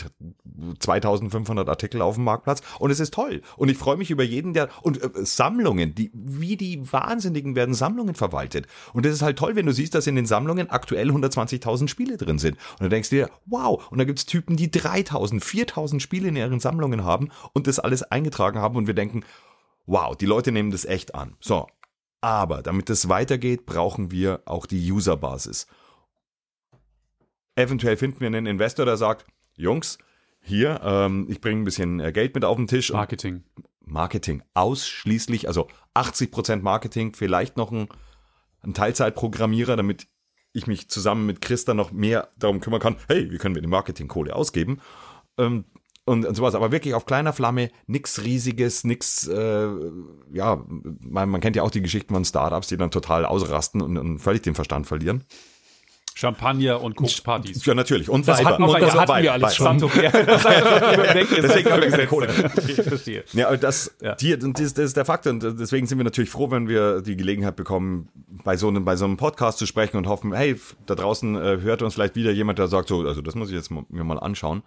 2500 0.77 1.69
Artikel 1.69 2.01
auf 2.01 2.15
dem 2.15 2.25
Marktplatz. 2.25 2.61
Und 2.79 2.91
es 2.91 2.99
ist 2.99 3.13
toll. 3.13 3.41
Und 3.55 3.69
ich 3.69 3.77
freue 3.77 3.95
mich 3.95 4.11
über 4.11 4.23
jeden, 4.23 4.53
der, 4.53 4.67
und 4.81 5.01
äh, 5.01 5.09
Sammlungen, 5.25 5.95
die, 5.95 6.11
wie 6.13 6.57
die 6.57 6.91
Wahnsinnigen 6.91 7.55
werden 7.55 7.73
Sammlungen 7.73 8.13
verwaltet. 8.13 8.67
Und 8.91 9.05
es 9.05 9.13
ist 9.13 9.21
halt 9.21 9.39
toll, 9.39 9.55
wenn 9.55 9.65
du 9.65 9.71
siehst, 9.71 9.95
dass 9.95 10.05
in 10.05 10.17
den 10.17 10.25
Sammlungen 10.25 10.69
aktuell 10.69 11.09
120.000 11.09 11.87
Spiele 11.87 12.17
drin 12.17 12.39
sind. 12.39 12.57
Und 12.73 12.81
dann 12.81 12.89
denkst 12.89 13.09
du 13.09 13.15
dir, 13.15 13.29
wow. 13.45 13.89
Und 13.89 13.99
da 13.99 14.03
gibt's 14.03 14.25
Typen, 14.25 14.57
die 14.57 14.69
3000, 14.69 15.41
4000 15.41 16.01
Spiele 16.01 16.27
in 16.27 16.35
ihren 16.35 16.59
Sammlungen 16.59 17.05
haben 17.05 17.29
und 17.53 17.67
das 17.67 17.79
alles 17.79 18.03
eingetragen 18.03 18.59
haben. 18.59 18.75
Und 18.75 18.87
wir 18.87 18.95
denken, 18.95 19.23
wow, 19.85 20.13
die 20.13 20.25
Leute 20.25 20.51
nehmen 20.51 20.71
das 20.71 20.83
echt 20.83 21.15
an. 21.15 21.35
So. 21.39 21.67
Aber 22.23 22.61
damit 22.61 22.89
es 22.89 23.09
weitergeht, 23.09 23.65
brauchen 23.65 24.09
wir 24.09 24.43
auch 24.45 24.65
die 24.65 24.89
Userbasis. 24.89 25.67
Eventuell 27.55 27.97
finden 27.97 28.21
wir 28.21 28.27
einen 28.27 28.45
Investor, 28.45 28.85
der 28.85 28.95
sagt, 28.95 29.25
Jungs, 29.57 29.97
hier, 30.39 30.79
ähm, 30.85 31.27
ich 31.29 31.41
bringe 31.41 31.61
ein 31.61 31.65
bisschen 31.65 31.99
äh, 31.99 32.13
Geld 32.13 32.33
mit 32.33 32.45
auf 32.45 32.55
den 32.55 32.67
Tisch. 32.67 32.93
Marketing. 32.93 33.43
Marketing 33.81 34.41
ausschließlich, 34.53 35.49
also 35.49 35.67
80% 35.95 36.61
Marketing, 36.61 37.13
vielleicht 37.13 37.57
noch 37.57 37.73
ein, 37.73 37.89
ein 38.61 38.73
Teilzeitprogrammierer, 38.73 39.75
damit 39.75 40.07
ich 40.53 40.65
mich 40.65 40.89
zusammen 40.89 41.25
mit 41.25 41.41
Christa 41.41 41.73
noch 41.73 41.91
mehr 41.91 42.29
darum 42.37 42.61
kümmern 42.61 42.79
kann, 42.79 42.95
hey, 43.09 43.31
wie 43.31 43.37
können 43.37 43.55
wir 43.55 43.61
die 43.61 43.67
Marketingkohle 43.67 44.33
ausgeben? 44.33 44.79
Ähm, 45.37 45.65
und, 46.05 46.25
und 46.25 46.35
sowas, 46.35 46.55
aber 46.55 46.71
wirklich 46.71 46.93
auf 46.93 47.05
kleiner 47.05 47.33
Flamme, 47.33 47.69
nix 47.87 48.23
riesiges, 48.23 48.83
nix, 48.83 49.27
äh, 49.27 49.67
ja, 50.33 50.63
man, 50.99 51.29
man 51.29 51.41
kennt 51.41 51.55
ja 51.55 51.63
auch 51.63 51.71
die 51.71 51.81
Geschichten 51.81 52.13
von 52.13 52.25
Startups, 52.25 52.67
die 52.67 52.77
dann 52.77 52.91
total 52.91 53.25
ausrasten 53.25 53.81
und, 53.81 53.97
und 53.97 54.19
völlig 54.19 54.41
den 54.41 54.55
Verstand 54.55 54.87
verlieren. 54.87 55.23
Champagner 56.15 56.79
und 56.81 56.95
Kokspartys. 56.95 57.65
Ja, 57.65 57.73
natürlich. 57.73 58.07
Und 58.07 58.27
Das 58.27 58.39
Weiber. 58.39 58.49
hatten 58.51 58.63
wir, 58.67 58.79
das 58.79 58.93
hatten 58.93 59.09
Weiber. 59.09 59.23
wir 59.23 59.33
alles 59.33 59.55
schon. 59.55 59.77
Deswegen 59.79 61.71
haben 61.71 61.81
wir 61.81 61.89
keine 61.89 62.07
Kohle. 62.07 62.27
Ich 62.67 62.75
verstehe. 62.75 63.23
Ja, 63.33 63.55
das, 63.57 63.95
Ja. 63.99 64.13
Die, 64.15 64.37
das, 64.37 64.53
das 64.53 64.85
ist 64.85 64.97
der 64.97 65.05
Fakt. 65.05 65.25
Und 65.25 65.41
deswegen 65.59 65.87
sind 65.87 65.97
wir 65.97 66.05
natürlich 66.05 66.29
froh, 66.29 66.51
wenn 66.51 66.67
wir 66.67 67.01
die 67.01 67.15
Gelegenheit 67.15 67.55
bekommen, 67.55 68.09
bei 68.43 68.57
so 68.57 68.67
einem, 68.67 68.85
bei 68.85 68.95
so 68.95 69.05
einem 69.05 69.17
Podcast 69.17 69.57
zu 69.57 69.65
sprechen 69.65 69.97
und 69.97 70.07
hoffen, 70.07 70.33
hey, 70.33 70.55
da 70.85 70.93
draußen 70.95 71.35
äh, 71.35 71.61
hört 71.61 71.81
uns 71.81 71.95
vielleicht 71.95 72.15
wieder 72.15 72.31
jemand, 72.31 72.59
der 72.59 72.67
sagt 72.67 72.89
so, 72.89 73.01
also 73.01 73.21
das 73.21 73.33
muss 73.33 73.49
ich 73.49 73.55
jetzt 73.55 73.71
mir 73.71 74.03
mal 74.03 74.19
anschauen. 74.19 74.61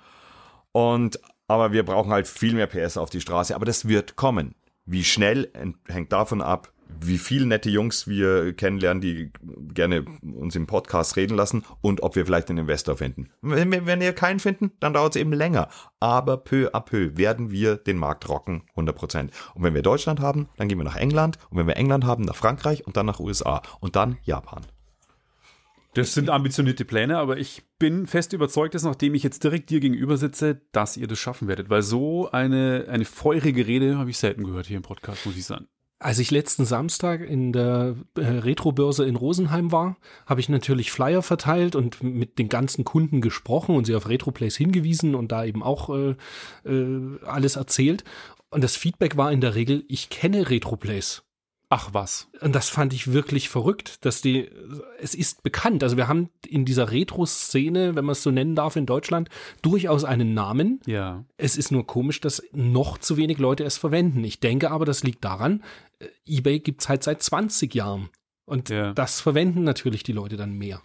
Und, 0.76 1.18
aber 1.48 1.72
wir 1.72 1.86
brauchen 1.86 2.12
halt 2.12 2.28
viel 2.28 2.52
mehr 2.52 2.66
PS 2.66 2.98
auf 2.98 3.08
die 3.08 3.22
Straße. 3.22 3.54
Aber 3.54 3.64
das 3.64 3.88
wird 3.88 4.14
kommen. 4.14 4.54
Wie 4.84 5.04
schnell 5.04 5.50
hängt 5.88 6.12
davon 6.12 6.42
ab, 6.42 6.70
wie 7.00 7.16
viele 7.16 7.46
nette 7.46 7.70
Jungs 7.70 8.06
wir 8.06 8.52
kennenlernen, 8.52 9.00
die 9.00 9.32
gerne 9.72 10.04
uns 10.20 10.54
im 10.54 10.66
Podcast 10.66 11.16
reden 11.16 11.34
lassen 11.34 11.64
und 11.80 12.02
ob 12.02 12.14
wir 12.14 12.26
vielleicht 12.26 12.50
einen 12.50 12.58
Investor 12.58 12.98
finden. 12.98 13.30
Wenn 13.40 13.72
wir, 13.72 13.86
wenn 13.86 14.00
wir 14.00 14.12
keinen 14.12 14.38
finden, 14.38 14.70
dann 14.78 14.92
dauert 14.92 15.16
es 15.16 15.20
eben 15.20 15.32
länger. 15.32 15.68
Aber 15.98 16.36
peu 16.36 16.68
à 16.74 16.80
peu 16.80 17.16
werden 17.16 17.50
wir 17.50 17.76
den 17.76 17.96
Markt 17.96 18.28
rocken, 18.28 18.64
100%. 18.76 19.30
Und 19.54 19.62
wenn 19.62 19.72
wir 19.72 19.80
Deutschland 19.80 20.20
haben, 20.20 20.50
dann 20.58 20.68
gehen 20.68 20.78
wir 20.78 20.84
nach 20.84 20.96
England. 20.96 21.38
Und 21.48 21.56
wenn 21.56 21.66
wir 21.66 21.78
England 21.78 22.04
haben, 22.04 22.24
nach 22.24 22.36
Frankreich 22.36 22.86
und 22.86 22.98
dann 22.98 23.06
nach 23.06 23.18
USA. 23.18 23.62
Und 23.80 23.96
dann 23.96 24.18
Japan. 24.24 24.60
Das 25.96 26.12
sind 26.12 26.28
ambitionierte 26.28 26.84
Pläne, 26.84 27.16
aber 27.16 27.38
ich 27.38 27.62
bin 27.78 28.06
fest 28.06 28.34
überzeugt, 28.34 28.74
dass 28.74 28.82
nachdem 28.82 29.14
ich 29.14 29.22
jetzt 29.22 29.42
direkt 29.42 29.70
dir 29.70 29.80
gegenüber 29.80 30.18
sitze, 30.18 30.60
dass 30.72 30.98
ihr 30.98 31.06
das 31.06 31.18
schaffen 31.18 31.48
werdet. 31.48 31.70
Weil 31.70 31.80
so 31.80 32.30
eine, 32.30 32.84
eine 32.90 33.06
feurige 33.06 33.66
Rede 33.66 33.96
habe 33.96 34.10
ich 34.10 34.18
selten 34.18 34.44
gehört 34.44 34.66
hier 34.66 34.76
im 34.76 34.82
Podcast, 34.82 35.24
muss 35.24 35.36
ich 35.36 35.46
sagen. 35.46 35.68
Als 35.98 36.18
ich 36.18 36.30
letzten 36.30 36.66
Samstag 36.66 37.22
in 37.22 37.54
der 37.54 37.96
äh, 38.14 38.20
Retro-Börse 38.20 39.06
in 39.06 39.16
Rosenheim 39.16 39.72
war, 39.72 39.96
habe 40.26 40.40
ich 40.40 40.50
natürlich 40.50 40.92
Flyer 40.92 41.22
verteilt 41.22 41.74
und 41.74 42.02
mit 42.02 42.38
den 42.38 42.50
ganzen 42.50 42.84
Kunden 42.84 43.22
gesprochen 43.22 43.74
und 43.74 43.86
sie 43.86 43.94
auf 43.94 44.06
Retroplays 44.06 44.56
hingewiesen 44.56 45.14
und 45.14 45.32
da 45.32 45.46
eben 45.46 45.62
auch 45.62 45.88
äh, 45.88 46.14
äh, 46.66 47.18
alles 47.24 47.56
erzählt. 47.56 48.04
Und 48.50 48.62
das 48.62 48.76
Feedback 48.76 49.16
war 49.16 49.32
in 49.32 49.40
der 49.40 49.54
Regel, 49.54 49.84
ich 49.88 50.10
kenne 50.10 50.50
Retroplays. 50.50 51.25
Ach 51.68 51.92
was. 51.92 52.28
Und 52.40 52.54
das 52.54 52.68
fand 52.68 52.92
ich 52.92 53.12
wirklich 53.12 53.48
verrückt, 53.48 54.04
dass 54.04 54.22
die, 54.22 54.48
es 55.00 55.16
ist 55.16 55.42
bekannt. 55.42 55.82
Also 55.82 55.96
wir 55.96 56.06
haben 56.06 56.30
in 56.46 56.64
dieser 56.64 56.92
Retro-Szene, 56.92 57.96
wenn 57.96 58.04
man 58.04 58.12
es 58.12 58.22
so 58.22 58.30
nennen 58.30 58.54
darf, 58.54 58.76
in 58.76 58.86
Deutschland 58.86 59.30
durchaus 59.62 60.04
einen 60.04 60.32
Namen. 60.32 60.80
Ja. 60.86 61.24
Es 61.38 61.56
ist 61.56 61.72
nur 61.72 61.84
komisch, 61.84 62.20
dass 62.20 62.40
noch 62.52 62.98
zu 62.98 63.16
wenig 63.16 63.38
Leute 63.38 63.64
es 63.64 63.78
verwenden. 63.78 64.22
Ich 64.22 64.38
denke 64.38 64.70
aber, 64.70 64.84
das 64.84 65.02
liegt 65.02 65.24
daran, 65.24 65.64
äh, 65.98 66.06
eBay 66.26 66.60
gibt's 66.60 66.88
halt 66.88 67.02
seit 67.02 67.20
20 67.22 67.74
Jahren. 67.74 68.10
Und 68.44 68.68
Ja. 68.68 68.92
das 68.92 69.20
verwenden 69.20 69.64
natürlich 69.64 70.04
die 70.04 70.12
Leute 70.12 70.36
dann 70.36 70.52
mehr. 70.52 70.80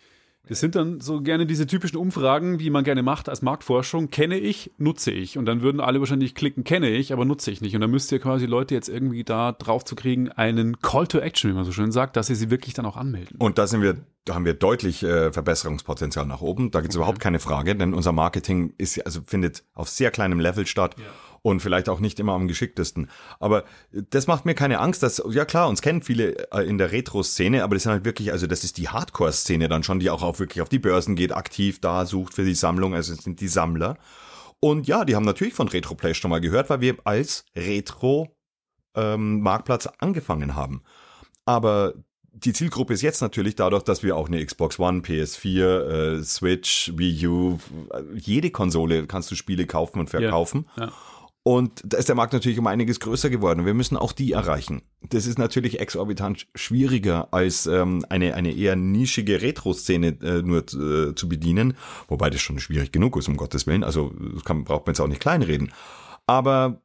Das 0.48 0.60
sind 0.60 0.76
dann 0.76 1.00
so 1.00 1.22
gerne 1.22 1.46
diese 1.46 1.68
typischen 1.68 1.98
Umfragen, 1.98 2.58
die 2.58 2.70
man 2.72 2.84
gerne 2.84 3.04
macht 3.04 3.30
als 3.30 3.42
Marktforschung. 3.42 4.10
Kenne 4.10 4.38
ich, 4.40 4.72
nutze 4.78 5.12
ich. 5.12 5.38
Und 5.38 5.46
dann 5.46 5.62
würden 5.62 5.80
alle 5.80 6.00
wahrscheinlich 6.00 6.36
klicken, 6.36 6.64
kenne 6.64 6.90
ich, 6.90 7.14
aber 7.14 7.26
nutze 7.26 7.52
ich 7.52 7.62
nicht. 7.62 7.76
Und 7.76 7.82
dann 7.82 7.92
müsst 7.92 8.12
ihr 8.12 8.20
quasi 8.20 8.48
Leute 8.48 8.74
jetzt 8.74 8.90
irgendwie 8.90 9.24
da 9.24 9.52
drauf 9.52 9.86
zu 9.86 9.96
kriegen, 9.96 10.30
einen 10.30 10.80
Call 10.82 11.08
to 11.08 11.20
Action, 11.20 11.52
wie 11.52 11.56
man 11.56 11.64
so 11.64 11.72
schön 11.72 11.92
sagt, 11.92 12.18
dass 12.18 12.30
ihr 12.30 12.36
sie 12.36 12.50
wirklich 12.50 12.74
dann 12.74 12.86
auch 12.86 12.98
anmelden. 12.98 13.38
Und 13.40 13.60
da 13.60 13.68
sind 13.68 13.82
wir, 13.82 13.98
da 14.26 14.34
haben 14.36 14.46
wir 14.46 14.56
deutlich 14.56 15.04
äh, 15.04 15.32
Verbesserungspotenzial 15.32 16.26
nach 16.26 16.42
oben. 16.42 16.72
Da 16.72 16.82
gibt 16.82 16.92
es 16.92 16.96
überhaupt 16.98 17.20
keine 17.20 17.40
Frage, 17.40 17.76
denn 17.76 17.94
unser 17.94 18.12
Marketing 18.12 18.74
ist 18.78 18.96
ja- 18.96 19.04
also 19.06 19.22
findet 19.26 19.64
auf 19.74 19.90
sehr 19.90 20.12
kleinem 20.12 20.40
Level 20.40 20.66
statt. 20.66 20.96
Und 21.44 21.60
vielleicht 21.60 21.90
auch 21.90 22.00
nicht 22.00 22.20
immer 22.20 22.34
am 22.34 22.48
geschicktesten. 22.48 23.10
Aber 23.40 23.64
das 23.92 24.28
macht 24.28 24.46
mir 24.46 24.54
keine 24.54 24.80
Angst, 24.80 25.02
dass, 25.02 25.24
ja 25.32 25.44
klar, 25.44 25.70
uns 25.70 25.82
kennen 25.82 26.04
viele 26.04 26.52
äh, 26.52 26.62
in 26.68 26.78
der 26.78 26.92
Retro-Szene, 26.92 27.64
aber 27.64 27.74
das 27.76 27.82
sind 27.84 27.94
halt 27.94 28.06
wirklich, 28.06 28.32
also 28.32 28.46
das 28.46 28.64
ist 28.64 28.78
die 28.78 28.90
Hardcore-Szene 28.90 29.68
dann 29.68 29.82
schon, 29.82 30.00
die 30.00 30.12
auch 30.12 30.22
auf, 30.22 30.40
wirklich 30.40 30.62
auf 30.62 30.70
die 30.70 30.78
Börsen 30.78 31.16
geht, 31.16 31.32
aktiv 31.32 31.82
da 31.82 32.06
sucht 32.06 32.36
für 32.36 32.46
die 32.46 32.54
Sammlung, 32.54 32.94
also 32.94 33.14
es 33.14 33.24
sind 33.24 33.42
die 33.42 33.48
Sammler. 33.48 33.98
Und 34.60 34.88
ja, 34.88 35.04
die 35.04 35.16
haben 35.16 35.26
natürlich 35.26 35.56
von 35.56 35.68
Retroplay 35.68 36.14
schon 36.14 36.30
mal 36.30 36.42
gehört, 36.42 36.70
weil 36.70 36.82
wir 36.82 36.98
als 37.06 37.44
Retro-Marktplatz 37.56 39.88
angefangen 39.98 40.56
haben. 40.56 40.84
Aber 41.46 41.96
die 42.34 42.54
Zielgruppe 42.54 42.94
ist 42.94 43.02
jetzt 43.02 43.22
natürlich 43.22 43.56
dadurch, 43.56 43.84
dass 43.84 44.04
wir 44.04 44.16
auch 44.16 44.28
eine 44.28 44.46
Xbox 44.46 44.80
One, 44.80 45.00
PS4, 45.00 46.20
äh, 46.20 46.24
Switch, 46.24 46.92
Wii 46.96 47.28
U, 47.28 47.60
äh, 47.92 48.04
jede 48.16 48.52
Konsole 48.52 49.06
kannst 49.08 49.32
du 49.32 49.36
Spiele 49.36 49.66
kaufen 49.66 50.00
und 50.00 50.10
verkaufen. 50.10 50.68
Ja. 50.78 50.92
Und 51.44 51.82
da 51.84 51.98
ist 51.98 52.08
der 52.08 52.16
Markt 52.16 52.34
natürlich 52.34 52.60
um 52.60 52.68
einiges 52.68 53.00
größer 53.00 53.32
geworden. 53.32 53.66
Wir 53.66 53.74
müssen 53.74 53.98
auch 53.98 54.12
die 54.12 54.34
erreichen. 54.34 54.84
Das 55.02 55.26
ist 55.26 55.40
natürlich 55.40 55.80
exorbitant 55.80 56.48
schwieriger 56.54 57.34
als 57.34 57.66
ähm, 57.66 58.06
eine, 58.10 58.36
eine 58.36 58.54
eher 58.54 58.76
nischige 58.76 59.42
Retro-Szene 59.42 60.20
äh, 60.22 60.42
nur 60.44 60.60
äh, 60.60 61.16
zu 61.16 61.28
bedienen. 61.28 61.76
Wobei 62.08 62.30
das 62.30 62.42
schon 62.42 62.60
schwierig 62.60 62.92
genug 62.92 63.18
ist, 63.18 63.28
um 63.28 63.38
Gottes 63.38 63.66
Willen. 63.66 63.84
Also 63.84 64.14
kann, 64.46 64.66
braucht 64.66 64.86
man 64.86 64.94
jetzt 64.94 65.00
auch 65.00 65.08
nicht 65.08 65.22
kleinreden. 65.22 65.74
Aber 66.28 66.80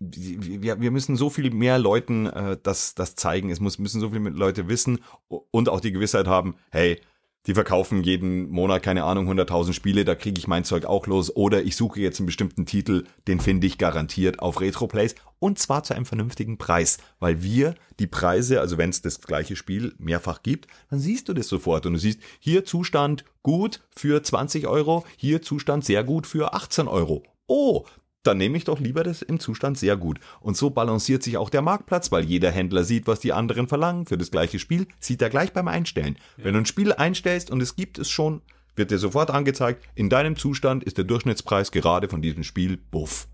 wir, 0.00 0.80
wir 0.80 0.90
müssen 0.90 1.16
so 1.16 1.28
viel 1.28 1.50
mehr 1.50 1.78
Leuten 1.78 2.26
äh, 2.26 2.56
das, 2.62 2.94
das 2.94 3.16
zeigen. 3.16 3.50
Es 3.50 3.60
muss, 3.60 3.78
müssen 3.78 4.00
so 4.00 4.10
viele 4.10 4.30
Leute 4.30 4.68
wissen 4.68 5.00
und 5.28 5.68
auch 5.68 5.80
die 5.80 5.92
Gewissheit 5.92 6.26
haben, 6.26 6.56
hey, 6.70 7.00
die 7.46 7.54
verkaufen 7.54 8.02
jeden 8.02 8.48
Monat, 8.48 8.82
keine 8.82 9.04
Ahnung, 9.04 9.30
100.000 9.30 9.74
Spiele, 9.74 10.04
da 10.04 10.14
kriege 10.14 10.38
ich 10.38 10.48
mein 10.48 10.64
Zeug 10.64 10.86
auch 10.86 11.06
los. 11.06 11.34
Oder 11.34 11.62
ich 11.62 11.76
suche 11.76 12.00
jetzt 12.00 12.18
einen 12.18 12.26
bestimmten 12.26 12.64
Titel, 12.64 13.04
den 13.28 13.40
finde 13.40 13.66
ich 13.66 13.76
garantiert 13.76 14.38
auf 14.38 14.60
Retroplays. 14.60 15.14
Und 15.40 15.58
zwar 15.58 15.82
zu 15.82 15.94
einem 15.94 16.06
vernünftigen 16.06 16.56
Preis. 16.56 16.98
Weil 17.20 17.42
wir 17.42 17.74
die 17.98 18.06
Preise, 18.06 18.60
also 18.60 18.78
wenn 18.78 18.90
es 18.90 19.02
das 19.02 19.20
gleiche 19.20 19.56
Spiel 19.56 19.94
mehrfach 19.98 20.42
gibt, 20.42 20.68
dann 20.88 21.00
siehst 21.00 21.28
du 21.28 21.34
das 21.34 21.48
sofort. 21.48 21.84
Und 21.84 21.92
du 21.92 21.98
siehst, 21.98 22.20
hier 22.40 22.64
Zustand 22.64 23.24
gut 23.42 23.82
für 23.94 24.22
20 24.22 24.66
Euro, 24.66 25.04
hier 25.16 25.42
Zustand 25.42 25.84
sehr 25.84 26.02
gut 26.02 26.26
für 26.26 26.54
18 26.54 26.88
Euro. 26.88 27.24
Oh, 27.46 27.84
dann 28.24 28.38
nehme 28.38 28.56
ich 28.56 28.64
doch 28.64 28.80
lieber 28.80 29.04
das 29.04 29.22
im 29.22 29.38
Zustand 29.38 29.78
sehr 29.78 29.96
gut. 29.96 30.18
Und 30.40 30.56
so 30.56 30.70
balanciert 30.70 31.22
sich 31.22 31.36
auch 31.36 31.50
der 31.50 31.62
Marktplatz, 31.62 32.10
weil 32.10 32.24
jeder 32.24 32.50
Händler 32.50 32.82
sieht, 32.82 33.06
was 33.06 33.20
die 33.20 33.32
anderen 33.32 33.68
verlangen 33.68 34.06
für 34.06 34.18
das 34.18 34.30
gleiche 34.30 34.58
Spiel, 34.58 34.88
sieht 34.98 35.22
er 35.22 35.30
gleich 35.30 35.52
beim 35.52 35.68
Einstellen. 35.68 36.16
Wenn 36.36 36.54
du 36.54 36.60
ein 36.60 36.66
Spiel 36.66 36.92
einstellst 36.92 37.50
und 37.50 37.62
es 37.62 37.76
gibt 37.76 37.98
es 37.98 38.10
schon, 38.10 38.42
wird 38.76 38.90
dir 38.90 38.98
sofort 38.98 39.30
angezeigt, 39.30 39.84
in 39.94 40.08
deinem 40.08 40.36
Zustand 40.36 40.82
ist 40.84 40.98
der 40.98 41.04
Durchschnittspreis 41.04 41.70
gerade 41.70 42.08
von 42.08 42.22
diesem 42.22 42.42
Spiel 42.42 42.76
buff. 42.76 43.28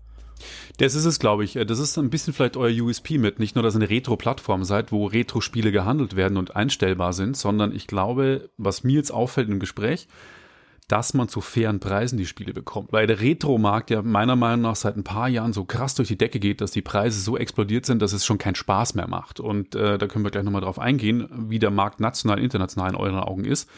Das 0.77 0.95
ist 0.95 1.05
es, 1.05 1.19
glaube 1.19 1.43
ich. 1.43 1.53
Das 1.53 1.79
ist 1.79 1.97
ein 1.97 2.09
bisschen 2.09 2.33
vielleicht 2.33 2.57
euer 2.57 2.83
USP 2.83 3.17
mit. 3.17 3.39
Nicht 3.39 3.55
nur, 3.55 3.63
dass 3.63 3.75
ihr 3.75 3.81
eine 3.81 3.89
Retro-Plattform 3.89 4.63
seid, 4.63 4.91
wo 4.91 5.05
Retro-Spiele 5.05 5.71
gehandelt 5.71 6.15
werden 6.15 6.37
und 6.37 6.55
einstellbar 6.55 7.13
sind, 7.13 7.37
sondern 7.37 7.75
ich 7.75 7.87
glaube, 7.87 8.49
was 8.57 8.83
mir 8.83 8.95
jetzt 8.95 9.11
auffällt 9.11 9.49
im 9.49 9.59
Gespräch, 9.59 10.07
dass 10.91 11.13
man 11.13 11.29
zu 11.29 11.39
fairen 11.39 11.79
Preisen 11.79 12.17
die 12.17 12.25
Spiele 12.25 12.53
bekommt. 12.53 12.91
Weil 12.91 13.07
der 13.07 13.21
Retro-Markt 13.21 13.91
ja 13.91 14.01
meiner 14.01 14.35
Meinung 14.35 14.63
nach 14.63 14.75
seit 14.75 14.97
ein 14.97 15.05
paar 15.05 15.29
Jahren 15.29 15.53
so 15.53 15.63
krass 15.63 15.95
durch 15.95 16.09
die 16.09 16.17
Decke 16.17 16.39
geht, 16.39 16.59
dass 16.59 16.71
die 16.71 16.81
Preise 16.81 17.21
so 17.21 17.37
explodiert 17.37 17.85
sind, 17.85 18.01
dass 18.01 18.11
es 18.11 18.25
schon 18.25 18.37
keinen 18.37 18.55
Spaß 18.55 18.95
mehr 18.95 19.07
macht. 19.07 19.39
Und 19.39 19.73
äh, 19.73 19.97
da 19.97 20.07
können 20.07 20.25
wir 20.25 20.31
gleich 20.31 20.43
nochmal 20.43 20.61
drauf 20.61 20.79
eingehen, 20.79 21.29
wie 21.49 21.59
der 21.59 21.71
Markt 21.71 22.01
national, 22.01 22.39
international 22.39 22.89
in 22.89 22.95
euren 22.97 23.19
Augen 23.19 23.45
ist. 23.45 23.69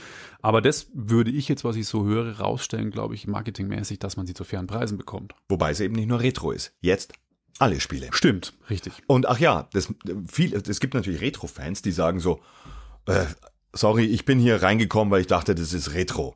Aber 0.42 0.60
das 0.60 0.88
würde 0.94 1.30
ich 1.30 1.48
jetzt, 1.48 1.64
was 1.64 1.76
ich 1.76 1.88
so 1.88 2.04
höre, 2.04 2.40
rausstellen, 2.40 2.90
glaube 2.90 3.14
ich, 3.14 3.28
marketingmäßig, 3.28 4.00
dass 4.00 4.18
man 4.18 4.26
sie 4.26 4.34
zu 4.34 4.44
fairen 4.44 4.66
Preisen 4.66 4.98
bekommt. 4.98 5.36
Wobei 5.50 5.70
es 5.70 5.82
eben 5.82 5.94
nicht 5.94 6.08
nur 6.08 6.20
Retro 6.20 6.52
ist. 6.52 6.74
Jetzt 6.82 7.14
Alle 7.60 7.80
Spiele. 7.80 8.08
Stimmt, 8.12 8.54
richtig. 8.72 8.94
Und 9.06 9.28
ach 9.28 9.38
ja, 9.40 9.70
das, 9.74 9.94
viel, 10.28 10.56
es 10.56 10.80
gibt 10.80 10.96
natürlich 10.96 11.22
Retro-Fans, 11.22 11.84
die 11.84 11.92
sagen 11.92 12.20
so, 12.20 12.42
äh, 13.06 13.26
sorry, 13.72 14.06
ich 14.06 14.26
bin 14.26 14.40
hier 14.40 14.64
reingekommen, 14.64 15.12
weil 15.12 15.22
ich 15.22 15.28
dachte, 15.28 15.54
das 15.54 15.74
ist 15.74 15.94
Retro. 15.94 16.36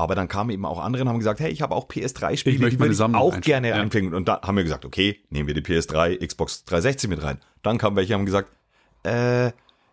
Aber 0.00 0.14
dann 0.14 0.28
kamen 0.28 0.50
eben 0.50 0.64
auch 0.64 0.78
andere 0.78 1.02
und 1.02 1.08
haben 1.08 1.18
gesagt, 1.18 1.40
hey, 1.40 1.50
ich 1.50 1.62
habe 1.62 1.74
auch 1.74 1.86
PS3-Spiele, 1.88 2.54
Ich 2.56 2.60
möchte 2.60 2.76
die 2.76 2.80
würde 2.82 2.94
ich 2.94 3.00
auch 3.00 3.34
einstellen. 3.34 3.42
gerne 3.42 3.68
Ja. 3.68 3.74
einbringen. 3.76 4.14
Und 4.14 4.28
da 4.28 4.40
haben 4.42 4.56
wir 4.56 4.64
gesagt, 4.64 4.84
okay, 4.84 5.20
nehmen 5.30 5.46
wir 5.46 5.54
die 5.54 5.62
PS3, 5.62 6.24
Xbox 6.26 6.64
360 6.64 7.08
mit 7.10 7.22
rein. 7.22 7.38
Dann 7.62 7.78
kamen 7.78 7.96
welche 7.96 8.14
und 8.14 8.20
haben 8.20 8.26
gesagt, 8.26 8.50
äh, 9.04 9.52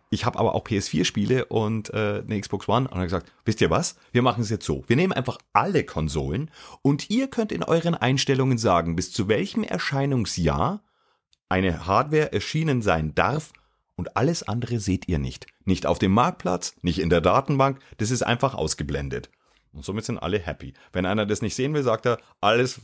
ich 0.10 0.24
habe 0.26 0.40
aber 0.40 0.56
auch 0.56 0.64
PS4-Spiele 0.64 1.46
und 1.46 1.94
äh, 1.94 2.24
eine 2.26 2.40
Xbox 2.40 2.70
One. 2.70 2.78
Und 2.78 2.86
dann 2.86 2.94
haben 2.94 3.00
wir 3.02 3.06
gesagt, 3.08 3.32
wisst 3.44 3.60
ihr 3.60 3.70
was? 3.70 3.98
Wir 4.14 4.22
machen 4.22 4.42
es 4.42 4.50
jetzt 4.50 4.66
so. 4.66 4.84
Wir 4.88 4.96
nehmen 4.96 5.12
einfach 5.12 5.38
alle 5.52 5.84
Konsolen 5.84 6.50
und 6.82 7.10
ihr 7.10 7.28
könnt 7.28 7.52
in 7.52 7.62
euren 7.64 7.94
Einstellungen 7.94 8.58
sagen, 8.58 8.96
bis 8.96 9.12
zu 9.12 9.28
welchem 9.28 9.64
Erscheinungsjahr 9.64 10.82
eine 11.50 11.86
Hardware 11.86 12.32
erschienen 12.32 12.82
sein 12.82 13.16
darf 13.16 13.52
und 13.96 14.16
alles 14.16 14.44
andere 14.44 14.80
seht 14.80 15.08
ihr 15.08 15.20
nicht. 15.20 15.48
Nicht 15.66 15.86
auf 15.86 16.00
dem 16.00 16.12
Marktplatz, 16.14 16.76
nicht 16.82 17.00
in 17.00 17.10
der 17.10 17.20
Datenbank, 17.22 17.80
das 17.98 18.12
ist 18.12 18.22
einfach 18.24 18.54
ausgeblendet. 18.54 19.30
Und 19.78 19.86
somit 19.86 20.06
sind 20.06 20.18
alle 20.18 20.40
happy. 20.40 20.74
Wenn 20.92 21.06
einer 21.06 21.26
das 21.26 21.42
nicht 21.42 21.56
sehen 21.56 21.74
will, 21.74 21.84
sagt 21.84 22.06
er, 22.06 22.18
alles 22.42 22.82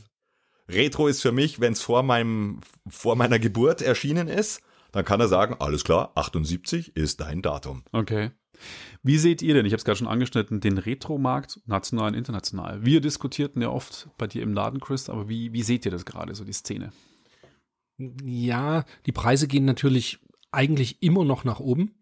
Retro 0.68 1.08
ist 1.08 1.20
für 1.20 1.32
mich, 1.32 1.60
wenn 1.60 1.74
es 1.74 1.82
vor 1.82 2.02
meinem 2.02 2.60
vor 2.88 3.16
meiner 3.16 3.38
Geburt 3.38 3.82
erschienen 3.82 4.28
ist, 4.28 4.62
dann 4.92 5.04
kann 5.04 5.20
er 5.20 5.28
sagen, 5.28 5.56
alles 5.58 5.84
klar, 5.84 6.12
78 6.14 6.96
ist 6.96 7.20
dein 7.20 7.42
Datum. 7.42 7.82
Okay. 7.92 8.30
Wie 9.02 9.18
seht 9.18 9.42
ihr 9.42 9.54
denn, 9.54 9.66
ich 9.66 9.72
habe 9.72 9.78
es 9.78 9.84
gerade 9.84 9.98
schon 9.98 10.06
angeschnitten, 10.06 10.60
den 10.60 10.78
Retro-Markt, 10.78 11.60
national 11.66 12.12
und 12.12 12.14
international? 12.14 12.84
Wir 12.84 13.00
diskutierten 13.00 13.60
ja 13.60 13.70
oft 13.70 14.08
bei 14.16 14.28
dir 14.28 14.42
im 14.42 14.54
Laden, 14.54 14.80
Chris, 14.80 15.10
aber 15.10 15.28
wie, 15.28 15.52
wie 15.52 15.62
seht 15.62 15.84
ihr 15.84 15.90
das 15.90 16.04
gerade, 16.04 16.34
so 16.34 16.44
die 16.44 16.52
Szene? 16.52 16.92
Ja, 17.98 18.84
die 19.06 19.12
Preise 19.12 19.48
gehen 19.48 19.64
natürlich 19.64 20.20
eigentlich 20.52 21.02
immer 21.02 21.24
noch 21.24 21.42
nach 21.42 21.58
oben. 21.58 21.96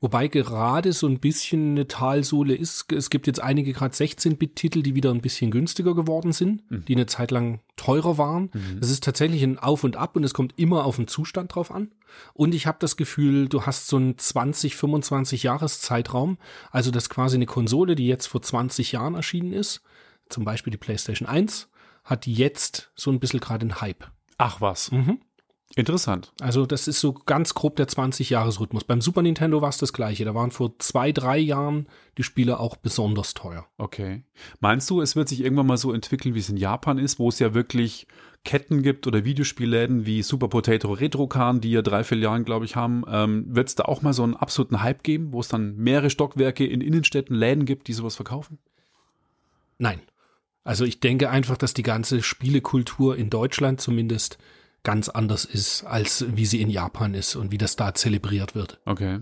Wobei 0.00 0.28
gerade 0.28 0.92
so 0.92 1.08
ein 1.08 1.18
bisschen 1.18 1.72
eine 1.72 1.88
Talsohle 1.88 2.54
ist. 2.54 2.92
Es 2.92 3.10
gibt 3.10 3.26
jetzt 3.26 3.42
einige 3.42 3.72
gerade 3.72 3.94
16-Bit-Titel, 3.94 4.82
die 4.82 4.94
wieder 4.94 5.10
ein 5.10 5.20
bisschen 5.20 5.50
günstiger 5.50 5.94
geworden 5.94 6.32
sind, 6.32 6.62
die 6.70 6.94
eine 6.94 7.06
Zeit 7.06 7.32
lang 7.32 7.60
teurer 7.76 8.16
waren. 8.16 8.50
Das 8.80 8.90
ist 8.90 9.02
tatsächlich 9.02 9.42
ein 9.42 9.58
Auf 9.58 9.82
und 9.82 9.96
Ab 9.96 10.14
und 10.14 10.22
es 10.22 10.34
kommt 10.34 10.54
immer 10.56 10.84
auf 10.84 10.96
den 10.96 11.08
Zustand 11.08 11.54
drauf 11.54 11.72
an. 11.72 11.90
Und 12.32 12.54
ich 12.54 12.66
habe 12.66 12.78
das 12.80 12.96
Gefühl, 12.96 13.48
du 13.48 13.66
hast 13.66 13.88
so 13.88 13.96
einen 13.96 14.16
20, 14.16 14.76
25 14.76 15.42
Jahreszeitraum. 15.42 16.38
Also 16.70 16.90
dass 16.90 17.10
quasi 17.10 17.36
eine 17.36 17.46
Konsole, 17.46 17.96
die 17.96 18.06
jetzt 18.06 18.26
vor 18.26 18.40
20 18.40 18.92
Jahren 18.92 19.16
erschienen 19.16 19.52
ist, 19.52 19.82
zum 20.28 20.44
Beispiel 20.44 20.70
die 20.70 20.76
PlayStation 20.78 21.28
1, 21.28 21.68
hat 22.04 22.26
jetzt 22.26 22.92
so 22.94 23.10
ein 23.10 23.18
bisschen 23.18 23.40
gerade 23.40 23.62
einen 23.62 23.80
Hype. 23.80 24.10
Ach 24.38 24.60
was. 24.60 24.92
Mhm. 24.92 25.20
Interessant. 25.76 26.32
Also 26.40 26.64
das 26.64 26.88
ist 26.88 27.00
so 27.00 27.12
ganz 27.12 27.54
grob 27.54 27.76
der 27.76 27.88
20-Jahres-Rhythmus. 27.88 28.84
Beim 28.84 29.00
Super 29.02 29.22
Nintendo 29.22 29.60
war 29.60 29.68
es 29.68 29.76
das 29.78 29.92
gleiche. 29.92 30.24
Da 30.24 30.34
waren 30.34 30.50
vor 30.50 30.78
zwei, 30.78 31.12
drei 31.12 31.38
Jahren 31.38 31.86
die 32.16 32.22
Spiele 32.22 32.58
auch 32.58 32.76
besonders 32.76 33.34
teuer. 33.34 33.66
Okay. 33.76 34.22
Meinst 34.60 34.88
du, 34.88 35.02
es 35.02 35.14
wird 35.14 35.28
sich 35.28 35.42
irgendwann 35.42 35.66
mal 35.66 35.76
so 35.76 35.92
entwickeln, 35.92 36.34
wie 36.34 36.38
es 36.38 36.48
in 36.48 36.56
Japan 36.56 36.98
ist, 36.98 37.18
wo 37.18 37.28
es 37.28 37.38
ja 37.38 37.52
wirklich 37.52 38.06
Ketten 38.44 38.82
gibt 38.82 39.06
oder 39.06 39.24
Videospielläden 39.24 40.06
wie 40.06 40.22
Super 40.22 40.48
Potato 40.48 40.90
Retrocan, 40.90 41.60
die 41.60 41.72
ja 41.72 41.82
drei 41.82 42.02
Filialen, 42.02 42.44
glaube 42.44 42.64
ich, 42.64 42.74
haben, 42.74 43.04
ähm, 43.06 43.44
wird 43.54 43.68
es 43.68 43.74
da 43.74 43.84
auch 43.84 44.00
mal 44.00 44.14
so 44.14 44.22
einen 44.22 44.36
absoluten 44.36 44.82
Hype 44.82 45.02
geben, 45.02 45.32
wo 45.32 45.40
es 45.40 45.48
dann 45.48 45.76
mehrere 45.76 46.08
Stockwerke 46.08 46.66
in 46.66 46.80
Innenstädten, 46.80 47.36
Läden 47.36 47.66
gibt, 47.66 47.88
die 47.88 47.92
sowas 47.92 48.16
verkaufen? 48.16 48.58
Nein. 49.76 50.00
Also 50.64 50.84
ich 50.84 51.00
denke 51.00 51.30
einfach, 51.30 51.56
dass 51.56 51.74
die 51.74 51.82
ganze 51.82 52.22
Spielekultur 52.22 53.16
in 53.16 53.30
Deutschland 53.30 53.80
zumindest 53.80 54.38
ganz 54.82 55.08
anders 55.08 55.44
ist, 55.44 55.84
als 55.84 56.24
wie 56.28 56.46
sie 56.46 56.60
in 56.60 56.70
Japan 56.70 57.14
ist 57.14 57.36
und 57.36 57.50
wie 57.50 57.58
das 57.58 57.76
da 57.76 57.94
zelebriert 57.94 58.54
wird. 58.54 58.80
Okay. 58.84 59.20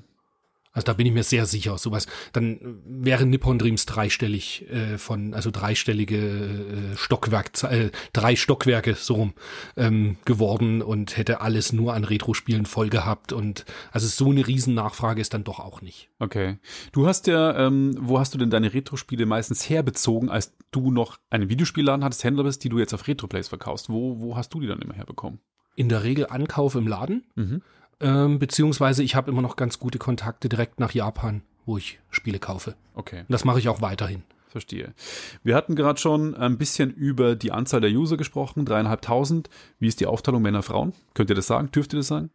Also 0.76 0.84
da 0.84 0.92
bin 0.92 1.06
ich 1.06 1.12
mir 1.12 1.22
sehr 1.22 1.46
sicher. 1.46 1.78
Sowas, 1.78 2.06
dann 2.34 2.60
wäre 2.84 3.24
Nippon 3.24 3.58
Dreams 3.58 3.86
dreistellig 3.86 4.70
äh, 4.70 4.98
von, 4.98 5.32
also 5.32 5.50
dreistellige 5.50 6.18
äh, 6.18 6.96
Stockwerk, 6.96 7.50
äh, 7.64 7.90
drei 8.12 8.36
Stockwerke 8.36 8.94
so 8.94 9.14
rum 9.14 9.32
ähm, 9.76 10.18
geworden 10.26 10.82
und 10.82 11.16
hätte 11.16 11.40
alles 11.40 11.72
nur 11.72 11.94
an 11.94 12.04
Retro-Spielen 12.04 12.66
voll 12.66 12.90
gehabt. 12.90 13.32
Und 13.32 13.64
also 13.90 14.06
so 14.06 14.30
eine 14.30 14.46
Riesennachfrage 14.46 15.20
ist 15.20 15.32
dann 15.32 15.44
doch 15.44 15.60
auch 15.60 15.80
nicht. 15.80 16.10
Okay. 16.18 16.58
Du 16.92 17.06
hast 17.06 17.26
ja, 17.26 17.66
ähm, 17.66 17.96
wo 17.98 18.18
hast 18.18 18.34
du 18.34 18.38
denn 18.38 18.50
deine 18.50 18.74
Retro-Spiele 18.74 19.24
meistens 19.24 19.70
herbezogen, 19.70 20.28
als 20.28 20.54
du 20.72 20.90
noch 20.90 21.18
einen 21.30 21.48
Videospielladen 21.48 22.04
hattest, 22.04 22.22
Händler 22.22 22.44
bist, 22.44 22.62
die 22.64 22.68
du 22.68 22.78
jetzt 22.78 22.92
auf 22.92 23.08
Retroplays 23.08 23.48
verkaufst? 23.48 23.88
Wo, 23.88 24.20
wo 24.20 24.36
hast 24.36 24.52
du 24.52 24.60
die 24.60 24.66
dann 24.66 24.80
immer 24.80 24.94
herbekommen? 24.94 25.40
In 25.74 25.88
der 25.88 26.04
Regel 26.04 26.26
Ankauf 26.26 26.74
im 26.74 26.86
Laden, 26.86 27.24
Mhm. 27.34 27.62
Ähm, 28.00 28.38
beziehungsweise 28.38 29.02
ich 29.02 29.14
habe 29.14 29.30
immer 29.30 29.42
noch 29.42 29.56
ganz 29.56 29.78
gute 29.78 29.98
Kontakte 29.98 30.48
direkt 30.48 30.80
nach 30.80 30.92
Japan, 30.92 31.42
wo 31.64 31.78
ich 31.78 31.98
Spiele 32.10 32.38
kaufe. 32.38 32.74
Okay. 32.94 33.20
Und 33.20 33.30
das 33.30 33.44
mache 33.44 33.58
ich 33.58 33.68
auch 33.68 33.80
weiterhin. 33.80 34.22
Verstehe. 34.48 34.94
Wir 35.42 35.54
hatten 35.54 35.76
gerade 35.76 36.00
schon 36.00 36.34
ein 36.34 36.56
bisschen 36.56 36.90
über 36.90 37.36
die 37.36 37.52
Anzahl 37.52 37.82
der 37.82 37.90
User 37.90 38.16
gesprochen, 38.16 38.64
dreieinhalbtausend. 38.64 39.50
Wie 39.78 39.88
ist 39.88 40.00
die 40.00 40.06
Aufteilung 40.06 40.40
Männer-Frauen? 40.40 40.94
Könnt 41.12 41.28
ihr 41.28 41.36
das 41.36 41.46
sagen? 41.46 41.70
Dürft 41.72 41.92
ihr 41.92 41.98
das 41.98 42.06
sagen? 42.06 42.30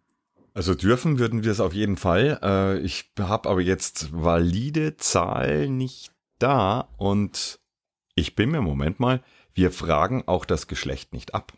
Also 0.54 0.76
dürfen 0.76 1.18
würden 1.18 1.44
wir 1.44 1.52
es 1.52 1.60
auf 1.60 1.74
jeden 1.74 1.98
Fall. 1.98 2.40
Äh, 2.44 2.80
ich 2.80 3.12
habe 3.18 3.50
aber 3.50 3.62
jetzt 3.62 4.10
valide 4.12 4.98
Zahl 4.98 5.70
nicht 5.70 6.12
da 6.38 6.90
und 6.98 7.60
ich 8.16 8.36
bin 8.36 8.52
mir, 8.52 8.62
Moment 8.62 9.00
mal, 9.00 9.22
wir 9.54 9.72
fragen 9.72 10.24
auch 10.28 10.46
das 10.46 10.68
Geschlecht 10.68 11.14
nicht 11.14 11.34
ab. 11.34 11.54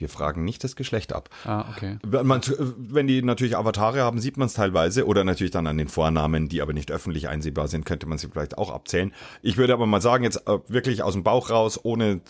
Wir 0.00 0.08
fragen 0.08 0.44
nicht 0.44 0.62
das 0.62 0.76
Geschlecht 0.76 1.12
ab. 1.12 1.28
Ah, 1.44 1.64
okay. 1.74 1.98
Wenn, 2.06 2.24
man, 2.24 2.40
wenn 2.78 3.08
die 3.08 3.20
natürlich 3.20 3.56
Avatare 3.56 4.02
haben, 4.02 4.20
sieht 4.20 4.36
man 4.36 4.46
es 4.46 4.54
teilweise 4.54 5.04
oder 5.06 5.24
natürlich 5.24 5.50
dann 5.50 5.66
an 5.66 5.76
den 5.76 5.88
Vornamen, 5.88 6.48
die 6.48 6.62
aber 6.62 6.72
nicht 6.72 6.92
öffentlich 6.92 7.28
einsehbar 7.28 7.66
sind, 7.66 7.84
könnte 7.84 8.06
man 8.06 8.16
sie 8.16 8.28
vielleicht 8.28 8.58
auch 8.58 8.70
abzählen. 8.72 9.12
Ich 9.42 9.56
würde 9.56 9.72
aber 9.72 9.86
mal 9.86 10.00
sagen, 10.00 10.22
jetzt 10.22 10.46
äh, 10.46 10.58
wirklich 10.68 11.02
aus 11.02 11.14
dem 11.14 11.24
Bauch 11.24 11.50
raus, 11.50 11.80
ohne 11.82 12.20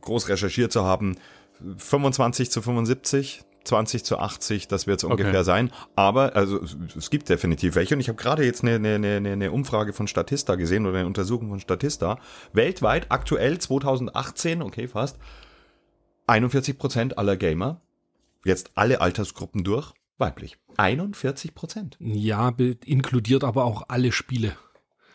groß 0.00 0.30
recherchiert 0.30 0.72
zu 0.72 0.82
haben, 0.82 1.16
25 1.76 2.50
zu 2.50 2.62
75, 2.62 3.42
20 3.64 4.02
zu 4.04 4.18
80, 4.18 4.68
das 4.68 4.86
wird 4.86 5.00
es 5.00 5.04
Okay. 5.04 5.12
ungefähr 5.12 5.44
sein. 5.44 5.70
Aber 5.94 6.36
also 6.36 6.58
es 6.96 7.10
gibt 7.10 7.28
definitiv 7.28 7.74
welche 7.74 7.96
und 7.96 8.00
ich 8.00 8.08
habe 8.08 8.16
gerade 8.16 8.46
jetzt 8.46 8.62
eine, 8.62 8.76
eine, 8.76 9.16
eine, 9.16 9.32
eine 9.32 9.52
Umfrage 9.52 9.92
von 9.92 10.08
Statista 10.08 10.54
gesehen 10.54 10.86
oder 10.86 10.96
eine 11.00 11.06
Untersuchung 11.06 11.50
von 11.50 11.60
Statista. 11.60 12.18
Weltweit 12.54 13.08
aktuell 13.10 13.58
2018, 13.58 14.62
okay 14.62 14.88
fast, 14.88 15.18
41 16.28 16.78
Prozent 16.78 17.18
aller 17.18 17.36
Gamer, 17.36 17.80
jetzt 18.44 18.70
alle 18.74 19.00
Altersgruppen 19.00 19.64
durch, 19.64 19.92
weiblich. 20.18 20.56
41 20.76 21.54
Prozent. 21.54 21.96
Ja, 22.00 22.50
be- 22.50 22.76
inkludiert 22.84 23.44
aber 23.44 23.64
auch 23.64 23.84
alle 23.88 24.12
Spiele. 24.12 24.52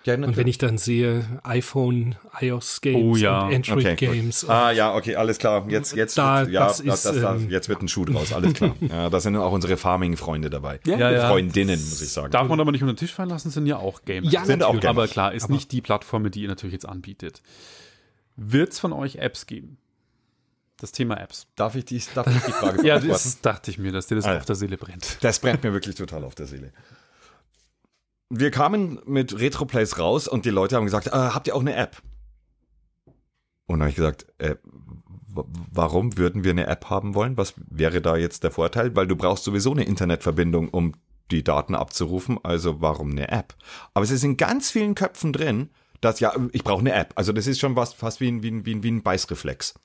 Ja, 0.05 0.16
Und 0.16 0.36
wenn 0.36 0.47
ich 0.47 0.57
dann 0.57 0.78
sehe, 0.78 1.39
iPhone, 1.45 2.16
iOS 2.41 2.82
Games 2.82 3.01
Oh 3.01 3.16
ja, 3.16 3.45
und 3.47 3.53
Android 3.55 3.86
okay, 3.86 4.05
gut. 4.07 4.16
Games. 4.16 4.49
Ah 4.49 4.72
ja, 4.72 4.93
okay, 4.93 5.16
alles 5.16 5.38
klar. 5.38 5.66
Jetzt, 5.70 5.95
jetzt, 5.95 6.18
Da- 6.18 6.41
wird, 6.41 6.49
ja, 6.51 6.68
das 6.68 6.84
das 6.84 7.05
ist, 7.05 7.24
das, 7.24 7.36
ähm, 7.41 7.49
jetzt 7.49 7.70
wird 7.70 7.82
ein 7.82 7.88
Schuh 7.88 8.03
draus, 8.03 8.34
alles 8.34 8.53
klar. 8.53 8.76
Ja, 8.82 9.09
da 9.09 9.20
sind 9.22 9.38
auch 9.38 9.53
unsere 9.53 9.78
Farming-Freunde 9.78 10.49
dabei. 10.49 10.82
Ja, 10.86 11.09
ja. 11.09 11.30
Freundinnen, 11.30 11.80
muss 11.80 12.01
ich 12.01 12.09
sagen. 12.09 12.32
Darf 12.32 12.49
man 12.49 12.59
aber 12.59 12.74
nicht 12.74 12.82
unter 12.82 12.93
den 12.93 12.97
Tisch 12.97 13.14
fallen 13.14 13.30
lassen, 13.30 13.49
sind 13.49 13.66
ja 13.66 13.78
auch 13.78 14.03
Gamer. 14.03 14.28
Ja, 14.30 14.43
Sind 14.43 14.61
auch 14.64 14.74
natürlich. 14.74 14.82
Gamer. 14.82 14.89
Aber 15.03 15.07
klar, 15.07 15.34
ist 15.34 15.43
Aber- 15.45 15.53
nicht 15.53 15.72
die 15.72 15.80
Plattform, 15.80 16.30
die 16.30 16.41
ihr 16.41 16.49
natürlich 16.49 16.74
jetzt 16.74 16.86
anbietet. 16.89 17.41
Wird 18.36 18.74
es 18.74 18.80
von 18.80 18.91
euch 18.91 19.16
Apps 19.18 19.45
geben? 19.45 19.78
Das 20.84 20.92
Thema 20.92 21.16
Apps. 21.16 21.48
Darf 21.56 21.76
ich 21.76 21.86
die, 21.86 22.04
darf 22.14 22.28
ich 22.28 22.44
die 22.44 22.52
Frage 22.52 22.84
Ja, 22.86 23.00
das 23.00 23.40
dachte 23.40 23.72
ich 23.72 23.78
mir, 23.78 23.94
dass 23.94 24.08
dir 24.08 24.16
das 24.16 24.26
ja. 24.26 24.36
auf 24.36 24.44
der 24.44 24.56
Seele 24.56 24.76
brennt. 24.76 25.18
Das 25.22 25.40
brennt 25.40 25.64
mir 25.64 25.72
wirklich 25.72 25.96
total 25.96 26.26
auf 26.26 26.36
der 26.36 26.46
Seele. 26.46 26.74
Wir 28.30 28.52
kamen 28.52 29.00
mit 29.06 29.40
Retroplays 29.40 29.98
raus 29.98 30.28
und 30.28 30.44
die 30.44 30.50
Leute 30.50 30.76
haben 30.76 30.84
gesagt, 30.84 31.08
äh, 31.08 31.12
habt 31.12 31.48
ihr 31.48 31.56
auch 31.56 31.62
eine 31.62 31.74
App? 31.74 32.02
Und 33.66 33.80
dann 33.80 33.84
habe 33.84 33.92
ich 33.92 33.96
gesagt, 33.96 34.26
äh, 34.40 34.58
warum 35.30 36.18
würden 36.18 36.44
wir 36.44 36.52
eine 36.52 36.68
App 36.68 36.90
haben 36.90 37.16
wollen? 37.16 37.38
Was 37.38 37.54
wäre 37.70 38.02
da 38.02 38.18
jetzt 38.18 38.44
der 38.44 38.52
Vorteil? 38.52 38.94
Weil 38.94 39.08
du 39.08 39.16
brauchst 39.16 39.46
sowieso 39.46 39.72
eine 39.72 39.86
Internetverbindung, 39.86 40.68
um 40.68 40.96
die 41.32 41.46
Daten 41.46 41.76
abzurufen, 41.76 42.40
also 42.44 42.82
warum 42.82 43.12
eine 43.12 43.30
App? 43.30 43.56
Aber 43.94 44.04
es 44.04 44.12
ist 44.12 44.26
in 44.26 44.36
ganz 44.36 44.70
vielen 44.70 44.96
Köpfen 44.96 45.32
drin, 45.32 45.70
dass 46.02 46.20
ja, 46.20 46.36
ich 46.52 46.66
brauche 46.66 46.82
eine 46.82 46.92
App. 46.92 47.14
Also 47.16 47.32
das 47.32 47.48
ist 47.48 47.62
schon 47.62 47.78
was 47.78 47.94
fast 47.94 48.20
wie 48.20 48.28
ein, 48.28 48.44
wie 48.44 48.52
ein, 48.52 48.66
wie 48.66 48.76
ein, 48.76 48.84
wie 48.84 48.92
ein 48.92 49.02
Beißreflex. 49.02 49.76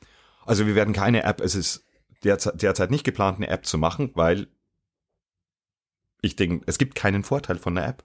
Also 0.49 0.67
wir 0.67 0.75
werden 0.75 0.95
keine 0.95 1.25
App, 1.25 1.43
es 1.43 1.55
ist 1.55 1.85
derzeit, 2.25 2.63
derzeit 2.63 2.91
nicht 2.91 3.05
geplant, 3.05 3.37
eine 3.37 3.49
App 3.49 3.67
zu 3.67 3.77
machen, 3.77 4.13
weil 4.15 4.47
ich 6.23 6.37
denke, 6.37 6.65
es 6.67 6.79
gibt 6.79 6.95
keinen 6.95 7.23
Vorteil 7.23 7.59
von 7.59 7.75
der 7.75 7.87
App. 7.87 8.03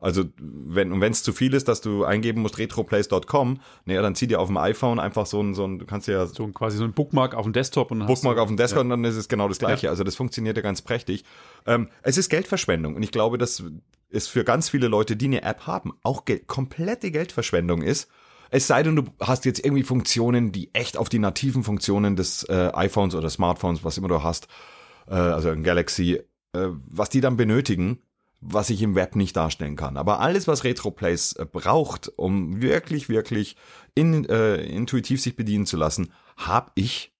Also 0.00 0.24
wenn 0.36 0.92
und 0.92 1.00
wenn 1.00 1.12
es 1.12 1.22
zu 1.22 1.32
viel 1.32 1.54
ist, 1.54 1.68
dass 1.68 1.80
du 1.80 2.04
eingeben 2.04 2.42
musst 2.42 2.58
retroplays.com, 2.58 3.60
naja, 3.84 4.02
dann 4.02 4.16
zieh 4.16 4.26
dir 4.26 4.40
auf 4.40 4.48
dem 4.48 4.56
iPhone 4.56 4.98
einfach 4.98 5.26
so 5.26 5.40
ein, 5.40 5.54
so 5.54 5.64
ein 5.64 5.78
du 5.78 5.86
kannst 5.86 6.08
ja 6.08 6.26
So 6.26 6.48
quasi 6.48 6.76
so 6.76 6.84
ein 6.84 6.92
Bookmark 6.92 7.34
auf 7.34 7.44
dem 7.44 7.52
Desktop 7.52 7.92
und 7.92 8.04
Bookmark 8.04 8.38
auf 8.38 8.48
dem 8.48 8.56
Desktop 8.56 8.82
und 8.82 8.90
dann 8.90 9.04
ist 9.04 9.14
es 9.14 9.28
genau 9.28 9.46
das 9.46 9.58
gleiche. 9.58 9.88
Also 9.88 10.02
das 10.02 10.16
funktioniert 10.16 10.56
ja 10.56 10.64
ganz 10.64 10.82
prächtig. 10.82 11.24
Ähm, 11.66 11.88
es 12.02 12.18
ist 12.18 12.28
Geldverschwendung 12.28 12.96
und 12.96 13.02
ich 13.04 13.12
glaube, 13.12 13.38
dass 13.38 13.62
es 14.10 14.26
für 14.26 14.42
ganz 14.42 14.68
viele 14.68 14.88
Leute, 14.88 15.16
die 15.16 15.26
eine 15.26 15.42
App 15.42 15.68
haben, 15.68 15.92
auch 16.02 16.24
Gel 16.24 16.40
komplette 16.40 17.12
Geldverschwendung 17.12 17.80
ist, 17.80 18.10
Es 18.50 18.66
sei 18.66 18.82
denn, 18.82 18.96
du 18.96 19.04
hast 19.20 19.44
jetzt 19.44 19.64
irgendwie 19.64 19.82
Funktionen, 19.82 20.52
die 20.52 20.72
echt 20.74 20.96
auf 20.96 21.08
die 21.08 21.18
nativen 21.18 21.64
Funktionen 21.64 22.16
des 22.16 22.44
äh, 22.44 22.70
iPhones 22.74 23.14
oder 23.14 23.30
Smartphones, 23.30 23.84
was 23.84 23.98
immer 23.98 24.08
du 24.08 24.22
hast, 24.22 24.48
äh, 25.08 25.14
also 25.14 25.50
ein 25.50 25.62
Galaxy, 25.62 26.20
äh, 26.52 26.68
was 26.88 27.08
die 27.08 27.20
dann 27.20 27.36
benötigen, 27.36 28.02
was 28.40 28.70
ich 28.70 28.82
im 28.82 28.94
Web 28.94 29.16
nicht 29.16 29.36
darstellen 29.36 29.76
kann. 29.76 29.96
Aber 29.96 30.20
alles, 30.20 30.46
was 30.46 30.64
RetroPlays 30.64 31.32
äh, 31.34 31.46
braucht, 31.46 32.08
um 32.16 32.60
wirklich, 32.60 33.08
wirklich 33.08 33.56
in, 33.94 34.24
äh, 34.26 34.56
intuitiv 34.56 35.20
sich 35.20 35.36
bedienen 35.36 35.66
zu 35.66 35.76
lassen, 35.76 36.12
habe 36.36 36.70
ich 36.74 37.12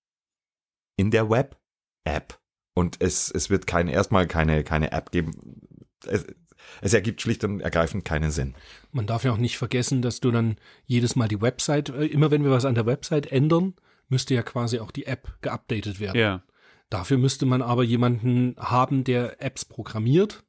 in 0.97 1.11
der 1.11 1.31
Web-App. 1.31 2.39
Und 2.75 2.97
es, 3.01 3.31
es 3.31 3.49
wird 3.49 3.67
kein, 3.67 3.89
erstmal 3.89 4.27
keine, 4.27 4.63
keine 4.63 4.93
App 4.93 5.11
geben. 5.11 5.33
Es, 6.05 6.27
es 6.81 6.95
ergibt 6.95 7.21
schlicht 7.23 7.45
und 7.45 7.61
ergreifend 7.61 8.05
keinen 8.05 8.31
Sinn. 8.31 8.55
Man 8.93 9.07
darf 9.07 9.25
ja 9.25 9.33
auch 9.33 9.37
nicht 9.39 9.59
vergessen, 9.59 10.03
dass 10.03 10.21
du 10.21 10.31
dann 10.31 10.57
jedes 10.85 11.17
Mal 11.17 11.29
die 11.29 11.41
Website, 11.41 11.89
äh, 11.91 12.07
immer 12.07 12.31
wenn 12.31 12.45
wir 12.45 12.51
was 12.51 12.65
an 12.65 12.75
der 12.75 12.87
Website 12.87 13.27
ändern, 13.33 13.75
müsste 14.09 14.35
ja 14.35 14.43
quasi 14.43 14.79
auch 14.79 14.91
die 14.91 15.07
App 15.07 15.29
geupdatet 15.41 16.01
werden. 16.01 16.19
Ja. 16.19 16.43
Dafür 16.91 17.19
müsste 17.19 17.47
man 17.47 17.63
aber 17.63 17.83
jemanden 17.83 18.55
haben, 18.59 19.03
der 19.05 19.43
Apps 19.43 19.65
programmiert. 19.65 20.45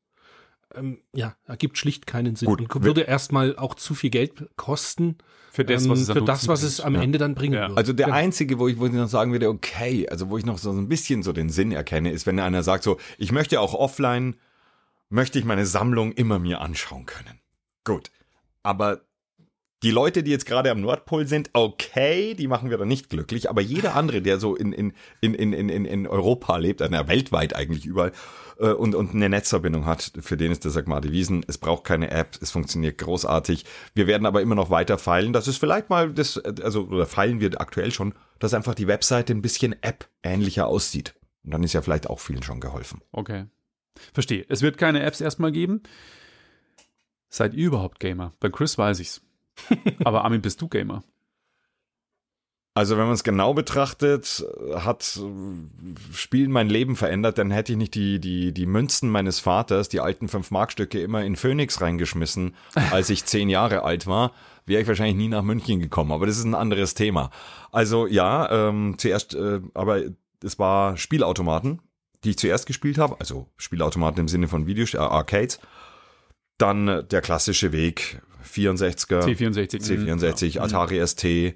Ähm, 0.76 1.00
ja, 1.16 1.36
ergibt 1.46 1.78
schlicht 1.78 2.06
keinen 2.06 2.36
Sinn 2.36 2.48
Gut, 2.48 2.60
und 2.76 2.84
würde 2.84 3.02
erstmal 3.02 3.56
auch 3.56 3.74
zu 3.74 3.96
viel 3.96 4.10
Geld 4.10 4.50
kosten 4.58 5.18
Für 5.52 5.64
das, 5.66 5.86
ähm, 5.86 5.92
was 5.92 6.02
es, 6.02 6.08
dann 6.08 6.18
für 6.18 6.26
das, 6.26 6.48
was 6.50 6.62
es 6.62 6.82
am 6.82 6.94
Ja. 6.96 7.02
Ende 7.02 7.18
dann 7.18 7.34
bringen 7.36 7.54
Ja. 7.56 7.70
würde. 7.70 7.78
Also 7.78 7.94
der 7.94 8.08
Genau. 8.08 8.18
einzige, 8.18 8.60
wo 8.60 8.68
ich, 8.68 8.78
wo 8.78 8.86
ich 8.86 8.92
noch 8.92 9.08
sagen 9.08 9.32
würde, 9.32 9.50
okay, 9.50 10.08
also 10.10 10.30
wo 10.30 10.38
ich 10.38 10.46
noch 10.46 10.58
so 10.58 10.72
ein 10.72 10.90
bisschen 10.90 11.24
so 11.24 11.32
den 11.34 11.50
Sinn 11.50 11.72
erkenne, 11.72 12.12
ist, 12.12 12.28
wenn 12.28 12.40
einer 12.40 12.62
sagt 12.64 12.84
so, 12.84 12.98
ich 13.18 13.32
möchte 13.32 13.60
auch 13.62 13.74
offline, 13.74 14.36
möchte 15.10 15.40
ich 15.40 15.46
meine 15.46 15.66
Sammlung 15.66 16.12
immer 16.12 16.40
mir 16.40 16.62
anschauen 16.62 17.06
können. 17.06 17.40
Gut. 17.84 18.12
Aber 18.64 19.02
die 19.84 19.92
Leute, 19.92 20.24
die 20.24 20.32
jetzt 20.32 20.48
gerade 20.48 20.72
am 20.72 20.82
Nordpol 20.82 21.28
sind, 21.28 21.52
okay, 21.54 22.34
die 22.34 22.48
machen 22.48 22.72
wir 22.72 22.80
dann 22.80 22.88
nicht 22.88 23.10
glücklich, 23.10 23.48
aber 23.48 23.62
jeder 23.62 23.96
andere, 23.96 24.24
der 24.24 24.40
so 24.40 24.56
in, 24.56 24.74
in, 24.74 24.94
in, 25.22 25.36
in, 25.36 25.54
in, 25.54 25.86
in- 25.86 26.08
Europa 26.08 26.58
lebt, 26.58 26.82
na, 26.90 27.08
weltweit 27.08 27.56
eigentlich 27.56 27.86
überall, 27.86 28.12
äh, 28.58 28.70
und, 28.72 28.96
und 28.96 29.14
eine 29.14 29.30
Netzverbindung 29.30 29.86
hat, 29.86 30.14
für 30.20 30.36
den 30.36 30.52
ist 30.52 30.64
der 30.64 30.72
Sagmati 30.72 31.12
Wiesen. 31.12 31.46
Es 31.48 31.60
braucht 31.60 31.84
keine 31.84 32.10
App, 32.10 32.40
es 32.42 32.50
funktioniert 32.50 32.98
großartig. 32.98 33.66
Wir 33.94 34.08
werden 34.08 34.26
aber 34.26 34.42
immer 34.42 34.56
noch 34.56 34.72
weiter 34.72 34.98
feilen, 34.98 35.32
dass 35.32 35.46
es 35.46 35.58
vielleicht 35.58 35.92
mal 35.92 36.12
das, 36.12 36.40
also, 36.40 36.88
oder 36.88 37.06
feilen 37.06 37.40
wir 37.40 37.62
aktuell 37.62 37.92
schon, 37.92 38.16
dass 38.40 38.56
einfach 38.56 38.74
die 38.74 38.88
Webseite 38.88 39.32
ein 39.32 39.44
bisschen 39.44 39.76
App-ähnlicher 39.84 40.66
aussieht. 40.66 41.14
Und 41.44 41.52
dann 41.52 41.64
ist 41.64 41.74
ja 41.74 41.84
vielleicht 41.84 42.10
auch 42.10 42.20
vielen 42.20 42.42
schon 42.42 42.60
geholfen. 42.60 43.02
Okay. 43.12 43.46
Verstehe. 44.14 44.46
Es 44.50 44.62
wird 44.62 44.78
keine 44.78 45.04
Apps 45.04 45.22
erstmal 45.22 45.52
geben. 45.52 45.82
Seid 47.30 47.54
ihr 47.54 47.68
überhaupt 47.68 48.00
Gamer? 48.00 48.34
Bei 48.40 48.50
Chris 48.50 48.78
weiß 48.78 49.00
ich's. 49.00 49.22
Aber 50.04 50.24
Armin, 50.24 50.42
bist 50.42 50.62
du 50.62 50.68
Gamer? 50.68 51.04
Also 52.78 52.96
wenn 52.96 53.06
man 53.06 53.16
es 53.16 53.24
genau 53.24 53.56
betrachtet, 53.56 54.46
hat 54.76 55.20
Spielen 56.14 56.52
mein 56.52 56.70
Leben 56.70 56.96
verändert, 56.96 57.40
dann 57.40 57.50
hätte 57.50 57.72
ich 57.72 57.78
nicht 57.80 57.96
die, 57.96 58.20
die, 58.20 58.54
die 58.54 58.68
Münzen 58.68 59.10
meines 59.10 59.40
Vaters, 59.40 59.90
die 59.90 60.00
alten 60.00 60.28
5-Mark-Stücke, 60.28 61.02
immer 61.02 61.24
in 61.24 61.36
Phoenix 61.36 61.82
reingeschmissen, 61.82 62.54
als 62.92 63.10
ich 63.10 63.26
zehn 63.26 63.50
Jahre 63.50 63.82
alt 63.82 64.06
war, 64.06 64.32
wäre 64.68 64.84
ich 64.84 64.88
wahrscheinlich 64.88 65.16
nie 65.16 65.28
nach 65.28 65.42
München 65.42 65.80
gekommen. 65.80 66.12
Aber 66.12 66.28
das 66.28 66.38
ist 66.38 66.44
ein 66.44 66.54
anderes 66.54 66.94
Thema. 66.94 67.32
Also 67.72 68.06
ja, 68.06 68.70
ähm, 68.70 68.94
zuerst, 69.00 69.34
äh, 69.34 69.60
aber 69.74 70.04
es 70.44 70.60
war 70.60 70.98
Spielautomaten, 70.98 71.82
die 72.24 72.32
ich 72.32 72.38
zuerst 72.38 72.66
gespielt 72.68 72.98
habe, 72.98 73.18
also 73.20 73.48
Spielautomaten 73.58 74.20
im 74.22 74.28
Sinne 74.28 74.48
von 74.48 74.68
Videos, 74.68 74.94
äh, 74.94 74.98
Arcades. 74.98 75.60
Dann 76.58 76.88
äh, 76.88 77.04
der 77.04 77.22
klassische 77.22 77.72
Weg, 77.72 78.22
64er. 78.44 79.22
C64. 79.24 79.82
C64, 79.82 80.56
Mhm. 80.58 80.62
Atari 80.64 81.06
ST, 81.06 81.24
äh, 81.26 81.54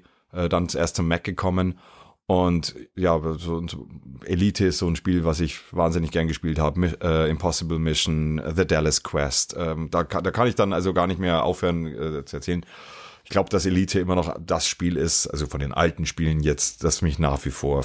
dann 0.48 0.68
zuerst 0.68 0.96
zum 0.96 1.08
Mac 1.08 1.24
gekommen. 1.24 1.78
Und 2.26 2.76
ja, 2.94 3.20
so, 3.36 3.66
so 3.66 3.88
Elite 4.24 4.66
ist 4.66 4.78
so 4.78 4.86
ein 4.86 4.96
Spiel, 4.96 5.24
was 5.24 5.40
ich 5.40 5.58
wahnsinnig 5.72 6.12
gern 6.12 6.28
gespielt 6.28 6.58
habe. 6.58 6.96
Äh, 7.02 7.28
Impossible 7.28 7.78
Mission, 7.80 8.40
The 8.54 8.64
Dallas 8.64 9.02
Quest. 9.02 9.54
Ähm, 9.58 9.90
da, 9.90 10.04
kann- 10.04 10.22
da 10.22 10.30
kann 10.30 10.46
ich 10.46 10.54
dann 10.54 10.72
also 10.72 10.94
gar 10.94 11.08
nicht 11.08 11.18
mehr 11.18 11.42
aufhören 11.42 11.86
äh, 11.86 12.24
zu 12.24 12.36
erzählen. 12.36 12.64
Ich 13.32 13.34
glaube, 13.34 13.48
dass 13.48 13.64
Elite 13.64 13.98
immer 13.98 14.14
noch 14.14 14.36
das 14.38 14.68
Spiel 14.68 14.98
ist, 14.98 15.26
also 15.26 15.46
von 15.46 15.58
den 15.58 15.72
alten 15.72 16.04
Spielen 16.04 16.40
jetzt, 16.40 16.84
das 16.84 17.00
mich 17.00 17.18
nach 17.18 17.42
wie 17.46 17.50
vor 17.50 17.82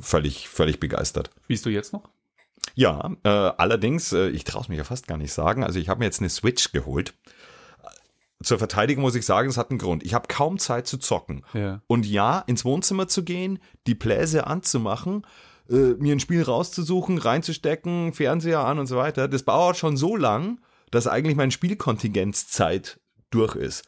völlig, 0.00 0.48
völlig 0.48 0.80
begeistert. 0.80 1.30
Spielst 1.44 1.64
du 1.64 1.70
jetzt 1.70 1.92
noch? 1.92 2.08
Ja, 2.74 3.14
äh, 3.22 3.28
allerdings, 3.28 4.12
äh, 4.12 4.30
ich 4.30 4.42
traue 4.42 4.62
es 4.62 4.68
mir 4.68 4.74
ja 4.74 4.82
fast 4.82 5.06
gar 5.06 5.16
nicht 5.16 5.32
sagen, 5.32 5.62
also 5.62 5.78
ich 5.78 5.88
habe 5.88 6.00
mir 6.00 6.06
jetzt 6.06 6.18
eine 6.18 6.28
Switch 6.28 6.72
geholt. 6.72 7.14
Zur 8.42 8.58
Verteidigung 8.58 9.02
muss 9.02 9.14
ich 9.14 9.24
sagen, 9.24 9.48
es 9.48 9.56
hat 9.56 9.70
einen 9.70 9.78
Grund. 9.78 10.02
Ich 10.02 10.12
habe 10.12 10.26
kaum 10.26 10.58
Zeit 10.58 10.88
zu 10.88 10.98
zocken. 10.98 11.44
Ja. 11.54 11.82
Und 11.86 12.04
ja, 12.04 12.40
ins 12.48 12.64
Wohnzimmer 12.64 13.06
zu 13.06 13.22
gehen, 13.22 13.60
die 13.86 13.94
Bläse 13.94 14.48
anzumachen, 14.48 15.24
äh, 15.68 15.94
mir 16.00 16.16
ein 16.16 16.18
Spiel 16.18 16.42
rauszusuchen, 16.42 17.18
reinzustecken, 17.18 18.12
Fernseher 18.12 18.64
an 18.64 18.80
und 18.80 18.88
so 18.88 18.96
weiter, 18.96 19.28
das 19.28 19.44
dauert 19.44 19.76
schon 19.76 19.96
so 19.96 20.16
lang, 20.16 20.60
dass 20.90 21.06
eigentlich 21.06 21.36
mein 21.36 21.52
Spielkontingenzzeit 21.52 22.98
durch 23.30 23.54
ist. 23.54 23.84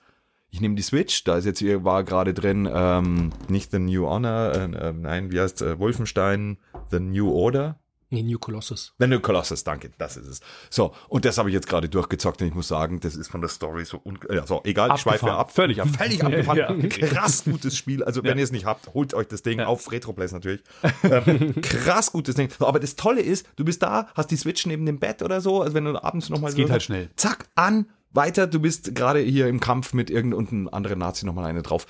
Ich 0.54 0.60
nehme 0.60 0.74
die 0.74 0.82
Switch, 0.82 1.24
da 1.24 1.38
ist 1.38 1.46
jetzt 1.46 1.62
war 1.82 2.04
gerade 2.04 2.34
drin, 2.34 2.68
ähm, 2.70 3.30
nicht 3.48 3.70
The 3.70 3.78
New 3.78 4.06
Honor, 4.06 4.52
äh, 4.54 4.64
äh, 4.64 4.92
nein, 4.92 5.32
wie 5.32 5.40
heißt 5.40 5.62
äh, 5.62 5.78
Wolfenstein, 5.78 6.58
The 6.90 7.00
New 7.00 7.32
Order. 7.32 7.78
Nee, 8.12 8.22
New 8.22 8.38
Colossus. 8.38 8.92
The 8.98 9.06
New 9.06 9.20
Colossus, 9.20 9.64
danke, 9.64 9.90
das 9.98 10.16
ist 10.16 10.26
es. 10.28 10.40
So, 10.70 10.94
und 11.08 11.24
das 11.24 11.38
habe 11.38 11.48
ich 11.48 11.54
jetzt 11.54 11.66
gerade 11.66 11.88
durchgezockt 11.88 12.40
und 12.42 12.48
ich 12.48 12.54
muss 12.54 12.68
sagen, 12.68 13.00
das 13.00 13.16
ist 13.16 13.28
von 13.28 13.40
der 13.40 13.48
Story 13.48 13.84
so, 13.84 14.00
un 14.04 14.18
ja, 14.30 14.46
so 14.46 14.60
egal, 14.64 14.90
ich 14.94 15.00
schweife 15.00 15.32
Abgefahren. 15.32 15.40
ab. 15.40 15.50
Völlig 15.52 15.80
ab- 15.80 15.88
Völlig 15.96 16.22
abgefahren. 16.24 16.52
Ja. 16.82 16.88
Krass 17.08 17.44
gutes 17.44 17.76
Spiel. 17.76 18.04
Also, 18.04 18.22
wenn 18.22 18.36
ihr 18.38 18.44
es 18.44 18.52
nicht 18.52 18.66
habt, 18.66 18.92
holt 18.94 19.14
euch 19.14 19.26
das 19.28 19.42
Ding 19.42 19.60
auf 19.60 19.90
Retroplays 19.90 20.32
natürlich. 20.32 20.62
Ähm, 21.02 21.54
krass 21.62 22.12
gutes 22.12 22.34
Ding. 22.34 22.50
So, 22.58 22.66
aber 22.66 22.78
das 22.78 22.94
Tolle 22.96 23.22
ist, 23.22 23.46
du 23.56 23.64
bist 23.64 23.82
da, 23.82 24.08
hast 24.14 24.30
die 24.30 24.36
Switch 24.36 24.66
neben 24.66 24.84
dem 24.86 24.98
Bett 24.98 25.22
oder 25.22 25.40
so, 25.40 25.62
also 25.62 25.74
wenn 25.74 25.84
du 25.86 26.02
abends 26.04 26.28
nochmal 26.28 26.50
Es 26.50 26.56
geht 26.56 26.70
halt 26.70 26.82
schnell. 26.82 27.08
Zack, 27.16 27.46
an, 27.54 27.86
weiter, 28.12 28.46
du 28.46 28.60
bist 28.60 28.94
gerade 28.94 29.20
hier 29.20 29.48
im 29.48 29.58
Kampf 29.60 29.94
mit 29.94 30.10
irgendeinem 30.10 30.68
anderen 30.68 30.98
Nazi 30.98 31.24
nochmal 31.24 31.46
eine 31.46 31.62
drauf. 31.62 31.86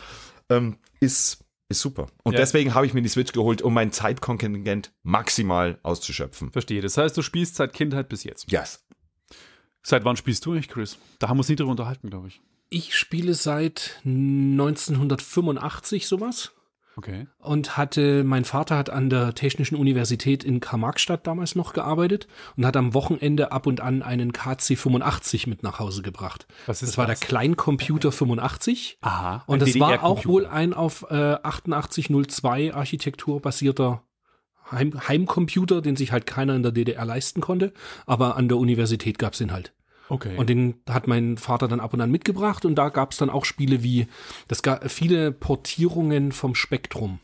Ähm, 0.49 0.77
ist, 1.01 1.42
ist 1.73 1.81
super. 1.81 2.07
Und 2.23 2.33
Ja. 2.35 2.39
deswegen 2.39 2.75
habe 2.75 2.87
ich 2.87 2.95
mir 2.95 3.03
die 3.03 3.09
Switch 3.09 3.33
geholt, 3.33 3.63
um 3.63 3.75
mein 3.75 3.93
Zeitkontingent 3.93 4.93
maximal 5.03 5.79
auszuschöpfen. 5.83 6.53
Verstehe. 6.53 6.81
Das 6.81 6.97
heißt, 6.97 7.17
du 7.17 7.23
spielst 7.23 7.57
seit 7.57 7.73
Kindheit 7.73 8.09
bis 8.09 8.25
jetzt. 8.25 8.51
Yes. 8.51 8.85
Seit 9.83 10.05
wann 10.05 10.17
spielst 10.17 10.47
du 10.47 10.55
nicht, 10.55 10.71
Chris? 10.71 10.97
Da 11.19 11.29
haben 11.29 11.37
wir 11.37 11.41
uns 11.41 11.49
nie 11.49 11.57
drüber 11.57 11.73
unterhalten, 11.73 12.09
glaube 12.09 12.29
ich. 12.29 12.41
Ich 12.71 12.97
spiele 12.97 13.35
seit 13.35 14.01
1985 14.05 16.07
sowas 16.07 16.53
Okay. 16.97 17.27
und 17.39 17.77
hatte, 17.77 18.23
mein 18.23 18.45
Vater 18.45 18.77
hat 18.77 18.91
an 18.91 19.09
der 19.09 19.35
Technischen 19.35 19.77
Universität 19.77 20.45
in 20.45 20.61
Karl-Marx-Stadt 20.61 21.27
damals 21.27 21.55
noch 21.55 21.73
gearbeitet 21.73 22.29
und 22.57 22.67
hat 22.67 22.77
am 22.77 22.93
Wochenende 22.93 23.51
ab 23.51 23.67
und 23.67 23.81
an 23.81 24.03
einen 24.03 24.33
KC85 24.33 25.49
mit 25.49 25.63
nach 25.63 25.79
Hause 25.79 26.03
gebracht. 26.03 26.47
Was 26.67 26.83
ist 26.83 26.91
das 26.91 26.99
war 26.99 27.07
das? 27.07 27.21
der 27.21 27.29
Kleincomputer 27.29 28.13
85. 28.13 28.99
Aha. 29.01 29.43
Und 29.47 29.63
das 29.63 29.79
war 29.79 30.05
auch 30.05 30.27
wohl 30.27 30.47
ein 30.47 30.75
auf 30.75 31.07
äh, 31.11 31.37
8802 31.43 32.75
Architektur 32.75 33.41
basierter 33.41 34.03
Heim 34.71 35.09
Heimcomputer, 35.09 35.83
den 35.83 35.97
sich 35.97 36.13
halt 36.13 36.27
keiner 36.27 36.55
in 36.55 36.63
der 36.63 36.73
DDR 36.73 37.05
leisten 37.05 37.41
konnte, 37.41 37.73
aber 38.07 38.37
an 38.37 38.49
der 38.49 38.59
Universität 38.59 39.19
gab's 39.19 39.39
den 39.39 39.53
halt. 39.53 39.73
Okay. 40.09 40.37
Und 40.37 40.49
den 40.51 40.75
hat 40.89 41.07
mein 41.07 41.39
Vater 41.39 41.69
dann 41.69 41.81
ab 41.81 41.95
und 41.95 42.01
an 42.01 42.11
mitgebracht 42.11 42.65
und 42.65 42.75
da 42.75 42.89
gab's 42.89 43.17
dann 43.17 43.31
auch 43.31 43.45
Spiele 43.45 43.83
wie, 43.83 44.07
das 44.49 44.63
gab 44.63 44.91
viele 44.91 45.33
Portierungen 45.33 46.33
vom 46.33 46.55
Spektrum. 46.55 47.21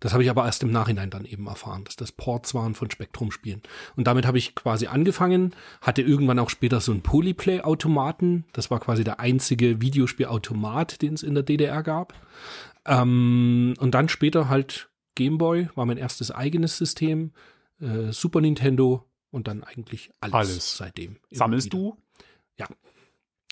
Das 0.00 0.12
habe 0.12 0.22
ich 0.22 0.30
aber 0.30 0.44
erst 0.44 0.62
im 0.62 0.70
Nachhinein 0.70 1.08
dann 1.08 1.24
eben 1.24 1.46
erfahren, 1.46 1.84
dass 1.84 1.96
das 1.96 2.12
Ports 2.12 2.54
waren 2.54 2.74
von 2.74 2.90
Spektrum-Spielen. 2.90 3.62
Und 3.96 4.06
damit 4.06 4.26
habe 4.26 4.36
ich 4.36 4.54
quasi 4.54 4.88
angefangen, 4.88 5.54
hatte 5.80 6.02
irgendwann 6.02 6.38
auch 6.38 6.50
später 6.50 6.80
so 6.80 6.92
einen 6.92 7.00
Polyplay-Automaten. 7.00 8.44
Das 8.52 8.70
war 8.70 8.78
quasi 8.78 9.04
der 9.04 9.20
einzige 9.20 9.80
Videospielautomat, 9.80 11.00
den 11.00 11.14
es 11.14 11.22
in 11.22 11.34
der 11.34 11.44
DDR 11.44 11.82
gab. 11.82 12.12
Ähm, 12.84 13.74
und 13.78 13.94
dann 13.94 14.10
später 14.10 14.50
halt 14.50 14.90
Gameboy, 15.14 15.70
war 15.74 15.86
mein 15.86 15.96
erstes 15.96 16.30
eigenes 16.30 16.76
System, 16.76 17.32
äh, 17.80 18.12
Super 18.12 18.42
Nintendo 18.42 19.05
und 19.30 19.48
dann 19.48 19.64
eigentlich 19.64 20.10
alles, 20.20 20.34
Alles. 20.34 20.76
seitdem. 20.76 21.16
Sammelst 21.30 21.66
wieder. 21.66 21.78
du? 21.78 21.96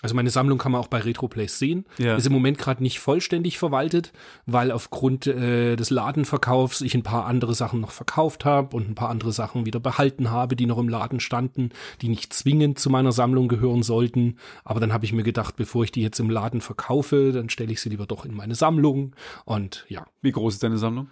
Also 0.03 0.14
meine 0.14 0.29
Sammlung 0.29 0.59
kann 0.59 0.70
man 0.72 0.83
auch 0.83 0.89
bei 0.89 0.99
RetroPlays 1.01 1.59
sehen. 1.59 1.87
Ja. 1.97 2.16
Ist 2.16 2.27
im 2.27 2.33
Moment 2.35 2.59
gerade 2.59 2.83
nicht 2.83 2.99
vollständig 3.01 3.57
verwaltet, 3.57 4.12
weil 4.45 4.70
aufgrund 4.70 5.27
äh, 5.27 5.77
des 5.77 5.89
Ladenverkaufs 5.89 6.83
ich 6.83 6.95
ein 6.95 7.03
paar 7.03 7.25
andere 7.25 7.55
Sachen 7.55 7.81
noch 7.81 7.91
verkauft 7.91 8.45
habe 8.45 8.77
und 8.77 8.87
ein 8.87 8.95
paar 8.95 9.09
andere 9.09 9.33
Sachen 9.33 9.64
wieder 9.64 9.81
behalten 9.81 10.31
habe, 10.31 10.57
die 10.57 10.66
noch 10.66 10.77
im 10.77 10.91
Laden 10.91 11.20
standen, 11.20 11.70
die 12.03 12.09
nicht 12.09 12.35
zwingend 12.35 12.79
zu 12.79 12.91
meiner 12.91 13.12
Sammlung 13.12 13.49
gehören 13.49 13.83
sollten. 13.83 14.37
Aber 14.62 14.79
dann 14.79 14.93
habe 14.93 15.07
ich 15.07 15.14
mir 15.14 15.22
gedacht, 15.22 15.57
bevor 15.57 15.85
ich 15.85 15.93
die 15.93 16.03
jetzt 16.03 16.20
im 16.20 16.29
Laden 16.29 16.61
verkaufe, 16.61 17.33
dann 17.33 17.49
stelle 17.49 17.72
ich 17.72 17.81
sie 17.81 17.89
lieber 17.89 18.05
doch 18.05 18.27
in 18.27 18.35
meine 18.35 18.57
Sammlung. 18.57 19.16
Und 19.47 19.87
ja, 19.89 20.07
Wie 20.20 20.33
groß 20.33 20.53
ist 20.55 20.62
deine 20.62 20.77
Sammlung? 20.77 21.09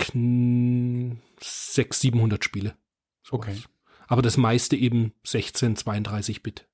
kn 0.00 1.20
600, 1.40 1.94
700 1.94 2.44
Spiele. 2.44 2.74
Sowas. 3.22 3.46
Okay. 3.46 3.56
Aber 4.12 4.20
das 4.20 4.36
meiste 4.36 4.76
eben 4.76 5.14
16, 5.24 5.74
32 5.74 6.42
Bit. 6.42 6.68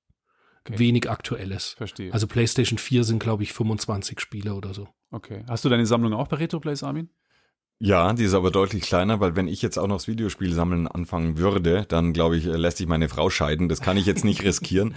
Okay. 0.64 0.76
Wenig 0.76 1.08
Aktuelles. 1.08 1.74
Verstehe. 1.76 2.12
Also 2.12 2.26
PlayStation 2.26 2.78
4 2.78 3.04
sind, 3.04 3.20
glaube 3.20 3.44
ich, 3.44 3.52
25 3.52 4.18
Spiele 4.18 4.54
oder 4.54 4.74
so. 4.74 4.88
okay. 5.12 5.44
Hast 5.48 5.64
du 5.64 5.68
deine 5.68 5.86
Sammlung 5.86 6.14
auch 6.14 6.26
bei 6.26 6.38
Retroplays, 6.38 6.82
Armin? 6.82 7.10
Ja, 7.78 8.12
die 8.12 8.24
ist 8.24 8.34
aber 8.34 8.50
deutlich 8.50 8.82
kleiner, 8.82 9.20
weil 9.20 9.36
wenn 9.36 9.46
ich 9.46 9.62
jetzt 9.62 9.78
auch 9.78 9.86
noch 9.86 9.98
das 9.98 10.08
Videospiel 10.08 10.52
sammeln 10.52 10.88
anfangen 10.88 11.38
würde, 11.38 11.84
dann 11.86 12.12
glaube 12.12 12.36
ich, 12.36 12.44
äh, 12.44 12.56
lässt 12.56 12.78
sich 12.78 12.88
meine 12.88 13.08
Frau 13.08 13.30
scheiden. 13.30 13.68
Das 13.68 13.80
kann 13.80 13.96
ich 13.96 14.06
jetzt 14.06 14.24
nicht 14.24 14.42
riskieren. 14.44 14.96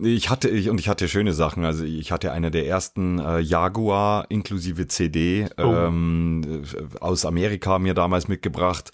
Ich 0.00 0.30
hatte 0.30 0.48
ich, 0.48 0.70
und 0.70 0.80
ich 0.80 0.88
hatte 0.88 1.06
schöne 1.06 1.34
Sachen. 1.34 1.66
Also 1.66 1.84
ich 1.84 2.12
hatte 2.12 2.32
eine 2.32 2.50
der 2.50 2.66
ersten 2.66 3.18
äh, 3.18 3.40
Jaguar 3.40 4.30
inklusive 4.30 4.86
CD 4.86 5.48
ähm, 5.58 6.62
äh, 6.64 6.98
aus 6.98 7.26
Amerika 7.26 7.78
mir 7.78 7.92
damals 7.92 8.26
mitgebracht. 8.26 8.90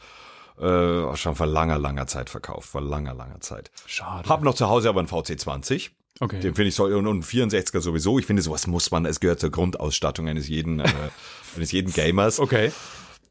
Äh, 0.61 1.17
schon 1.17 1.35
vor 1.35 1.47
langer, 1.47 1.79
langer 1.79 2.07
Zeit 2.07 2.29
verkauft. 2.29 2.69
Vor 2.69 2.83
langer, 2.83 3.15
langer 3.15 3.41
Zeit. 3.41 3.71
Schade. 3.87 4.29
Hab 4.29 4.43
noch 4.43 4.55
zu 4.55 4.69
Hause 4.69 4.91
aber 4.91 5.01
einen 5.01 5.09
VC20. 5.09 5.91
okay. 6.21 6.41
Den 6.41 6.55
finde 6.55 6.69
ich 6.69 6.75
so, 6.75 6.85
und, 6.85 7.07
und 7.07 7.25
64er 7.25 7.81
sowieso. 7.81 8.19
Ich 8.19 8.27
finde, 8.27 8.43
sowas 8.43 8.67
muss 8.67 8.91
man, 8.91 9.07
es 9.07 9.21
gehört 9.21 9.41
zur 9.41 9.51
Grundausstattung 9.51 10.29
eines 10.29 10.49
jeden, 10.49 10.81
äh, 10.81 10.89
eines 11.57 11.73
jeden 11.73 11.93
Gamers. 11.93 12.39
okay. 12.39 12.73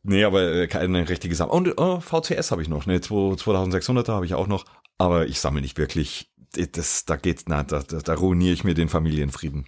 Nee, 0.02 0.24
aber 0.24 0.54
äh, 0.54 0.68
keine 0.68 1.08
richtige 1.10 1.36
Sammlung. 1.36 1.58
Und 1.58 1.74
oh, 1.78 2.00
VCS 2.00 2.52
habe 2.52 2.62
ich 2.62 2.70
noch, 2.70 2.86
ne, 2.86 3.00
2600er 3.00 4.14
habe 4.14 4.26
ich 4.26 4.34
auch 4.34 4.48
noch, 4.48 4.66
aber 4.98 5.28
ich 5.28 5.40
sammle 5.40 5.62
nicht 5.62 5.78
wirklich. 5.78 6.32
Das, 6.72 7.06
da 7.06 7.16
geht's, 7.16 7.44
na, 7.48 7.64
da, 7.64 7.84
da, 7.84 8.00
da 8.00 8.14
ruiniere 8.16 8.54
ich 8.54 8.64
mir 8.64 8.74
den 8.74 8.90
Familienfrieden. 8.90 9.68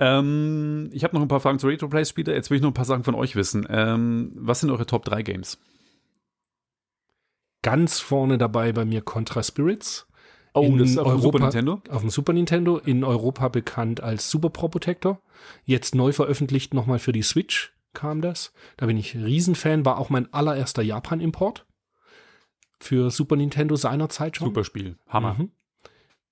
Ähm, 0.00 0.90
ich 0.92 1.04
habe 1.04 1.14
noch 1.14 1.22
ein 1.22 1.28
paar 1.28 1.40
Fragen 1.40 1.58
zu 1.58 1.68
Retroplays 1.68 2.08
später. 2.08 2.34
Jetzt 2.34 2.50
will 2.50 2.56
ich 2.56 2.62
noch 2.62 2.70
ein 2.70 2.74
paar 2.74 2.84
Sachen 2.84 3.04
von 3.04 3.14
euch 3.14 3.36
wissen. 3.36 3.66
Ähm, 3.70 4.32
was 4.34 4.60
sind 4.60 4.70
eure 4.70 4.86
Top 4.86 5.04
3 5.04 5.22
Games? 5.22 5.58
Ganz 7.66 7.98
vorne 7.98 8.38
dabei 8.38 8.72
bei 8.72 8.84
mir 8.84 9.02
Contra 9.02 9.42
Spirits. 9.42 10.06
Oh, 10.54 10.62
In 10.62 10.78
das 10.78 10.90
ist 10.90 10.98
auf 10.98 11.06
dem 11.08 11.10
Europa- 11.16 11.22
Super 11.22 11.38
Nintendo? 11.40 11.82
Auf 11.90 12.00
dem 12.02 12.10
Super 12.10 12.32
Nintendo, 12.32 12.78
in 12.78 13.02
Europa 13.02 13.48
bekannt 13.48 14.00
als 14.00 14.30
Super 14.30 14.50
Pro 14.50 14.68
Protector. 14.68 15.20
Jetzt 15.64 15.94
neu 15.96 16.12
veröffentlicht 16.12 16.74
nochmal 16.74 17.00
für 17.00 17.10
die 17.12 17.22
Switch 17.22 17.72
kam 17.92 18.20
das. 18.20 18.52
Da 18.76 18.86
bin 18.86 18.96
ich 18.96 19.16
Riesenfan, 19.16 19.84
war 19.84 19.98
auch 19.98 20.10
mein 20.10 20.32
allererster 20.32 20.82
Japan-Import. 20.82 21.66
Für 22.78 23.10
Super 23.10 23.34
Nintendo 23.36 23.74
seinerzeit 23.74 24.36
schon. 24.36 24.48
Super 24.48 24.62
Spiel. 24.64 24.96
Hammer. 25.08 25.34
Mhm. 25.34 25.50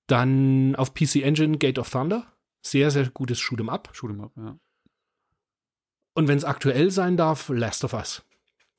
Dann 0.07 0.75
auf 0.75 0.93
PC 0.93 1.17
Engine 1.23 1.57
Gate 1.57 1.79
of 1.79 1.89
Thunder. 1.89 2.25
Sehr, 2.61 2.91
sehr 2.91 3.09
gutes 3.09 3.39
Shoot'em 3.39 3.69
Up. 3.69 3.91
Shoot'em 3.93 4.23
up, 4.23 4.31
ja. 4.37 4.57
Und 6.13 6.27
wenn 6.29 6.37
es 6.37 6.45
aktuell 6.45 6.91
sein 6.91 7.17
darf, 7.17 7.49
Last 7.49 7.83
of 7.83 7.93
Us. 7.93 8.23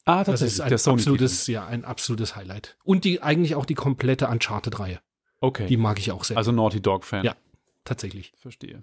Ah, 0.07 0.25
Das 0.25 0.41
ist 0.41 0.61
ein 0.61 0.69
der 0.71 0.79
Sony 0.79 1.01
absolutes, 1.01 1.47
ja, 1.49 1.67
ein 1.67 1.85
absolutes 1.85 2.37
Highlight. 2.37 2.77
Und 2.85 3.05
die 3.05 3.23
eigentlich 3.23 3.55
auch 3.57 3.67
die 3.67 3.75
komplette 3.75 4.29
Uncharted-Reihe. 4.29 5.01
Okay. 5.41 5.67
Die 5.67 5.77
mag 5.77 5.99
ich 5.99 6.13
auch 6.13 6.25
sehr. 6.25 6.37
also 6.39 6.53
Naughty 6.53 6.81
Dog 6.81 7.05
Fan. 7.05 7.25
Ja. 7.25 7.37
tatsächlich. 7.85 8.33
Verstehe. 8.37 8.83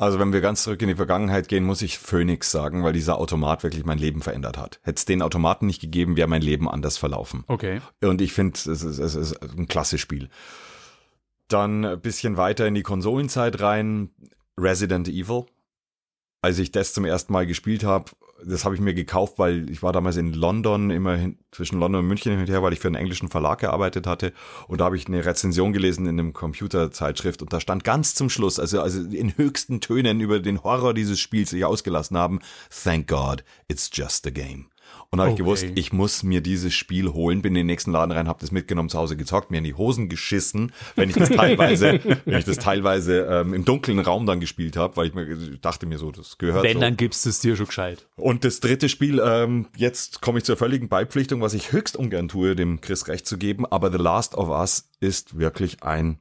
Also 0.00 0.20
wenn 0.20 0.32
wir 0.32 0.40
ganz 0.40 0.62
zurück 0.62 0.80
in 0.82 0.88
die 0.88 0.94
Vergangenheit 0.94 1.48
gehen, 1.48 1.64
muss 1.64 1.82
ich 1.82 1.98
Phoenix 1.98 2.52
sagen, 2.52 2.84
weil 2.84 2.92
dieser 2.92 3.18
Automat 3.18 3.64
wirklich 3.64 3.84
mein 3.84 3.98
Leben 3.98 4.22
verändert 4.22 4.56
hat. 4.56 4.78
Hätte 4.82 4.98
es 4.98 5.04
den 5.06 5.22
Automaten 5.22 5.66
nicht 5.66 5.80
gegeben, 5.80 6.16
wäre 6.16 6.28
mein 6.28 6.42
Leben 6.42 6.68
anders 6.68 6.98
verlaufen. 6.98 7.42
Okay. 7.48 7.80
Und 8.00 8.20
ich 8.20 8.32
finde, 8.32 8.56
es 8.58 8.66
ist, 8.66 8.98
es 8.98 9.14
ist 9.16 9.42
ein 9.42 9.66
klasse 9.66 9.98
Spiel. 9.98 10.28
Dann 11.48 11.84
ein 11.84 12.00
bisschen 12.00 12.36
weiter 12.36 12.66
in 12.66 12.74
die 12.74 12.82
Konsolenzeit 12.84 13.60
rein. 13.60 14.10
Resident 14.56 15.08
Evil. 15.08 15.46
Als 16.42 16.58
ich 16.60 16.70
das 16.70 16.92
zum 16.92 17.04
ersten 17.04 17.32
Mal 17.32 17.46
gespielt 17.46 17.82
habe, 17.82 18.12
das 18.44 18.64
habe 18.64 18.74
ich 18.74 18.80
mir 18.80 18.94
gekauft, 18.94 19.38
weil 19.38 19.68
ich 19.70 19.82
war 19.82 19.92
damals 19.92 20.16
in 20.16 20.32
London, 20.32 20.90
immer 20.90 21.16
hin, 21.16 21.38
zwischen 21.50 21.80
London 21.80 22.02
und 22.02 22.08
München 22.08 22.32
hin 22.32 22.40
und 22.40 22.48
her, 22.48 22.62
weil 22.62 22.72
ich 22.72 22.80
für 22.80 22.88
einen 22.88 22.94
englischen 22.94 23.28
Verlag 23.28 23.60
gearbeitet 23.60 24.06
hatte. 24.06 24.32
Und 24.66 24.80
da 24.80 24.86
habe 24.86 24.96
ich 24.96 25.06
eine 25.06 25.24
Rezension 25.24 25.72
gelesen 25.72 26.06
in 26.06 26.18
einem 26.18 26.32
Computerzeitschrift 26.32 27.42
und 27.42 27.52
da 27.52 27.60
stand 27.60 27.84
ganz 27.84 28.14
zum 28.14 28.30
Schluss, 28.30 28.58
also, 28.60 28.80
also 28.80 29.02
in 29.02 29.36
höchsten 29.36 29.80
Tönen 29.80 30.20
über 30.20 30.40
den 30.40 30.62
Horror 30.62 30.94
dieses 30.94 31.18
Spiels 31.20 31.50
sich 31.50 31.64
ausgelassen 31.64 32.16
haben, 32.16 32.40
Thank 32.70 33.08
God, 33.08 33.44
it's 33.68 33.90
just 33.92 34.26
a 34.26 34.30
game. 34.30 34.66
Und 35.10 35.20
habe 35.20 35.30
ich 35.30 35.34
Okay. 35.34 35.42
gewusst, 35.42 35.66
ich 35.74 35.92
muss 35.92 36.22
mir 36.22 36.42
dieses 36.42 36.74
Spiel 36.74 37.08
holen, 37.14 37.40
bin 37.40 37.52
in 37.52 37.60
den 37.60 37.66
nächsten 37.66 37.92
Laden 37.92 38.12
rein, 38.12 38.28
habe 38.28 38.40
das 38.40 38.52
mitgenommen, 38.52 38.90
zu 38.90 38.98
Hause 38.98 39.16
gezockt, 39.16 39.50
mir 39.50 39.58
in 39.58 39.64
die 39.64 39.72
Hosen 39.72 40.10
geschissen, 40.10 40.70
wenn 40.96 41.08
ich 41.08 41.16
das 41.16 41.30
teilweise, 41.30 42.00
wenn 42.26 42.38
ich 42.38 42.44
das 42.44 42.58
teilweise 42.58 43.20
ähm, 43.22 43.54
im 43.54 43.64
dunklen 43.64 44.00
Raum 44.00 44.26
dann 44.26 44.38
gespielt 44.38 44.76
habe, 44.76 44.98
weil 44.98 45.06
ich 45.06 45.14
mir 45.14 45.26
ich 45.26 45.60
dachte 45.62 45.86
mir 45.86 45.96
so, 45.96 46.10
das 46.12 46.36
gehört 46.36 46.62
Wenn, 46.62 46.74
so. 46.74 46.80
dann 46.80 46.98
gibst 46.98 47.24
du 47.24 47.30
es 47.30 47.40
dir 47.40 47.56
schon 47.56 47.66
gescheit. 47.66 48.06
Und 48.16 48.44
das 48.44 48.60
dritte 48.60 48.90
Spiel, 48.90 49.22
ähm, 49.24 49.68
jetzt 49.76 50.20
komme 50.20 50.38
ich 50.38 50.44
zur 50.44 50.58
völligen 50.58 50.90
Beipflichtung, 50.90 51.40
was 51.40 51.54
ich 51.54 51.72
höchst 51.72 51.96
ungern 51.96 52.28
tue, 52.28 52.54
dem 52.54 52.82
Chris 52.82 53.08
recht 53.08 53.26
zu 53.26 53.38
geben, 53.38 53.64
aber 53.64 53.90
The 53.90 53.98
Last 53.98 54.34
of 54.34 54.48
Us 54.48 54.90
ist 55.00 55.38
wirklich 55.38 55.82
ein 55.82 56.18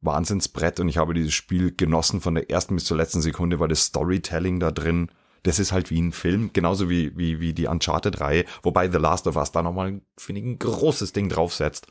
Wahnsinnsbrett 0.00 0.80
und 0.80 0.88
ich 0.88 0.98
habe 0.98 1.14
dieses 1.14 1.34
Spiel 1.34 1.72
genossen 1.74 2.20
von 2.20 2.34
der 2.34 2.50
ersten 2.50 2.74
bis 2.74 2.84
zur 2.84 2.96
letzten 2.96 3.22
Sekunde, 3.22 3.60
weil 3.60 3.68
das 3.68 3.84
Storytelling 3.84 4.58
da 4.60 4.70
drin, 4.70 5.08
das 5.44 5.58
ist 5.60 5.70
halt 5.72 5.90
wie 5.90 6.00
ein 6.00 6.12
Film, 6.12 6.50
genauso 6.52 6.90
wie, 6.90 7.16
wie, 7.16 7.38
wie 7.40 7.52
die 7.54 7.66
Uncharted-Reihe, 7.68 8.44
wobei 8.62 8.90
The 8.90 8.98
Last 8.98 9.26
of 9.28 9.36
Us 9.36 9.52
da 9.52 9.62
nochmal, 9.62 10.00
finde 10.18 10.40
ich, 10.40 10.46
ein 10.46 10.58
großes 10.58 11.12
Ding 11.12 11.28
draufsetzt. 11.28 11.86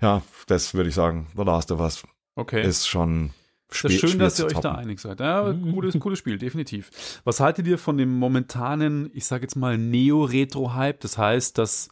Ja, 0.00 0.22
das 0.46 0.72
würde 0.74 0.88
ich 0.88 0.94
sagen, 0.94 1.26
The 1.36 1.42
Last 1.42 1.72
of 1.72 1.80
Us 1.80 2.02
Okay. 2.36 2.62
ist 2.66 2.86
schon 2.88 3.32
Es 3.70 3.84
ist 3.84 4.00
schön, 4.00 4.08
schwer 4.10 4.18
dass 4.20 4.38
ihr 4.38 4.46
euch 4.46 4.52
da 4.54 4.60
toppen. 4.60 4.76
einig 4.76 5.00
seid. 5.00 5.20
Ja, 5.20 5.52
cooles, 5.52 5.98
cooles 5.98 6.18
Spiel, 6.18 6.38
definitiv. 6.38 7.20
Was 7.24 7.40
haltet 7.40 7.66
ihr 7.66 7.76
von 7.76 7.98
dem 7.98 8.18
momentanen, 8.18 9.10
ich 9.12 9.26
sage 9.26 9.42
jetzt 9.42 9.56
mal, 9.56 9.76
Neo-Retro-Hype? 9.76 11.00
Das 11.00 11.18
heißt, 11.18 11.58
dass 11.58 11.88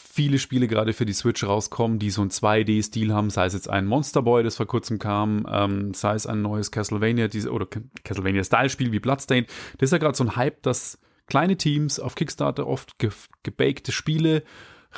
viele 0.00 0.38
Spiele 0.38 0.66
gerade 0.66 0.92
für 0.92 1.06
die 1.06 1.12
Switch 1.12 1.44
rauskommen, 1.44 1.98
die 1.98 2.10
so 2.10 2.22
einen 2.22 2.30
2D-Stil 2.30 3.12
haben, 3.12 3.30
sei 3.30 3.46
es 3.46 3.54
jetzt 3.54 3.68
ein 3.68 3.86
Monster 3.86 4.22
Boy, 4.22 4.42
das 4.42 4.56
vor 4.56 4.66
kurzem 4.66 4.98
kam, 4.98 5.46
ähm, 5.50 5.94
sei 5.94 6.14
es 6.14 6.26
ein 6.26 6.42
neues 6.42 6.70
Castlevania 6.70 7.28
diese, 7.28 7.52
oder 7.52 7.66
Castlevania-Style-Spiel 8.04 8.92
wie 8.92 9.00
Bloodstained. 9.00 9.48
Das 9.78 9.88
ist 9.88 9.92
ja 9.92 9.98
gerade 9.98 10.16
so 10.16 10.24
ein 10.24 10.36
Hype, 10.36 10.62
dass 10.62 10.98
kleine 11.26 11.56
Teams 11.56 12.00
auf 12.00 12.14
Kickstarter 12.14 12.66
oft 12.66 12.98
ge 12.98 13.10
gebakte 13.42 13.92
Spiele 13.92 14.42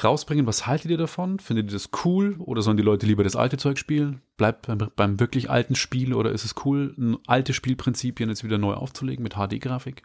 rausbringen. 0.02 0.46
Was 0.46 0.66
haltet 0.66 0.90
ihr 0.90 0.98
davon? 0.98 1.38
Findet 1.38 1.66
ihr 1.66 1.74
das 1.74 1.90
cool 2.04 2.36
oder 2.38 2.62
sollen 2.62 2.76
die 2.76 2.82
Leute 2.82 3.06
lieber 3.06 3.24
das 3.24 3.36
alte 3.36 3.58
Zeug 3.58 3.78
spielen? 3.78 4.22
Bleibt 4.36 4.66
beim, 4.66 4.90
beim 4.96 5.20
wirklich 5.20 5.50
alten 5.50 5.74
Spiel 5.74 6.14
oder 6.14 6.32
ist 6.32 6.44
es 6.44 6.54
cool, 6.64 7.18
alte 7.26 7.52
Spielprinzipien 7.52 8.28
jetzt 8.28 8.44
wieder 8.44 8.58
neu 8.58 8.74
aufzulegen 8.74 9.22
mit 9.22 9.34
HD-Grafik? 9.34 10.02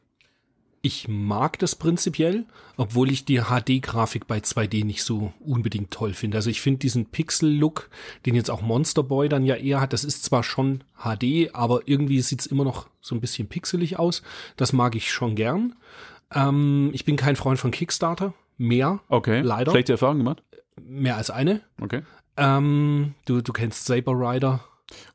Ich 0.87 1.09
mag 1.09 1.59
das 1.59 1.75
prinzipiell, 1.75 2.45
obwohl 2.77 3.11
ich 3.11 3.25
die 3.25 3.41
HD-Grafik 3.41 4.25
bei 4.25 4.37
2D 4.37 4.85
nicht 4.85 5.03
so 5.03 5.33
unbedingt 5.41 5.91
toll 5.91 6.13
finde. 6.13 6.37
Also 6.37 6.49
ich 6.49 6.61
finde 6.61 6.79
diesen 6.79 7.07
Pixel-Look, 7.07 7.89
den 8.25 8.35
jetzt 8.35 8.49
auch 8.49 8.61
Monster 8.61 9.03
Boy 9.03 9.27
dann 9.27 9.43
ja 9.43 9.55
eher 9.55 9.81
hat, 9.81 9.91
das 9.91 10.05
ist 10.05 10.23
zwar 10.23 10.43
schon 10.43 10.85
HD, 10.95 11.53
aber 11.53 11.81
irgendwie 11.87 12.21
sieht's 12.21 12.45
immer 12.45 12.63
noch 12.63 12.87
so 13.01 13.15
ein 13.15 13.19
bisschen 13.19 13.49
pixelig 13.49 13.99
aus. 13.99 14.21
Das 14.55 14.71
mag 14.71 14.95
ich 14.95 15.11
schon 15.11 15.35
gern. 15.35 15.75
Ähm, 16.33 16.91
ich 16.93 17.03
bin 17.03 17.17
kein 17.17 17.35
Freund 17.35 17.59
von 17.59 17.71
Kickstarter. 17.71 18.33
Mehr, 18.57 19.01
Okay. 19.09 19.41
Leider. 19.41 19.71
Schlechte 19.71 19.91
Erfahrung 19.91 20.19
gemacht? 20.19 20.41
mehr 20.81 21.17
als 21.17 21.29
eine. 21.29 21.59
Okay. 21.81 22.03
Ähm, 22.37 23.13
du, 23.25 23.41
du 23.41 23.51
kennst 23.51 23.85
Saber 23.85 24.13
Rider. 24.13 24.63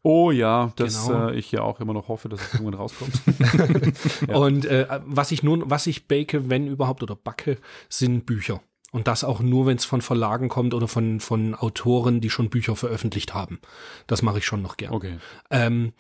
Oh 0.02 0.30
ja, 0.30 0.72
dass 0.76 1.06
Genau. 1.06 1.28
äh, 1.28 1.36
ich 1.36 1.50
ja 1.52 1.62
auch 1.62 1.80
immer 1.80 1.92
noch 1.94 2.08
hoffe, 2.08 2.28
dass 2.28 2.40
es 2.40 2.54
irgendwann 2.54 2.74
rauskommt. 2.74 3.12
Ja. 4.28 4.36
Und 4.36 4.64
äh, 4.66 4.86
was 5.06 5.32
ich 5.32 5.42
nun, 5.42 5.62
was 5.66 5.86
ich 5.86 6.06
bake, 6.08 6.48
wenn 6.50 6.66
überhaupt 6.66 7.02
oder 7.02 7.16
backe, 7.16 7.58
sind 7.88 8.26
Bücher. 8.26 8.60
Und 8.92 9.08
das 9.08 9.24
auch 9.24 9.40
nur, 9.40 9.66
wenn 9.66 9.76
es 9.78 9.86
von 9.86 10.02
Verlagen 10.02 10.48
kommt 10.50 10.74
oder 10.74 10.86
von, 10.86 11.18
von 11.20 11.54
Autoren, 11.54 12.20
die 12.20 12.28
schon 12.28 12.50
Bücher 12.50 12.76
veröffentlicht 12.76 13.32
haben. 13.32 13.58
Das 14.06 14.20
mache 14.22 14.38
ich 14.38 14.44
schon 14.46 14.60
noch 14.60 14.76
gern. 14.76 14.92
Okay. 14.92 15.18
Ähm, 15.50 15.92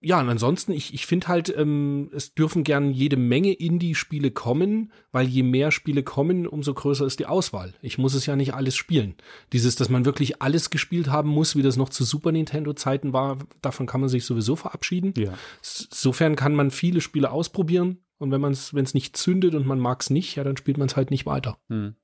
ja, 0.00 0.20
und 0.20 0.28
ansonsten, 0.28 0.72
ich, 0.72 0.92
ich 0.92 1.06
finde 1.06 1.28
halt, 1.28 1.52
ähm, 1.56 2.10
es 2.14 2.34
dürfen 2.34 2.64
gern 2.64 2.92
jede 2.92 3.16
Menge 3.16 3.52
Indie-Spiele 3.52 4.30
kommen, 4.30 4.92
weil 5.10 5.26
je 5.26 5.42
mehr 5.42 5.70
Spiele 5.70 6.02
kommen, 6.02 6.46
umso 6.46 6.74
größer 6.74 7.06
ist 7.06 7.18
die 7.18 7.26
Auswahl. 7.26 7.74
Ich 7.80 7.96
muss 7.96 8.14
es 8.14 8.26
ja 8.26 8.36
nicht 8.36 8.52
alles 8.52 8.76
spielen. 8.76 9.16
Dieses, 9.52 9.74
dass 9.74 9.88
man 9.88 10.04
wirklich 10.04 10.42
alles 10.42 10.68
gespielt 10.68 11.08
haben 11.08 11.30
muss, 11.30 11.56
wie 11.56 11.62
das 11.62 11.76
noch 11.76 11.88
zu 11.88 12.04
Super 12.04 12.30
Nintendo-Zeiten 12.30 13.14
war, 13.14 13.38
davon 13.62 13.86
kann 13.86 14.00
man 14.00 14.10
sich 14.10 14.26
sowieso 14.26 14.54
verabschieden. 14.54 15.14
Ja. 15.16 15.32
Insofern 15.62 16.36
kann 16.36 16.54
man 16.54 16.70
viele 16.70 17.00
Spiele 17.00 17.30
ausprobieren 17.30 17.98
und 18.18 18.30
wenn 18.30 18.40
man 18.40 18.52
es, 18.52 18.74
wenn 18.74 18.84
es 18.84 18.94
nicht 18.94 19.16
zündet 19.16 19.54
und 19.54 19.66
man 19.66 19.80
mag 19.80 20.02
es 20.02 20.10
nicht, 20.10 20.36
ja, 20.36 20.44
dann 20.44 20.58
spielt 20.58 20.78
man 20.78 20.88
es 20.88 20.96
halt 20.96 21.10
nicht 21.10 21.24
weiter. 21.24 21.58
Hm. 21.68 21.96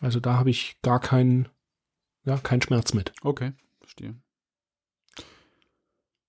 Also 0.00 0.18
da 0.18 0.38
habe 0.38 0.50
ich 0.50 0.80
gar 0.80 0.98
keinen, 0.98 1.48
ja, 2.24 2.38
keinen 2.38 2.62
Schmerz 2.62 2.94
mit. 2.94 3.12
Okay. 3.22 3.52
Verstehe. 3.80 4.16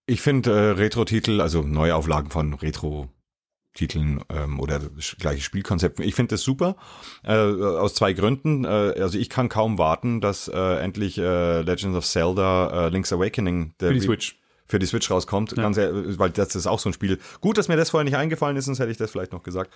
Ich 0.05 0.21
finde 0.21 0.51
äh, 0.51 0.69
Retro-Titel, 0.71 1.39
also 1.39 1.61
Neuauflagen 1.61 2.29
von 2.29 2.53
Retro-Titeln 2.53 4.21
ähm, 4.29 4.59
oder 4.59 4.81
gleiche 5.17 5.41
Spielkonzepte, 5.41 6.03
ich 6.03 6.15
finde 6.15 6.33
das 6.35 6.41
super. 6.41 6.75
Äh, 7.23 7.33
aus 7.33 7.93
zwei 7.93 8.13
Gründen. 8.13 8.65
Äh, 8.65 8.67
also 8.67 9.17
ich 9.17 9.29
kann 9.29 9.47
kaum 9.47 9.77
warten, 9.77 10.19
dass 10.19 10.49
äh, 10.49 10.75
endlich 10.81 11.17
äh, 11.17 11.61
Legends 11.61 11.97
of 11.97 12.05
Zelda 12.05 12.87
äh, 12.87 12.89
Link's 12.89 13.13
Awakening 13.13 13.75
der 13.79 13.89
Für 13.89 13.93
die 13.93 14.01
Switch. 14.01 14.39
für 14.65 14.79
die 14.79 14.85
Switch 14.85 15.09
rauskommt. 15.09 15.55
Ja. 15.55 15.63
Ganz 15.63 15.77
weil 15.77 16.31
das 16.31 16.55
ist 16.55 16.67
auch 16.67 16.79
so 16.79 16.89
ein 16.89 16.93
Spiel. 16.93 17.19
Gut, 17.39 17.57
dass 17.57 17.69
mir 17.69 17.77
das 17.77 17.91
vorher 17.91 18.03
nicht 18.05 18.17
eingefallen 18.17 18.57
ist, 18.57 18.65
sonst 18.65 18.79
hätte 18.79 18.91
ich 18.91 18.97
das 18.97 19.11
vielleicht 19.11 19.31
noch 19.31 19.43
gesagt. 19.43 19.73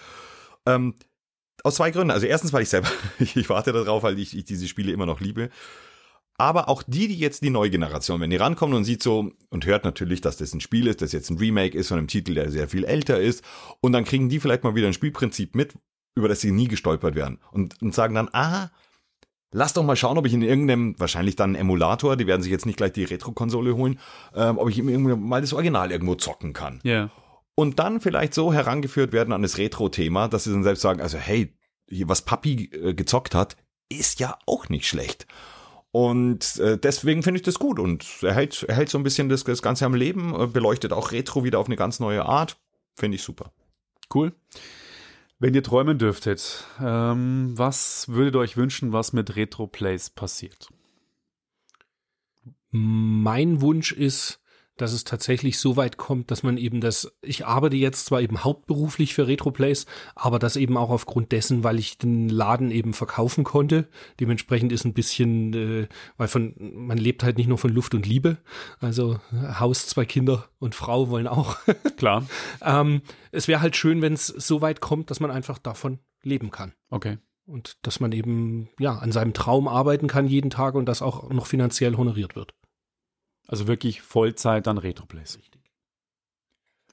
Ähm, 0.65 0.95
aus 1.63 1.75
zwei 1.75 1.91
Gründen. 1.91 2.11
Also 2.11 2.27
erstens, 2.27 2.51
weil 2.51 2.63
ich 2.63 2.69
selber, 2.69 2.89
ich 3.19 3.49
warte 3.49 3.71
darauf, 3.71 4.03
weil 4.03 4.19
ich, 4.19 4.37
ich 4.37 4.43
diese 4.43 4.67
Spiele 4.67 4.91
immer 4.91 5.05
noch 5.05 5.21
liebe. 5.21 5.49
Aber 6.39 6.69
auch 6.69 6.83
die, 6.85 7.07
die 7.07 7.17
jetzt 7.17 7.41
die 7.41 7.49
neue 7.49 7.71
Generation, 7.71 8.21
wenn 8.21 8.29
die 8.29 8.35
rankommen 8.35 8.75
und 8.75 8.83
sieht 8.83 9.01
so 9.01 9.31
und 9.49 9.65
hört 9.65 9.83
natürlich, 9.83 10.21
dass 10.21 10.37
das 10.37 10.53
ein 10.53 10.61
Spiel 10.61 10.85
ist, 10.85 11.01
das 11.01 11.11
jetzt 11.11 11.31
ein 11.31 11.37
Remake 11.37 11.75
ist 11.75 11.87
von 11.87 11.97
einem 11.97 12.07
Titel, 12.07 12.35
der 12.35 12.51
sehr 12.51 12.67
viel 12.67 12.85
älter 12.85 13.19
ist, 13.19 13.43
und 13.81 13.91
dann 13.91 14.03
kriegen 14.03 14.29
die 14.29 14.39
vielleicht 14.39 14.63
mal 14.63 14.75
wieder 14.75 14.87
ein 14.87 14.93
Spielprinzip 14.93 15.55
mit, 15.55 15.73
über 16.15 16.27
das 16.27 16.41
sie 16.41 16.51
nie 16.51 16.67
gestolpert 16.67 17.15
werden 17.15 17.39
und, 17.51 17.81
und 17.81 17.95
sagen 17.95 18.13
dann, 18.13 18.29
aha, 18.31 18.69
lass 19.51 19.73
doch 19.73 19.83
mal 19.83 19.95
schauen, 19.95 20.17
ob 20.19 20.27
ich 20.27 20.33
in 20.33 20.43
irgendeinem, 20.43 20.95
wahrscheinlich 20.99 21.35
dann 21.35 21.51
einen 21.51 21.61
Emulator, 21.61 22.15
die 22.15 22.27
werden 22.27 22.43
sich 22.43 22.51
jetzt 22.51 22.67
nicht 22.67 22.77
gleich 22.77 22.93
die 22.93 23.05
Retro-Konsole 23.05 23.75
holen, 23.75 23.99
ähm, 24.35 24.59
ob 24.59 24.69
ich 24.69 24.81
mal 24.83 25.41
das 25.41 25.53
Original 25.53 25.91
irgendwo 25.91 26.15
zocken 26.15 26.53
kann. 26.53 26.79
Ja. 26.83 26.91
Yeah. 26.91 27.11
Und 27.55 27.79
dann 27.79 27.99
vielleicht 27.99 28.35
so 28.35 28.53
herangeführt 28.53 29.11
werden 29.11 29.33
an 29.33 29.41
das 29.41 29.57
Retro-Thema, 29.57 30.27
dass 30.27 30.43
sie 30.43 30.51
dann 30.51 30.61
selbst 30.61 30.81
sagen, 30.81 31.01
also 31.01 31.17
hey, 31.17 31.57
was 32.05 32.21
Papi 32.21 32.69
äh, 32.71 32.93
gezockt 32.93 33.33
hat, 33.33 33.55
ist 33.89 34.19
ja 34.19 34.37
auch 34.45 34.69
nicht 34.69 34.87
schlecht. 34.87 35.25
Und 35.91 36.57
äh, 36.59 36.77
deswegen 36.77 37.23
finde 37.23 37.39
ich 37.39 37.43
das 37.43 37.59
gut 37.59 37.79
und 37.79 38.05
er 38.21 38.33
hält, 38.33 38.63
er 38.67 38.75
hält 38.75 38.89
so 38.89 38.97
ein 38.97 39.03
bisschen 39.03 39.29
das, 39.29 39.43
das 39.43 39.61
Ganze 39.61 39.85
am 39.85 39.95
Leben, 39.95 40.35
äh, 40.39 40.47
beleuchtet 40.47 40.93
auch 40.93 41.11
Retro 41.11 41.43
wieder 41.43 41.59
auf 41.59 41.67
eine 41.67 41.75
ganz 41.75 41.99
neue 41.99 42.25
Art. 42.25 42.57
Finde 42.95 43.15
ich 43.15 43.23
super. 43.23 43.51
Cool. 44.13 44.33
Wenn 45.39 45.53
ihr 45.53 45.63
träumen 45.63 45.97
dürftet, 45.97 46.65
ähm, 46.81 47.53
was 47.55 48.09
würdet 48.09 48.35
ihr 48.35 48.39
euch 48.39 48.57
wünschen, 48.57 48.91
was 48.91 49.13
mit 49.13 49.35
Retro 49.35 49.67
Plays 49.67 50.09
passiert? 50.09 50.69
Mein 52.71 53.61
Wunsch 53.61 53.91
ist, 53.91 54.41
dass 54.77 54.93
es 54.93 55.03
tatsächlich 55.03 55.59
so 55.59 55.75
weit 55.75 55.97
kommt, 55.97 56.31
dass 56.31 56.43
man 56.43 56.57
eben 56.57 56.81
das, 56.81 57.11
ich 57.21 57.45
arbeite 57.45 57.75
jetzt 57.75 58.05
zwar 58.05 58.21
eben 58.21 58.43
hauptberuflich 58.43 59.13
für 59.13 59.27
Retroplays, 59.27 59.85
aber 60.15 60.39
das 60.39 60.55
eben 60.55 60.77
auch 60.77 60.89
aufgrund 60.89 61.31
dessen, 61.31 61.63
weil 61.63 61.79
ich 61.79 61.97
den 61.97 62.29
Laden 62.29 62.71
eben 62.71 62.93
verkaufen 62.93 63.43
konnte. 63.43 63.87
Dementsprechend 64.19 64.71
ist 64.71 64.85
ein 64.85 64.93
bisschen, 64.93 65.53
äh, 65.53 65.87
weil 66.17 66.27
von, 66.27 66.53
man 66.57 66.97
lebt 66.97 67.23
halt 67.23 67.37
nicht 67.37 67.47
nur 67.47 67.57
von 67.57 67.71
Luft 67.71 67.93
und 67.93 68.05
Liebe. 68.05 68.37
Also 68.79 69.19
Haus, 69.59 69.87
zwei 69.87 70.05
Kinder 70.05 70.45
und 70.59 70.75
Frau 70.75 71.09
wollen 71.09 71.27
auch. 71.27 71.57
Klar. 71.97 72.25
ähm, 72.61 73.01
es 73.31 73.47
wäre 73.47 73.61
halt 73.61 73.75
schön, 73.75 74.01
wenn 74.01 74.13
es 74.13 74.27
so 74.27 74.61
weit 74.61 74.81
kommt, 74.81 75.11
dass 75.11 75.19
man 75.19 75.31
einfach 75.31 75.57
davon 75.57 75.99
leben 76.23 76.51
kann. 76.51 76.73
Okay. 76.89 77.17
Und 77.45 77.77
dass 77.83 77.99
man 77.99 78.11
eben, 78.11 78.69
ja, 78.77 78.97
an 78.97 79.11
seinem 79.11 79.33
Traum 79.33 79.67
arbeiten 79.67 80.07
kann 80.07 80.27
jeden 80.27 80.49
Tag 80.49 80.75
und 80.75 80.85
das 80.85 81.01
auch 81.01 81.29
noch 81.29 81.45
finanziell 81.45 81.95
honoriert 81.95 82.35
wird. 82.35 82.53
Also 83.47 83.67
wirklich 83.67 84.01
Vollzeit 84.01 84.67
dann 84.67 84.77
Retroplays. 84.77 85.39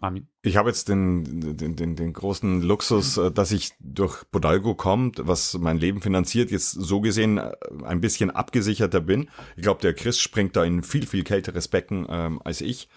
Armin. 0.01 0.29
Ich 0.43 0.57
habe 0.57 0.69
jetzt 0.69 0.89
den, 0.89 1.57
den, 1.57 1.77
den, 1.77 1.97
den 1.97 2.13
großen 2.13 2.63
Luxus, 2.63 3.17
äh, 3.17 3.31
dass 3.31 3.53
ich 3.53 3.73
durch 3.81 4.25
Bodalgo 4.25 4.75
kommt, 4.75 5.27
was 5.27 5.57
mein 5.59 5.79
Leben 5.79 6.01
finanziert, 6.01 6.51
jetzt 6.51 6.73
so 6.73 7.01
gesehen 7.01 7.39
äh, 7.39 7.53
ein 7.85 8.01
bisschen 8.01 8.31
abgesicherter 8.31 9.01
bin. 9.01 9.31
Ich 9.57 9.63
glaube, 9.63 9.81
der 9.81 9.95
Chris 9.95 10.21
springt 10.21 10.57
da 10.57 10.65
in 10.65 10.83
viel, 10.83 11.07
viel 11.07 11.25
kälteres 11.25 11.69
Becken 11.69 12.07
ähm, 12.09 12.41
als 12.45 12.61
ich. 12.61 12.89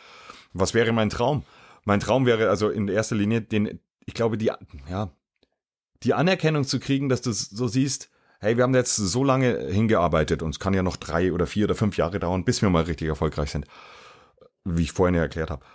Was 0.53 0.73
wäre 0.73 0.91
mein 0.91 1.09
Traum? 1.09 1.43
Mein 1.85 1.99
Traum 1.99 2.25
wäre 2.25 2.49
also 2.49 2.69
in 2.69 2.87
erster 2.87 3.15
Linie, 3.15 3.41
den, 3.41 3.79
ich 4.05 4.13
glaube, 4.13 4.37
die, 4.37 4.51
ja, 4.89 5.11
die 6.03 6.13
Anerkennung 6.13 6.65
zu 6.65 6.79
kriegen, 6.79 7.09
dass 7.09 7.21
du 7.21 7.31
so 7.31 7.67
siehst, 7.67 8.09
hey, 8.39 8.57
wir 8.57 8.63
haben 8.63 8.75
jetzt 8.75 8.95
so 8.95 9.23
lange 9.23 9.57
hingearbeitet 9.67 10.41
und 10.43 10.51
es 10.51 10.59
kann 10.59 10.73
ja 10.73 10.83
noch 10.83 10.97
drei 10.97 11.33
oder 11.33 11.47
vier 11.47 11.65
oder 11.65 11.75
fünf 11.75 11.97
Jahre 11.97 12.19
dauern, 12.19 12.43
bis 12.43 12.61
wir 12.61 12.69
mal 12.69 12.83
richtig 12.83 13.07
erfolgreich 13.07 13.51
sind, 13.51 13.65
wie 14.63 14.83
ich 14.83 14.91
vorhin 14.91 15.15
ja 15.15 15.21
erklärt 15.21 15.49
habe. 15.49 15.65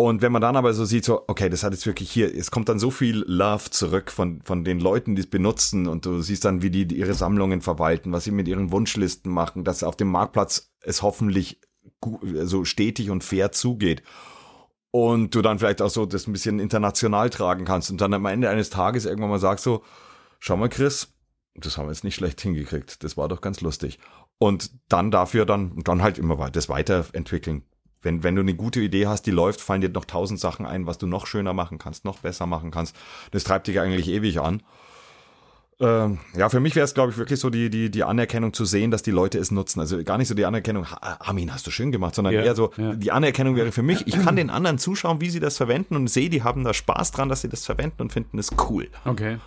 Und 0.00 0.22
wenn 0.22 0.32
man 0.32 0.40
dann 0.40 0.56
aber 0.56 0.72
so 0.72 0.86
sieht, 0.86 1.04
so, 1.04 1.24
okay, 1.26 1.50
das 1.50 1.62
hat 1.62 1.74
jetzt 1.74 1.84
wirklich 1.84 2.10
hier, 2.10 2.34
es 2.34 2.50
kommt 2.50 2.70
dann 2.70 2.78
so 2.78 2.90
viel 2.90 3.22
Love 3.26 3.68
zurück 3.68 4.10
von, 4.10 4.40
von 4.40 4.64
den 4.64 4.80
Leuten, 4.80 5.14
die 5.14 5.20
es 5.20 5.28
benutzen 5.28 5.86
und 5.86 6.06
du 6.06 6.22
siehst 6.22 6.46
dann, 6.46 6.62
wie 6.62 6.70
die 6.70 6.84
ihre 6.96 7.12
Sammlungen 7.12 7.60
verwalten, 7.60 8.10
was 8.10 8.24
sie 8.24 8.30
mit 8.30 8.48
ihren 8.48 8.72
Wunschlisten 8.72 9.30
machen, 9.30 9.62
dass 9.62 9.82
auf 9.82 9.96
dem 9.96 10.08
Marktplatz 10.08 10.72
es 10.80 11.02
hoffentlich 11.02 11.60
so 12.44 12.64
stetig 12.64 13.10
und 13.10 13.24
fair 13.24 13.52
zugeht. 13.52 14.02
Und 14.90 15.34
du 15.34 15.42
dann 15.42 15.58
vielleicht 15.58 15.82
auch 15.82 15.90
so 15.90 16.06
das 16.06 16.26
ein 16.26 16.32
bisschen 16.32 16.60
international 16.60 17.28
tragen 17.28 17.66
kannst 17.66 17.90
und 17.90 18.00
dann 18.00 18.14
am 18.14 18.24
Ende 18.24 18.48
eines 18.48 18.70
Tages 18.70 19.04
irgendwann 19.04 19.28
mal 19.28 19.38
sagst 19.38 19.64
so, 19.64 19.84
schau 20.38 20.56
mal 20.56 20.70
Chris, 20.70 21.12
das 21.54 21.76
haben 21.76 21.86
wir 21.86 21.92
jetzt 21.92 22.04
nicht 22.04 22.14
schlecht 22.14 22.40
hingekriegt. 22.40 23.02
Das 23.04 23.16
war 23.16 23.28
doch 23.28 23.40
ganz 23.40 23.60
lustig. 23.60 23.98
Und 24.38 24.70
dann 24.88 25.10
dafür 25.10 25.44
dann, 25.44 25.78
dann 25.82 26.02
halt 26.02 26.18
immer 26.18 26.38
weiter, 26.38 26.52
das 26.52 26.68
weiterentwickeln. 26.68 27.62
Wenn, 28.02 28.22
wenn 28.22 28.34
du 28.34 28.40
eine 28.40 28.54
gute 28.54 28.80
Idee 28.80 29.06
hast, 29.06 29.22
die 29.22 29.30
läuft, 29.30 29.60
fallen 29.60 29.82
dir 29.82 29.90
noch 29.90 30.06
tausend 30.06 30.40
Sachen 30.40 30.64
ein, 30.64 30.86
was 30.86 30.96
du 30.96 31.06
noch 31.06 31.26
schöner 31.26 31.52
machen 31.52 31.78
kannst, 31.78 32.06
noch 32.06 32.20
besser 32.20 32.46
machen 32.46 32.70
kannst. 32.70 32.96
Das 33.30 33.44
treibt 33.44 33.66
dich 33.66 33.78
eigentlich 33.78 34.08
ewig 34.08 34.40
an. 34.40 34.62
Ähm, 35.80 36.18
ja, 36.36 36.48
für 36.50 36.60
mich 36.60 36.76
wäre 36.76 36.84
es, 36.84 36.92
glaube 36.92 37.10
ich, 37.10 37.18
wirklich 37.18 37.40
so 37.40 37.48
die, 37.48 37.70
die, 37.70 37.90
die 37.90 38.04
Anerkennung 38.04 38.52
zu 38.52 38.66
sehen, 38.66 38.90
dass 38.90 39.02
die 39.02 39.10
Leute 39.10 39.38
es 39.38 39.50
nutzen. 39.50 39.80
Also 39.80 40.02
gar 40.04 40.18
nicht 40.18 40.28
so 40.28 40.34
die 40.34 40.44
Anerkennung, 40.44 40.86
Armin, 41.00 41.52
hast 41.52 41.66
du 41.66 41.70
schön 41.70 41.90
gemacht, 41.90 42.14
sondern 42.14 42.34
ja, 42.34 42.42
eher 42.42 42.54
so, 42.54 42.72
ja. 42.76 42.94
die 42.94 43.12
Anerkennung 43.12 43.56
wäre 43.56 43.72
für 43.72 43.82
mich, 43.82 44.06
ich 44.06 44.18
kann 44.22 44.36
den 44.36 44.50
anderen 44.50 44.78
zuschauen, 44.78 45.22
wie 45.22 45.30
sie 45.30 45.40
das 45.40 45.56
verwenden 45.56 45.96
und 45.96 46.08
sehe, 46.08 46.28
die 46.28 46.42
haben 46.42 46.64
da 46.64 46.74
Spaß 46.74 47.12
dran, 47.12 47.30
dass 47.30 47.40
sie 47.40 47.48
das 47.48 47.64
verwenden 47.64 48.02
und 48.02 48.12
finden 48.12 48.38
es 48.38 48.50
cool. 48.68 48.88
Okay. 49.06 49.38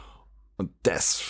Und 0.58 0.72
das 0.84 1.24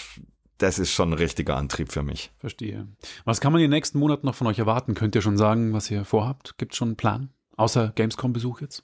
das 0.64 0.80
ist 0.80 0.92
schon 0.92 1.10
ein 1.10 1.14
richtiger 1.14 1.58
Antrieb 1.58 1.92
für 1.92 2.04
mich. 2.04 2.32
Verstehe. 2.40 2.88
Was 3.26 3.42
kann 3.42 3.52
man 3.52 3.62
in 3.62 3.70
den 3.70 3.76
nächsten 3.76 4.00
Monaten 4.00 4.26
noch 4.26 4.36
von 4.36 4.48
euch 4.48 4.60
erwarten? 4.60 4.96
Könnt 4.96 5.14
ihr 5.14 5.22
schon 5.22 5.38
sagen, 5.38 5.74
was 5.74 5.92
ihr 5.92 6.06
vorhabt? 6.06 6.58
Gibt 6.58 6.72
es 6.72 6.78
schon 6.78 6.90
einen 6.90 6.98
Plan? 6.98 7.30
Außer 7.58 7.92
Gamescom-Besuch 7.96 8.62
jetzt? 8.62 8.84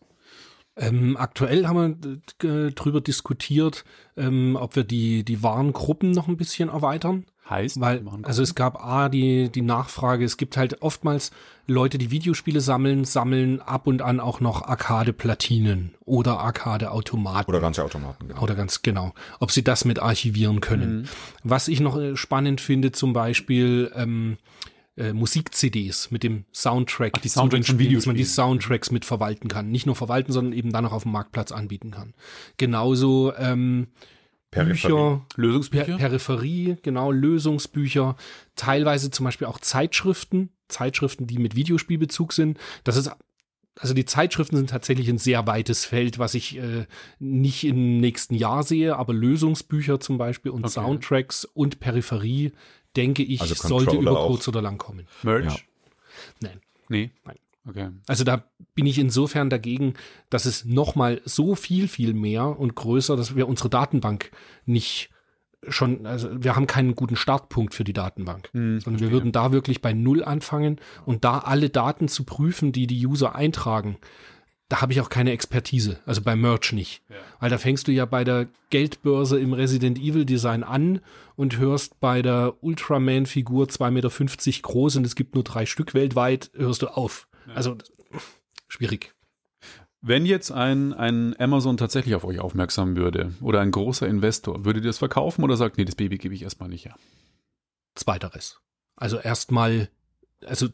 Ähm, 0.76 1.18
aktuell 1.18 1.68
haben 1.68 2.22
wir 2.42 2.72
darüber 2.74 3.02
diskutiert, 3.02 3.84
ähm, 4.16 4.58
ob 4.60 4.76
wir 4.76 4.84
die, 4.84 5.24
die 5.24 5.42
Warengruppen 5.42 6.12
noch 6.12 6.28
ein 6.28 6.38
bisschen 6.38 6.70
erweitern. 6.70 7.26
Heißt? 7.50 7.80
Weil, 7.80 8.04
also 8.24 8.44
es 8.44 8.54
gab 8.54 8.84
A, 8.84 9.10
die, 9.10 9.50
die 9.50 9.62
Nachfrage, 9.62 10.24
es 10.24 10.38
gibt 10.38 10.56
halt 10.56 10.82
oftmals 10.82 11.32
Leute, 11.66 11.98
die 11.98 12.12
Videospiele 12.12 12.62
sammeln, 12.62 13.06
sammeln 13.06 13.62
ab 13.62 13.88
und 13.88 14.02
an 14.02 14.20
auch 14.20 14.40
noch 14.40 14.64
Arcade-Platinen 14.64 15.96
oder 16.06 16.40
Arcade-Automaten. 16.40 17.50
Oder 17.50 17.60
ganze 17.60 17.84
Automaten, 17.84 18.28
genau. 18.28 18.42
Oder 18.42 18.56
ganz 18.56 18.82
genau. 18.82 19.14
Ob 19.40 19.52
sie 19.52 19.64
das 19.64 19.86
mit 19.86 20.00
archivieren 20.00 20.62
können. 20.62 21.02
Mhm. 21.02 21.06
Was 21.44 21.68
ich 21.68 21.80
noch 21.80 21.98
äh, 21.98 22.16
spannend 22.16 22.62
finde, 22.62 22.92
zum 22.92 23.14
Beispiel, 23.14 23.92
ähm, 23.96 24.38
äh, 25.00 25.14
Musik-CDs 25.14 26.12
mit 26.12 26.24
dem 26.24 26.46
Soundtrack 26.54 27.14
Ach, 27.16 27.22
die 27.22 27.30
Soundtracks 27.30 27.68
von 27.68 27.80
Videos, 27.80 28.04
dass 28.04 28.08
man 28.08 28.16
die 28.18 28.26
Soundtracks 28.26 28.92
mit 28.92 29.06
verwalten 29.06 29.48
kann. 29.48 29.72
Nicht 29.72 29.86
nur 29.86 29.96
verwalten, 29.96 30.32
sondern 30.32 30.54
eben 30.54 30.72
dann 30.72 30.86
auch 30.86 30.92
auf 30.92 31.04
dem 31.04 31.14
Marktplatz 31.14 31.52
anbieten 31.52 31.92
kann. 31.92 32.14
Genauso 32.58 33.34
ähm, 33.38 33.88
Bücher, 34.52 35.26
Lösungsbücher, 35.36 35.86
per 35.86 35.98
Peripherie, 35.98 36.78
genau, 36.82 37.12
Lösungsbücher, 37.12 38.16
teilweise 38.56 39.12
zum 39.12 39.26
Beispiel 39.26 39.48
auch 39.48 39.60
Zeitschriften, 39.60 40.50
Zeitschriften, 40.68 41.28
die 41.28 41.38
mit 41.38 41.56
Videospielbezug 41.56 42.34
sind. 42.34 42.58
Das 42.84 42.98
ist 42.98 43.12
also 43.80 43.94
die 43.94 44.06
Zeitschriften 44.06 44.58
sind 44.58 44.70
tatsächlich 44.70 45.08
ein 45.08 45.18
sehr 45.18 45.48
weites 45.48 45.86
Feld, 45.86 46.20
was 46.20 46.34
ich 46.34 46.58
äh, 46.58 46.86
nicht 47.20 47.64
im 47.64 48.00
nächsten 48.00 48.36
Jahr 48.36 48.64
sehe, 48.64 48.98
aber 48.98 49.14
Lösungsbücher 49.14 50.02
zum 50.02 50.18
Beispiel 50.18 50.52
und 50.52 50.66
okay. 50.66 50.74
Soundtracks 50.74 51.46
und 51.46 51.80
Peripherie, 51.80 52.52
denke 52.98 53.24
ich, 53.24 53.40
also 53.42 53.56
sollte 53.56 53.96
über 53.96 54.28
kurz 54.28 54.48
oder 54.50 54.62
lang 54.62 54.78
kommen. 54.78 55.08
Merch? 55.24 55.46
Ja. 55.46 55.56
Nein. 56.42 56.62
Nee. 56.90 57.12
Nein. 57.24 57.38
Okay. 57.68 57.90
Also 58.08 58.24
da 58.24 58.44
bin 58.74 58.86
ich 58.86 58.98
insofern 58.98 59.50
dagegen, 59.50 59.94
dass 60.30 60.46
es 60.46 60.66
nochmal 60.66 61.22
so 61.26 61.56
viel, 61.56 61.88
viel 61.88 62.14
mehr 62.14 62.60
und 62.60 62.76
größer, 62.76 63.16
dass 63.16 63.36
wir 63.36 63.48
unsere 63.48 63.70
Datenbank 63.70 64.32
nicht 64.66 65.10
schon, 65.68 66.06
also 66.06 66.30
wir 66.32 66.56
haben 66.56 66.68
keinen 66.68 66.96
guten 66.96 67.16
Startpunkt 67.16 67.74
für 67.74 67.84
die 67.84 67.94
Datenbank, 67.94 68.50
hm, 68.54 68.80
sondern 68.80 69.02
wir 69.02 69.12
würden 69.12 69.32
da 69.32 69.52
wirklich 69.52 69.82
bei 69.82 69.94
Null 69.94 70.24
anfangen 70.24 70.80
und 71.06 71.26
da 71.26 71.40
alle 71.40 71.70
Daten 71.70 72.08
zu 72.08 72.24
prüfen, 72.24 72.72
die 72.72 72.88
die 72.88 73.06
User 73.06 73.36
eintragen, 73.36 73.98
da 74.70 74.82
habe 74.82 74.94
ich 74.94 75.02
auch 75.02 75.10
keine 75.10 75.32
Expertise, 75.32 76.00
also 76.06 76.22
bei 76.22 76.36
Merch 76.36 76.74
nicht. 76.74 77.02
Ja. 77.10 77.16
Weil 77.40 77.50
da 77.50 77.58
fängst 77.58 77.88
du 77.88 77.92
ja 77.92 78.06
bei 78.06 78.24
der 78.24 78.48
Geldbörse 78.70 79.40
im 79.40 79.54
Resident 79.54 79.98
Evil 79.98 80.26
Design 80.26 80.64
an 80.64 81.02
und 81.36 81.58
hörst 81.58 82.00
bei 82.00 82.22
der 82.22 82.54
Ultraman-Figur 82.62 83.66
2,50 83.66 83.92
Meter 83.92 84.62
groß 84.62 84.98
und 84.98 85.06
es 85.06 85.16
gibt 85.16 85.34
nur 85.34 85.44
drei 85.44 85.66
Stück 85.66 85.96
weltweit, 85.96 86.52
hörst 86.56 86.84
du 86.84 86.88
auf. 86.88 87.28
Also 87.56 87.78
schwierig. 88.68 89.14
Wenn 90.02 90.26
jetzt 90.26 90.52
ein, 90.52 90.94
ein 90.94 91.38
Amazon 91.40 91.76
tatsächlich 91.76 92.16
auf 92.16 92.24
euch 92.24 92.40
aufmerksam 92.40 92.96
würde 92.96 93.34
oder 93.42 93.60
ein 93.60 93.72
großer 93.72 94.08
Investor, 94.08 94.64
würdet 94.64 94.84
ihr 94.84 94.90
das 94.90 94.98
verkaufen 94.98 95.44
oder 95.44 95.58
sagt, 95.58 95.78
nee, 95.78 95.86
das 95.86 95.96
Baby 95.96 96.18
gebe 96.18 96.34
ich 96.34 96.44
erstmal 96.44 96.70
nicht 96.70 96.86
her? 96.86 96.96
Zweiteres. 97.96 98.62
Also 98.96 99.20
erstmal, 99.20 99.90
also 100.46 100.70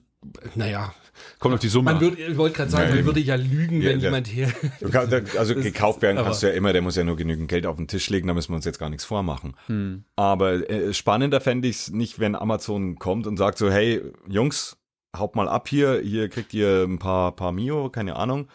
naja. 0.56 0.94
Kommt 1.40 1.56
auf 1.56 1.60
die 1.60 1.70
Summe. 1.70 1.94
Man 1.94 2.02
würde, 2.02 2.22
ich 2.22 2.38
wollte 2.38 2.58
gerade 2.58 2.72
sagen, 2.72 2.90
ja, 2.90 2.96
man 2.96 3.06
würde 3.06 3.20
ja 3.20 3.36
lügen, 3.36 3.82
ja, 3.82 3.90
wenn 3.90 4.00
ja. 4.00 4.06
jemand 4.06 4.28
hier. 4.28 4.48
Kann, 4.92 5.26
also 5.38 5.56
gekauft 5.56 6.02
werden 6.02 6.18
kannst 6.18 6.44
du 6.44 6.48
ja 6.48 6.54
immer, 6.54 6.74
der 6.74 6.82
muss 6.82 6.96
ja 6.96 7.04
nur 7.04 7.16
genügend 7.16 7.48
Geld 7.48 7.66
auf 7.66 7.78
den 7.78 7.88
Tisch 7.88 8.10
legen, 8.10 8.28
da 8.28 8.34
müssen 8.34 8.52
wir 8.52 8.58
uns 8.58 8.66
jetzt 8.66 8.80
gar 8.80 8.90
nichts 8.90 9.06
vormachen. 9.06 9.56
Hm. 9.68 10.04
Aber 10.16 10.70
äh, 10.70 10.94
spannender 10.94 11.42
fände 11.42 11.68
ich 11.68 11.78
es 11.78 11.92
nicht, 11.92 12.20
wenn 12.20 12.36
Amazon 12.36 12.98
kommt 13.00 13.28
und 13.28 13.38
sagt 13.38 13.58
so, 13.58 13.72
hey, 13.72 14.02
Jungs, 14.28 14.78
haut 15.20 15.36
mal 15.36 15.48
ab 15.48 15.68
hier, 15.68 16.00
hier 16.04 16.30
kriegt 16.30 16.54
ihr 16.54 16.84
ein 16.84 17.00
paar, 17.00 17.32
paar 17.36 17.52
Mio, 17.52 17.90
keine 17.90 18.16
Ahnung. 18.16 18.48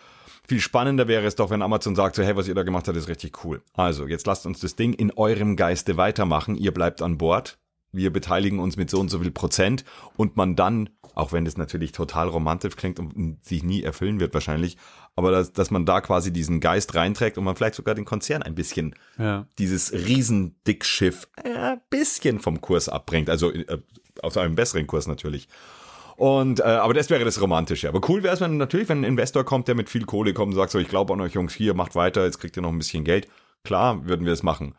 Viel 0.46 0.60
spannender 0.60 1.06
wäre 1.06 1.26
es 1.26 1.36
doch, 1.36 1.50
wenn 1.50 1.62
Amazon 1.62 1.94
sagt 1.94 2.16
so, 2.16 2.22
hey, 2.22 2.34
was 2.36 2.48
ihr 2.48 2.54
da 2.54 2.64
gemacht 2.64 2.88
habt, 2.88 2.96
ist 2.96 3.08
richtig 3.08 3.44
cool. 3.44 3.62
Also, 3.74 4.06
jetzt 4.08 4.26
lasst 4.26 4.46
uns 4.46 4.58
das 4.60 4.74
Ding 4.74 4.92
in 4.94 5.12
eurem 5.12 5.54
Geiste 5.54 5.96
weitermachen. 5.96 6.56
Ihr 6.56 6.72
bleibt 6.74 7.02
an 7.02 7.18
Bord. 7.18 7.58
wir 7.92 8.12
beteiligen 8.12 8.58
uns 8.60 8.76
mit 8.76 8.88
so 8.90 9.00
und 9.00 9.10
so 9.10 9.18
viel 9.20 9.30
Prozent 9.32 9.84
und 10.16 10.36
man 10.36 10.54
dann, 10.56 10.90
auch 11.16 11.32
wenn 11.32 11.44
das 11.44 11.56
natürlich 11.56 11.90
total 11.90 12.28
romantisch 12.28 12.76
klingt 12.76 13.00
und 13.00 13.44
sich 13.44 13.64
nie 13.64 13.82
erfüllen 13.82 14.20
wird 14.20 14.32
wahrscheinlich, 14.32 14.76
aber 15.16 15.32
dass, 15.32 15.52
dass 15.52 15.72
man 15.72 15.86
da 15.86 16.00
quasi 16.00 16.32
diesen 16.32 16.60
Geist 16.60 16.94
reinträgt 16.94 17.36
und 17.36 17.42
man 17.44 17.56
vielleicht 17.56 17.74
sogar 17.74 17.96
den 17.96 18.04
Konzern 18.04 18.42
ein 18.44 18.54
bisschen 18.54 18.94
Ja. 19.18 19.46
dieses 19.58 19.92
Riesendickschiff 19.92 21.28
ein 21.42 21.80
bisschen 21.90 22.38
vom 22.38 22.60
Kurs 22.60 22.88
abbringt, 22.88 23.28
also 23.28 23.50
äh, 23.52 23.78
auf 24.22 24.36
einem 24.36 24.54
besseren 24.54 24.86
Kurs 24.86 25.06
natürlich. 25.06 25.48
Und 26.20 26.60
äh, 26.60 26.64
aber 26.64 26.92
das 26.92 27.08
wäre 27.08 27.24
das 27.24 27.40
Romantische. 27.40 27.88
Aber 27.88 28.02
cool 28.10 28.22
wäre 28.22 28.34
es, 28.34 28.42
wenn 28.42 28.58
natürlich, 28.58 28.90
wenn 28.90 29.00
ein 29.00 29.04
Investor 29.04 29.42
kommt, 29.42 29.68
der 29.68 29.74
mit 29.74 29.88
viel 29.88 30.04
Kohle 30.04 30.34
kommt 30.34 30.52
und 30.52 30.56
sagt 30.56 30.70
so, 30.70 30.78
ich 30.78 30.88
glaube 30.88 31.14
an 31.14 31.20
euch 31.22 31.32
Jungs, 31.32 31.54
hier 31.54 31.72
macht 31.72 31.94
weiter, 31.94 32.26
jetzt 32.26 32.38
kriegt 32.40 32.58
ihr 32.58 32.62
noch 32.62 32.68
ein 32.68 32.76
bisschen 32.76 33.04
Geld. 33.04 33.26
Klar, 33.64 34.06
würden 34.06 34.26
wir 34.26 34.34
es 34.34 34.42
machen. 34.42 34.74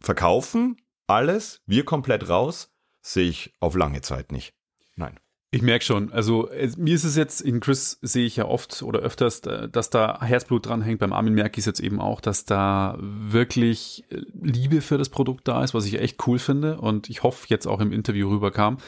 Verkaufen 0.00 0.78
alles, 1.06 1.60
wir 1.66 1.84
komplett 1.84 2.30
raus, 2.30 2.74
sehe 3.02 3.28
ich 3.28 3.52
auf 3.60 3.74
lange 3.74 4.00
Zeit 4.00 4.32
nicht. 4.32 4.54
Nein. 4.94 5.20
Ich 5.50 5.60
merke 5.60 5.84
schon, 5.84 6.14
also 6.14 6.48
es, 6.48 6.78
mir 6.78 6.94
ist 6.94 7.04
es 7.04 7.14
jetzt, 7.14 7.42
in 7.42 7.60
Chris 7.60 7.98
sehe 8.00 8.24
ich 8.24 8.36
ja 8.36 8.46
oft 8.46 8.82
oder 8.82 9.00
öfters, 9.00 9.40
äh, 9.40 9.68
dass 9.68 9.90
da 9.90 10.22
Herzblut 10.22 10.64
dran 10.64 10.80
hängt. 10.80 11.00
Beim 11.00 11.12
Armin 11.12 11.34
merke 11.34 11.58
ich 11.58 11.64
es 11.64 11.66
jetzt 11.66 11.80
eben 11.80 12.00
auch, 12.00 12.22
dass 12.22 12.46
da 12.46 12.96
wirklich 12.98 14.04
äh, 14.08 14.22
Liebe 14.40 14.80
für 14.80 14.96
das 14.96 15.10
Produkt 15.10 15.46
da 15.46 15.62
ist, 15.62 15.74
was 15.74 15.84
ich 15.84 16.00
echt 16.00 16.26
cool 16.26 16.38
finde 16.38 16.80
und 16.80 17.10
ich 17.10 17.22
hoffe 17.22 17.48
jetzt 17.50 17.66
auch 17.66 17.80
im 17.80 17.92
Interview 17.92 18.30
rüberkam. 18.30 18.78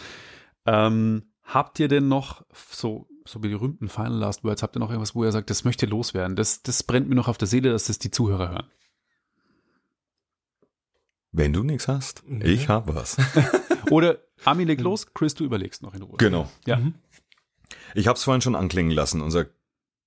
Ähm, 0.65 1.25
habt 1.49 1.81
ihr 1.81 1.89
denn 1.89 2.09
noch 2.09 2.45
so, 2.53 3.09
so 3.25 3.41
berühmten 3.41 3.89
Final 3.89 4.19
Last 4.19 4.45
Words, 4.45 4.63
habt 4.63 4.77
ihr 4.77 4.81
noch 4.81 4.91
irgendwas, 4.91 5.15
wo 5.15 5.25
ihr 5.25 5.33
sagt, 5.33 5.51
das 5.51 5.65
möchte 5.65 5.87
loswerden? 5.87 6.37
Das, 6.37 6.63
das 6.63 6.83
brennt 6.83 7.09
mir 7.09 7.15
noch 7.15 7.29
auf 7.29 7.39
der 7.39 7.49
Seele, 7.49 7.71
dass 7.71 7.87
das 7.87 7.99
die 7.99 8.11
Zuhörer 8.11 8.51
hören. 8.51 8.67
Wenn 11.33 11.53
du 11.53 11.63
nichts 11.63 11.89
hast, 11.89 12.23
ich 12.41 12.69
habe 12.69 12.95
was. 12.95 13.17
Oder 13.91 14.19
Armin 14.45 14.69
leg 14.69 14.81
los, 14.81 15.13
Chris, 15.15 15.35
du 15.35 15.45
überlegst 15.45 15.83
noch 15.83 15.95
in 15.95 16.03
Ruhe. 16.03 16.17
genau. 16.19 16.51
Ja. 16.67 16.81
Ich 17.95 18.07
habe 18.07 18.17
es 18.17 18.25
vorhin 18.25 18.43
schon 18.43 18.55
anklingen 18.55 18.93
lassen. 18.93 19.21
Unser 19.21 19.47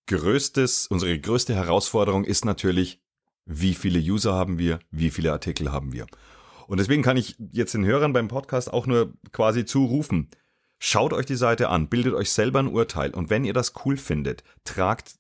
größtes, 0.07 0.87
unsere 0.87 1.19
größte 1.19 1.55
Herausforderung 1.55 2.23
ist 2.23 2.45
natürlich, 2.45 3.01
wie 3.45 3.73
viele 3.73 3.99
User 3.99 4.33
haben 4.33 4.57
wir, 4.57 4.79
wie 4.91 5.09
viele 5.09 5.31
Artikel 5.31 5.71
haben 5.71 5.93
wir. 5.93 6.05
Und 6.67 6.79
deswegen 6.79 7.01
kann 7.01 7.17
ich 7.17 7.35
jetzt 7.51 7.73
den 7.73 7.85
Hörern 7.85 8.13
beim 8.13 8.27
Podcast 8.27 8.71
auch 8.71 8.87
nur 8.87 9.13
quasi 9.31 9.65
zurufen. 9.65 10.29
Schaut 10.83 11.13
euch 11.13 11.27
die 11.27 11.35
Seite 11.35 11.69
an, 11.69 11.89
bildet 11.89 12.15
euch 12.15 12.31
selber 12.31 12.57
ein 12.57 12.67
Urteil 12.67 13.11
und 13.11 13.29
wenn 13.29 13.45
ihr 13.45 13.53
das 13.53 13.73
cool 13.85 13.97
findet, 13.97 14.43
tragt 14.63 15.13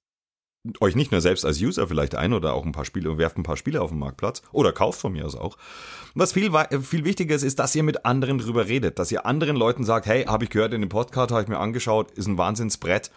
euch 0.79 0.95
nicht 0.95 1.11
nur 1.11 1.21
selbst 1.21 1.45
als 1.45 1.61
User 1.61 1.87
vielleicht 1.87 2.15
ein 2.15 2.33
oder 2.33 2.55
auch 2.55 2.65
ein 2.65 2.71
paar 2.71 2.83
Spiele 2.83 3.11
und 3.11 3.19
werft 3.19 3.37
ein 3.37 3.43
paar 3.43 3.57
Spiele 3.57 3.79
auf 3.79 3.91
den 3.91 3.99
Marktplatz 3.99 4.41
oder 4.51 4.71
kauft 4.71 4.99
von 4.99 5.13
mir 5.13 5.23
aus 5.23 5.35
auch. 5.35 5.59
Was 6.15 6.33
viel, 6.33 6.51
viel 6.81 7.05
wichtiger 7.05 7.35
ist, 7.35 7.43
ist, 7.43 7.59
dass 7.59 7.75
ihr 7.75 7.83
mit 7.83 8.05
anderen 8.05 8.39
drüber 8.39 8.67
redet, 8.67 8.97
dass 8.97 9.11
ihr 9.11 9.27
anderen 9.27 9.55
Leuten 9.55 9.83
sagt, 9.83 10.07
hey, 10.07 10.23
habe 10.23 10.45
ich 10.45 10.49
gehört 10.49 10.73
in 10.73 10.81
dem 10.81 10.89
Podcast, 10.89 11.29
habe 11.29 11.43
ich 11.43 11.47
mir 11.47 11.59
angeschaut, 11.59 12.09
ist 12.09 12.25
ein 12.25 12.39
Wahnsinnsbrett 12.39 13.11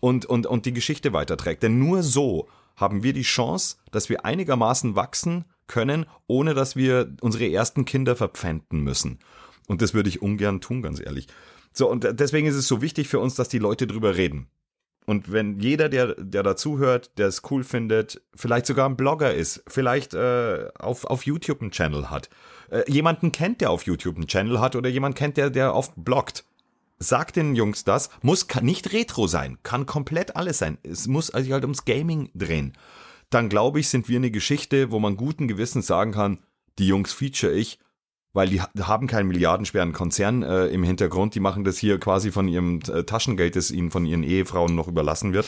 und, 0.00 0.24
und, 0.24 0.46
und 0.46 0.64
die 0.64 0.72
Geschichte 0.72 1.12
weiterträgt. 1.12 1.62
Denn 1.62 1.78
nur 1.78 2.02
so 2.02 2.48
haben 2.74 3.02
wir 3.02 3.12
die 3.12 3.20
Chance, 3.20 3.76
dass 3.90 4.08
wir 4.08 4.24
einigermaßen 4.24 4.96
wachsen 4.96 5.44
können, 5.66 6.06
ohne 6.26 6.54
dass 6.54 6.74
wir 6.74 7.14
unsere 7.20 7.52
ersten 7.52 7.84
Kinder 7.84 8.16
verpfänden 8.16 8.80
müssen. 8.80 9.18
Und 9.66 9.82
das 9.82 9.92
würde 9.92 10.08
ich 10.08 10.22
ungern 10.22 10.62
tun, 10.62 10.80
ganz 10.80 11.00
ehrlich. 11.00 11.28
So, 11.72 11.88
und 11.90 12.06
deswegen 12.20 12.46
ist 12.46 12.54
es 12.54 12.68
so 12.68 12.82
wichtig 12.82 13.08
für 13.08 13.18
uns, 13.18 13.34
dass 13.34 13.48
die 13.48 13.58
Leute 13.58 13.86
drüber 13.86 14.16
reden. 14.16 14.48
Und 15.04 15.32
wenn 15.32 15.58
jeder, 15.58 15.88
der, 15.88 16.14
der 16.14 16.42
dazuhört, 16.42 17.18
der 17.18 17.26
es 17.26 17.42
cool 17.50 17.64
findet, 17.64 18.22
vielleicht 18.34 18.66
sogar 18.66 18.88
ein 18.88 18.96
Blogger 18.96 19.34
ist, 19.34 19.64
vielleicht 19.66 20.14
äh, 20.14 20.68
auf, 20.78 21.04
auf 21.04 21.26
YouTube 21.26 21.60
einen 21.60 21.72
Channel 21.72 22.08
hat, 22.08 22.30
äh, 22.70 22.90
jemanden 22.90 23.32
kennt, 23.32 23.60
der 23.60 23.70
auf 23.70 23.84
YouTube 23.84 24.16
einen 24.16 24.28
Channel 24.28 24.60
hat 24.60 24.76
oder 24.76 24.88
jemand 24.88 25.16
kennt, 25.16 25.36
der, 25.36 25.50
der 25.50 25.74
oft 25.74 25.92
bloggt, 25.96 26.44
sagt 27.00 27.34
den 27.34 27.56
Jungs 27.56 27.82
das, 27.82 28.10
muss 28.22 28.46
nicht 28.60 28.92
Retro 28.92 29.26
sein, 29.26 29.58
kann 29.64 29.86
komplett 29.86 30.36
alles 30.36 30.58
sein. 30.58 30.78
Es 30.84 31.08
muss 31.08 31.30
also 31.30 31.52
halt 31.52 31.64
ums 31.64 31.84
Gaming 31.84 32.30
drehen. 32.34 32.74
Dann 33.28 33.48
glaube 33.48 33.80
ich, 33.80 33.88
sind 33.88 34.08
wir 34.08 34.18
eine 34.18 34.30
Geschichte, 34.30 34.92
wo 34.92 35.00
man 35.00 35.16
guten 35.16 35.48
Gewissens 35.48 35.86
sagen 35.86 36.12
kann, 36.12 36.38
die 36.78 36.86
Jungs 36.86 37.12
feature 37.12 37.52
ich, 37.52 37.78
weil 38.32 38.48
die 38.48 38.60
ha- 38.60 38.70
haben 38.80 39.06
keinen 39.06 39.28
milliardenschweren 39.28 39.92
Konzern 39.92 40.42
äh, 40.42 40.66
im 40.66 40.82
Hintergrund. 40.82 41.34
Die 41.34 41.40
machen 41.40 41.64
das 41.64 41.78
hier 41.78 41.98
quasi 41.98 42.30
von 42.30 42.48
ihrem 42.48 42.80
äh, 42.92 43.04
Taschengeld, 43.04 43.56
das 43.56 43.70
ihnen 43.70 43.90
von 43.90 44.06
ihren 44.06 44.22
Ehefrauen 44.22 44.74
noch 44.74 44.88
überlassen 44.88 45.32
wird. 45.32 45.46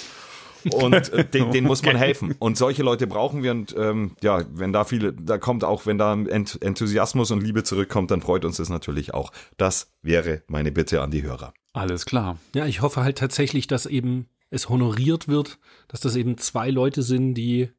Und 0.73 1.13
äh, 1.13 1.25
den, 1.33 1.51
denen 1.51 1.67
muss 1.67 1.83
man 1.83 1.97
helfen. 1.97 2.35
Und 2.39 2.57
solche 2.57 2.83
Leute 2.83 3.07
brauchen 3.07 3.43
wir. 3.43 3.51
Und 3.53 3.75
ähm, 3.79 4.13
ja, 4.23 4.43
wenn 4.53 4.73
da 4.73 4.85
viele, 4.85 5.13
da 5.13 5.39
kommt 5.39 5.65
auch, 5.65 5.87
wenn 5.87 5.99
da 5.99 6.15
Ent 6.15 6.59
Enthusiasmus 6.63 7.31
und 7.31 7.43
Liebe 7.43 7.65
zurückkommt, 7.65 8.11
dann 8.11 8.21
freut 8.23 8.45
uns 8.45 8.57
das 8.57 8.69
natürlich 8.69 9.13
auch. 9.15 9.31
Das 9.57 9.93
wäre 10.03 10.43
meine 10.47 10.73
Bitte 10.73 11.03
an 11.03 11.11
die 11.11 11.23
Hörer. 11.23 11.53
Alles 11.73 12.07
klar. 12.07 12.39
Ja, 12.55 12.67
ich 12.67 12.83
hoffe 12.83 13.03
halt 13.03 13.19
tatsächlich, 13.19 13.67
dass 13.67 13.87
eben 13.87 14.27
es 14.51 14.69
honoriert 14.69 15.27
wird, 15.29 15.59
dass 15.89 16.01
das 16.01 16.17
eben 16.17 16.39
zwei 16.39 16.71
Leute 16.71 17.03
sind, 17.03 17.35
die 17.35 17.71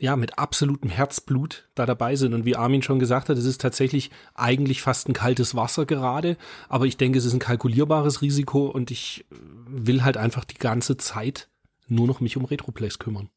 ja 0.00 0.16
mit 0.16 0.38
absolutem 0.38 0.90
Herzblut 0.90 1.68
da 1.74 1.86
dabei 1.86 2.16
sind. 2.16 2.34
Und 2.34 2.44
wie 2.44 2.56
Armin 2.56 2.82
schon 2.82 2.98
gesagt 2.98 3.28
hat, 3.28 3.36
es 3.36 3.44
ist 3.44 3.60
tatsächlich 3.60 4.10
eigentlich 4.34 4.82
fast 4.82 5.08
ein 5.08 5.12
kaltes 5.12 5.54
Wasser 5.54 5.86
gerade, 5.86 6.36
aber 6.68 6.86
ich 6.86 6.96
denke, 6.96 7.18
es 7.18 7.24
ist 7.24 7.32
ein 7.34 7.38
kalkulierbares 7.40 8.22
Risiko 8.22 8.66
und 8.66 8.90
ich 8.90 9.26
will 9.30 10.04
halt 10.04 10.16
einfach 10.16 10.44
die 10.44 10.58
ganze 10.58 10.96
Zeit 10.96 11.48
nur 11.88 12.06
noch 12.06 12.20
mich 12.20 12.36
um 12.36 12.44
Retroplays 12.44 12.98
kümmern. 12.98 13.30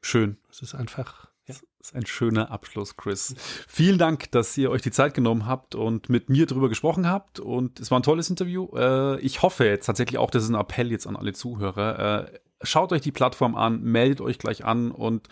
Schön. 0.00 0.36
Es 0.50 0.60
ist 0.62 0.74
einfach. 0.74 1.28
Ja. 1.46 1.54
Das 1.78 1.90
ist 1.90 1.96
ein 1.96 2.06
schöner 2.06 2.50
Abschluss, 2.50 2.96
Chris. 2.96 3.34
Vielen 3.66 3.98
Dank, 3.98 4.30
dass 4.30 4.56
ihr 4.56 4.70
euch 4.70 4.82
die 4.82 4.90
Zeit 4.90 5.14
genommen 5.14 5.46
habt 5.46 5.74
und 5.74 6.08
mit 6.08 6.28
mir 6.28 6.46
drüber 6.46 6.68
gesprochen 6.68 7.08
habt. 7.08 7.40
Und 7.40 7.80
es 7.80 7.90
war 7.90 7.98
ein 7.98 8.04
tolles 8.04 8.30
Interview. 8.30 8.68
Äh, 8.76 9.20
Ich 9.20 9.42
hoffe 9.42 9.64
jetzt 9.64 9.86
tatsächlich 9.86 10.18
auch, 10.18 10.30
das 10.30 10.44
ist 10.44 10.50
ein 10.50 10.54
Appell 10.54 10.90
jetzt 10.90 11.06
an 11.06 11.16
alle 11.16 11.32
Zuhörer. 11.32 12.28
Äh, 12.28 12.38
Schaut 12.64 12.92
euch 12.92 13.00
die 13.00 13.10
Plattform 13.10 13.56
an, 13.56 13.82
meldet 13.82 14.20
euch 14.20 14.38
gleich 14.38 14.64
an 14.64 14.92
und 14.92 15.28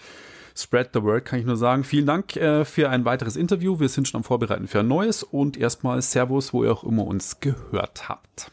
spread 0.62 0.90
the 0.94 1.02
word, 1.02 1.24
kann 1.24 1.38
ich 1.38 1.46
nur 1.46 1.56
sagen. 1.56 1.84
Vielen 1.84 2.06
Dank 2.06 2.36
äh, 2.36 2.64
für 2.64 2.90
ein 2.90 3.04
weiteres 3.04 3.36
Interview. 3.36 3.80
Wir 3.80 3.88
sind 3.88 4.08
schon 4.08 4.18
am 4.18 4.24
Vorbereiten 4.24 4.68
für 4.68 4.80
ein 4.80 4.88
neues 4.88 5.22
und 5.22 5.56
erstmal 5.56 6.00
Servus, 6.02 6.52
wo 6.52 6.64
ihr 6.64 6.72
auch 6.72 6.84
immer 6.84 7.06
uns 7.06 7.40
gehört 7.40 8.08
habt. 8.08 8.52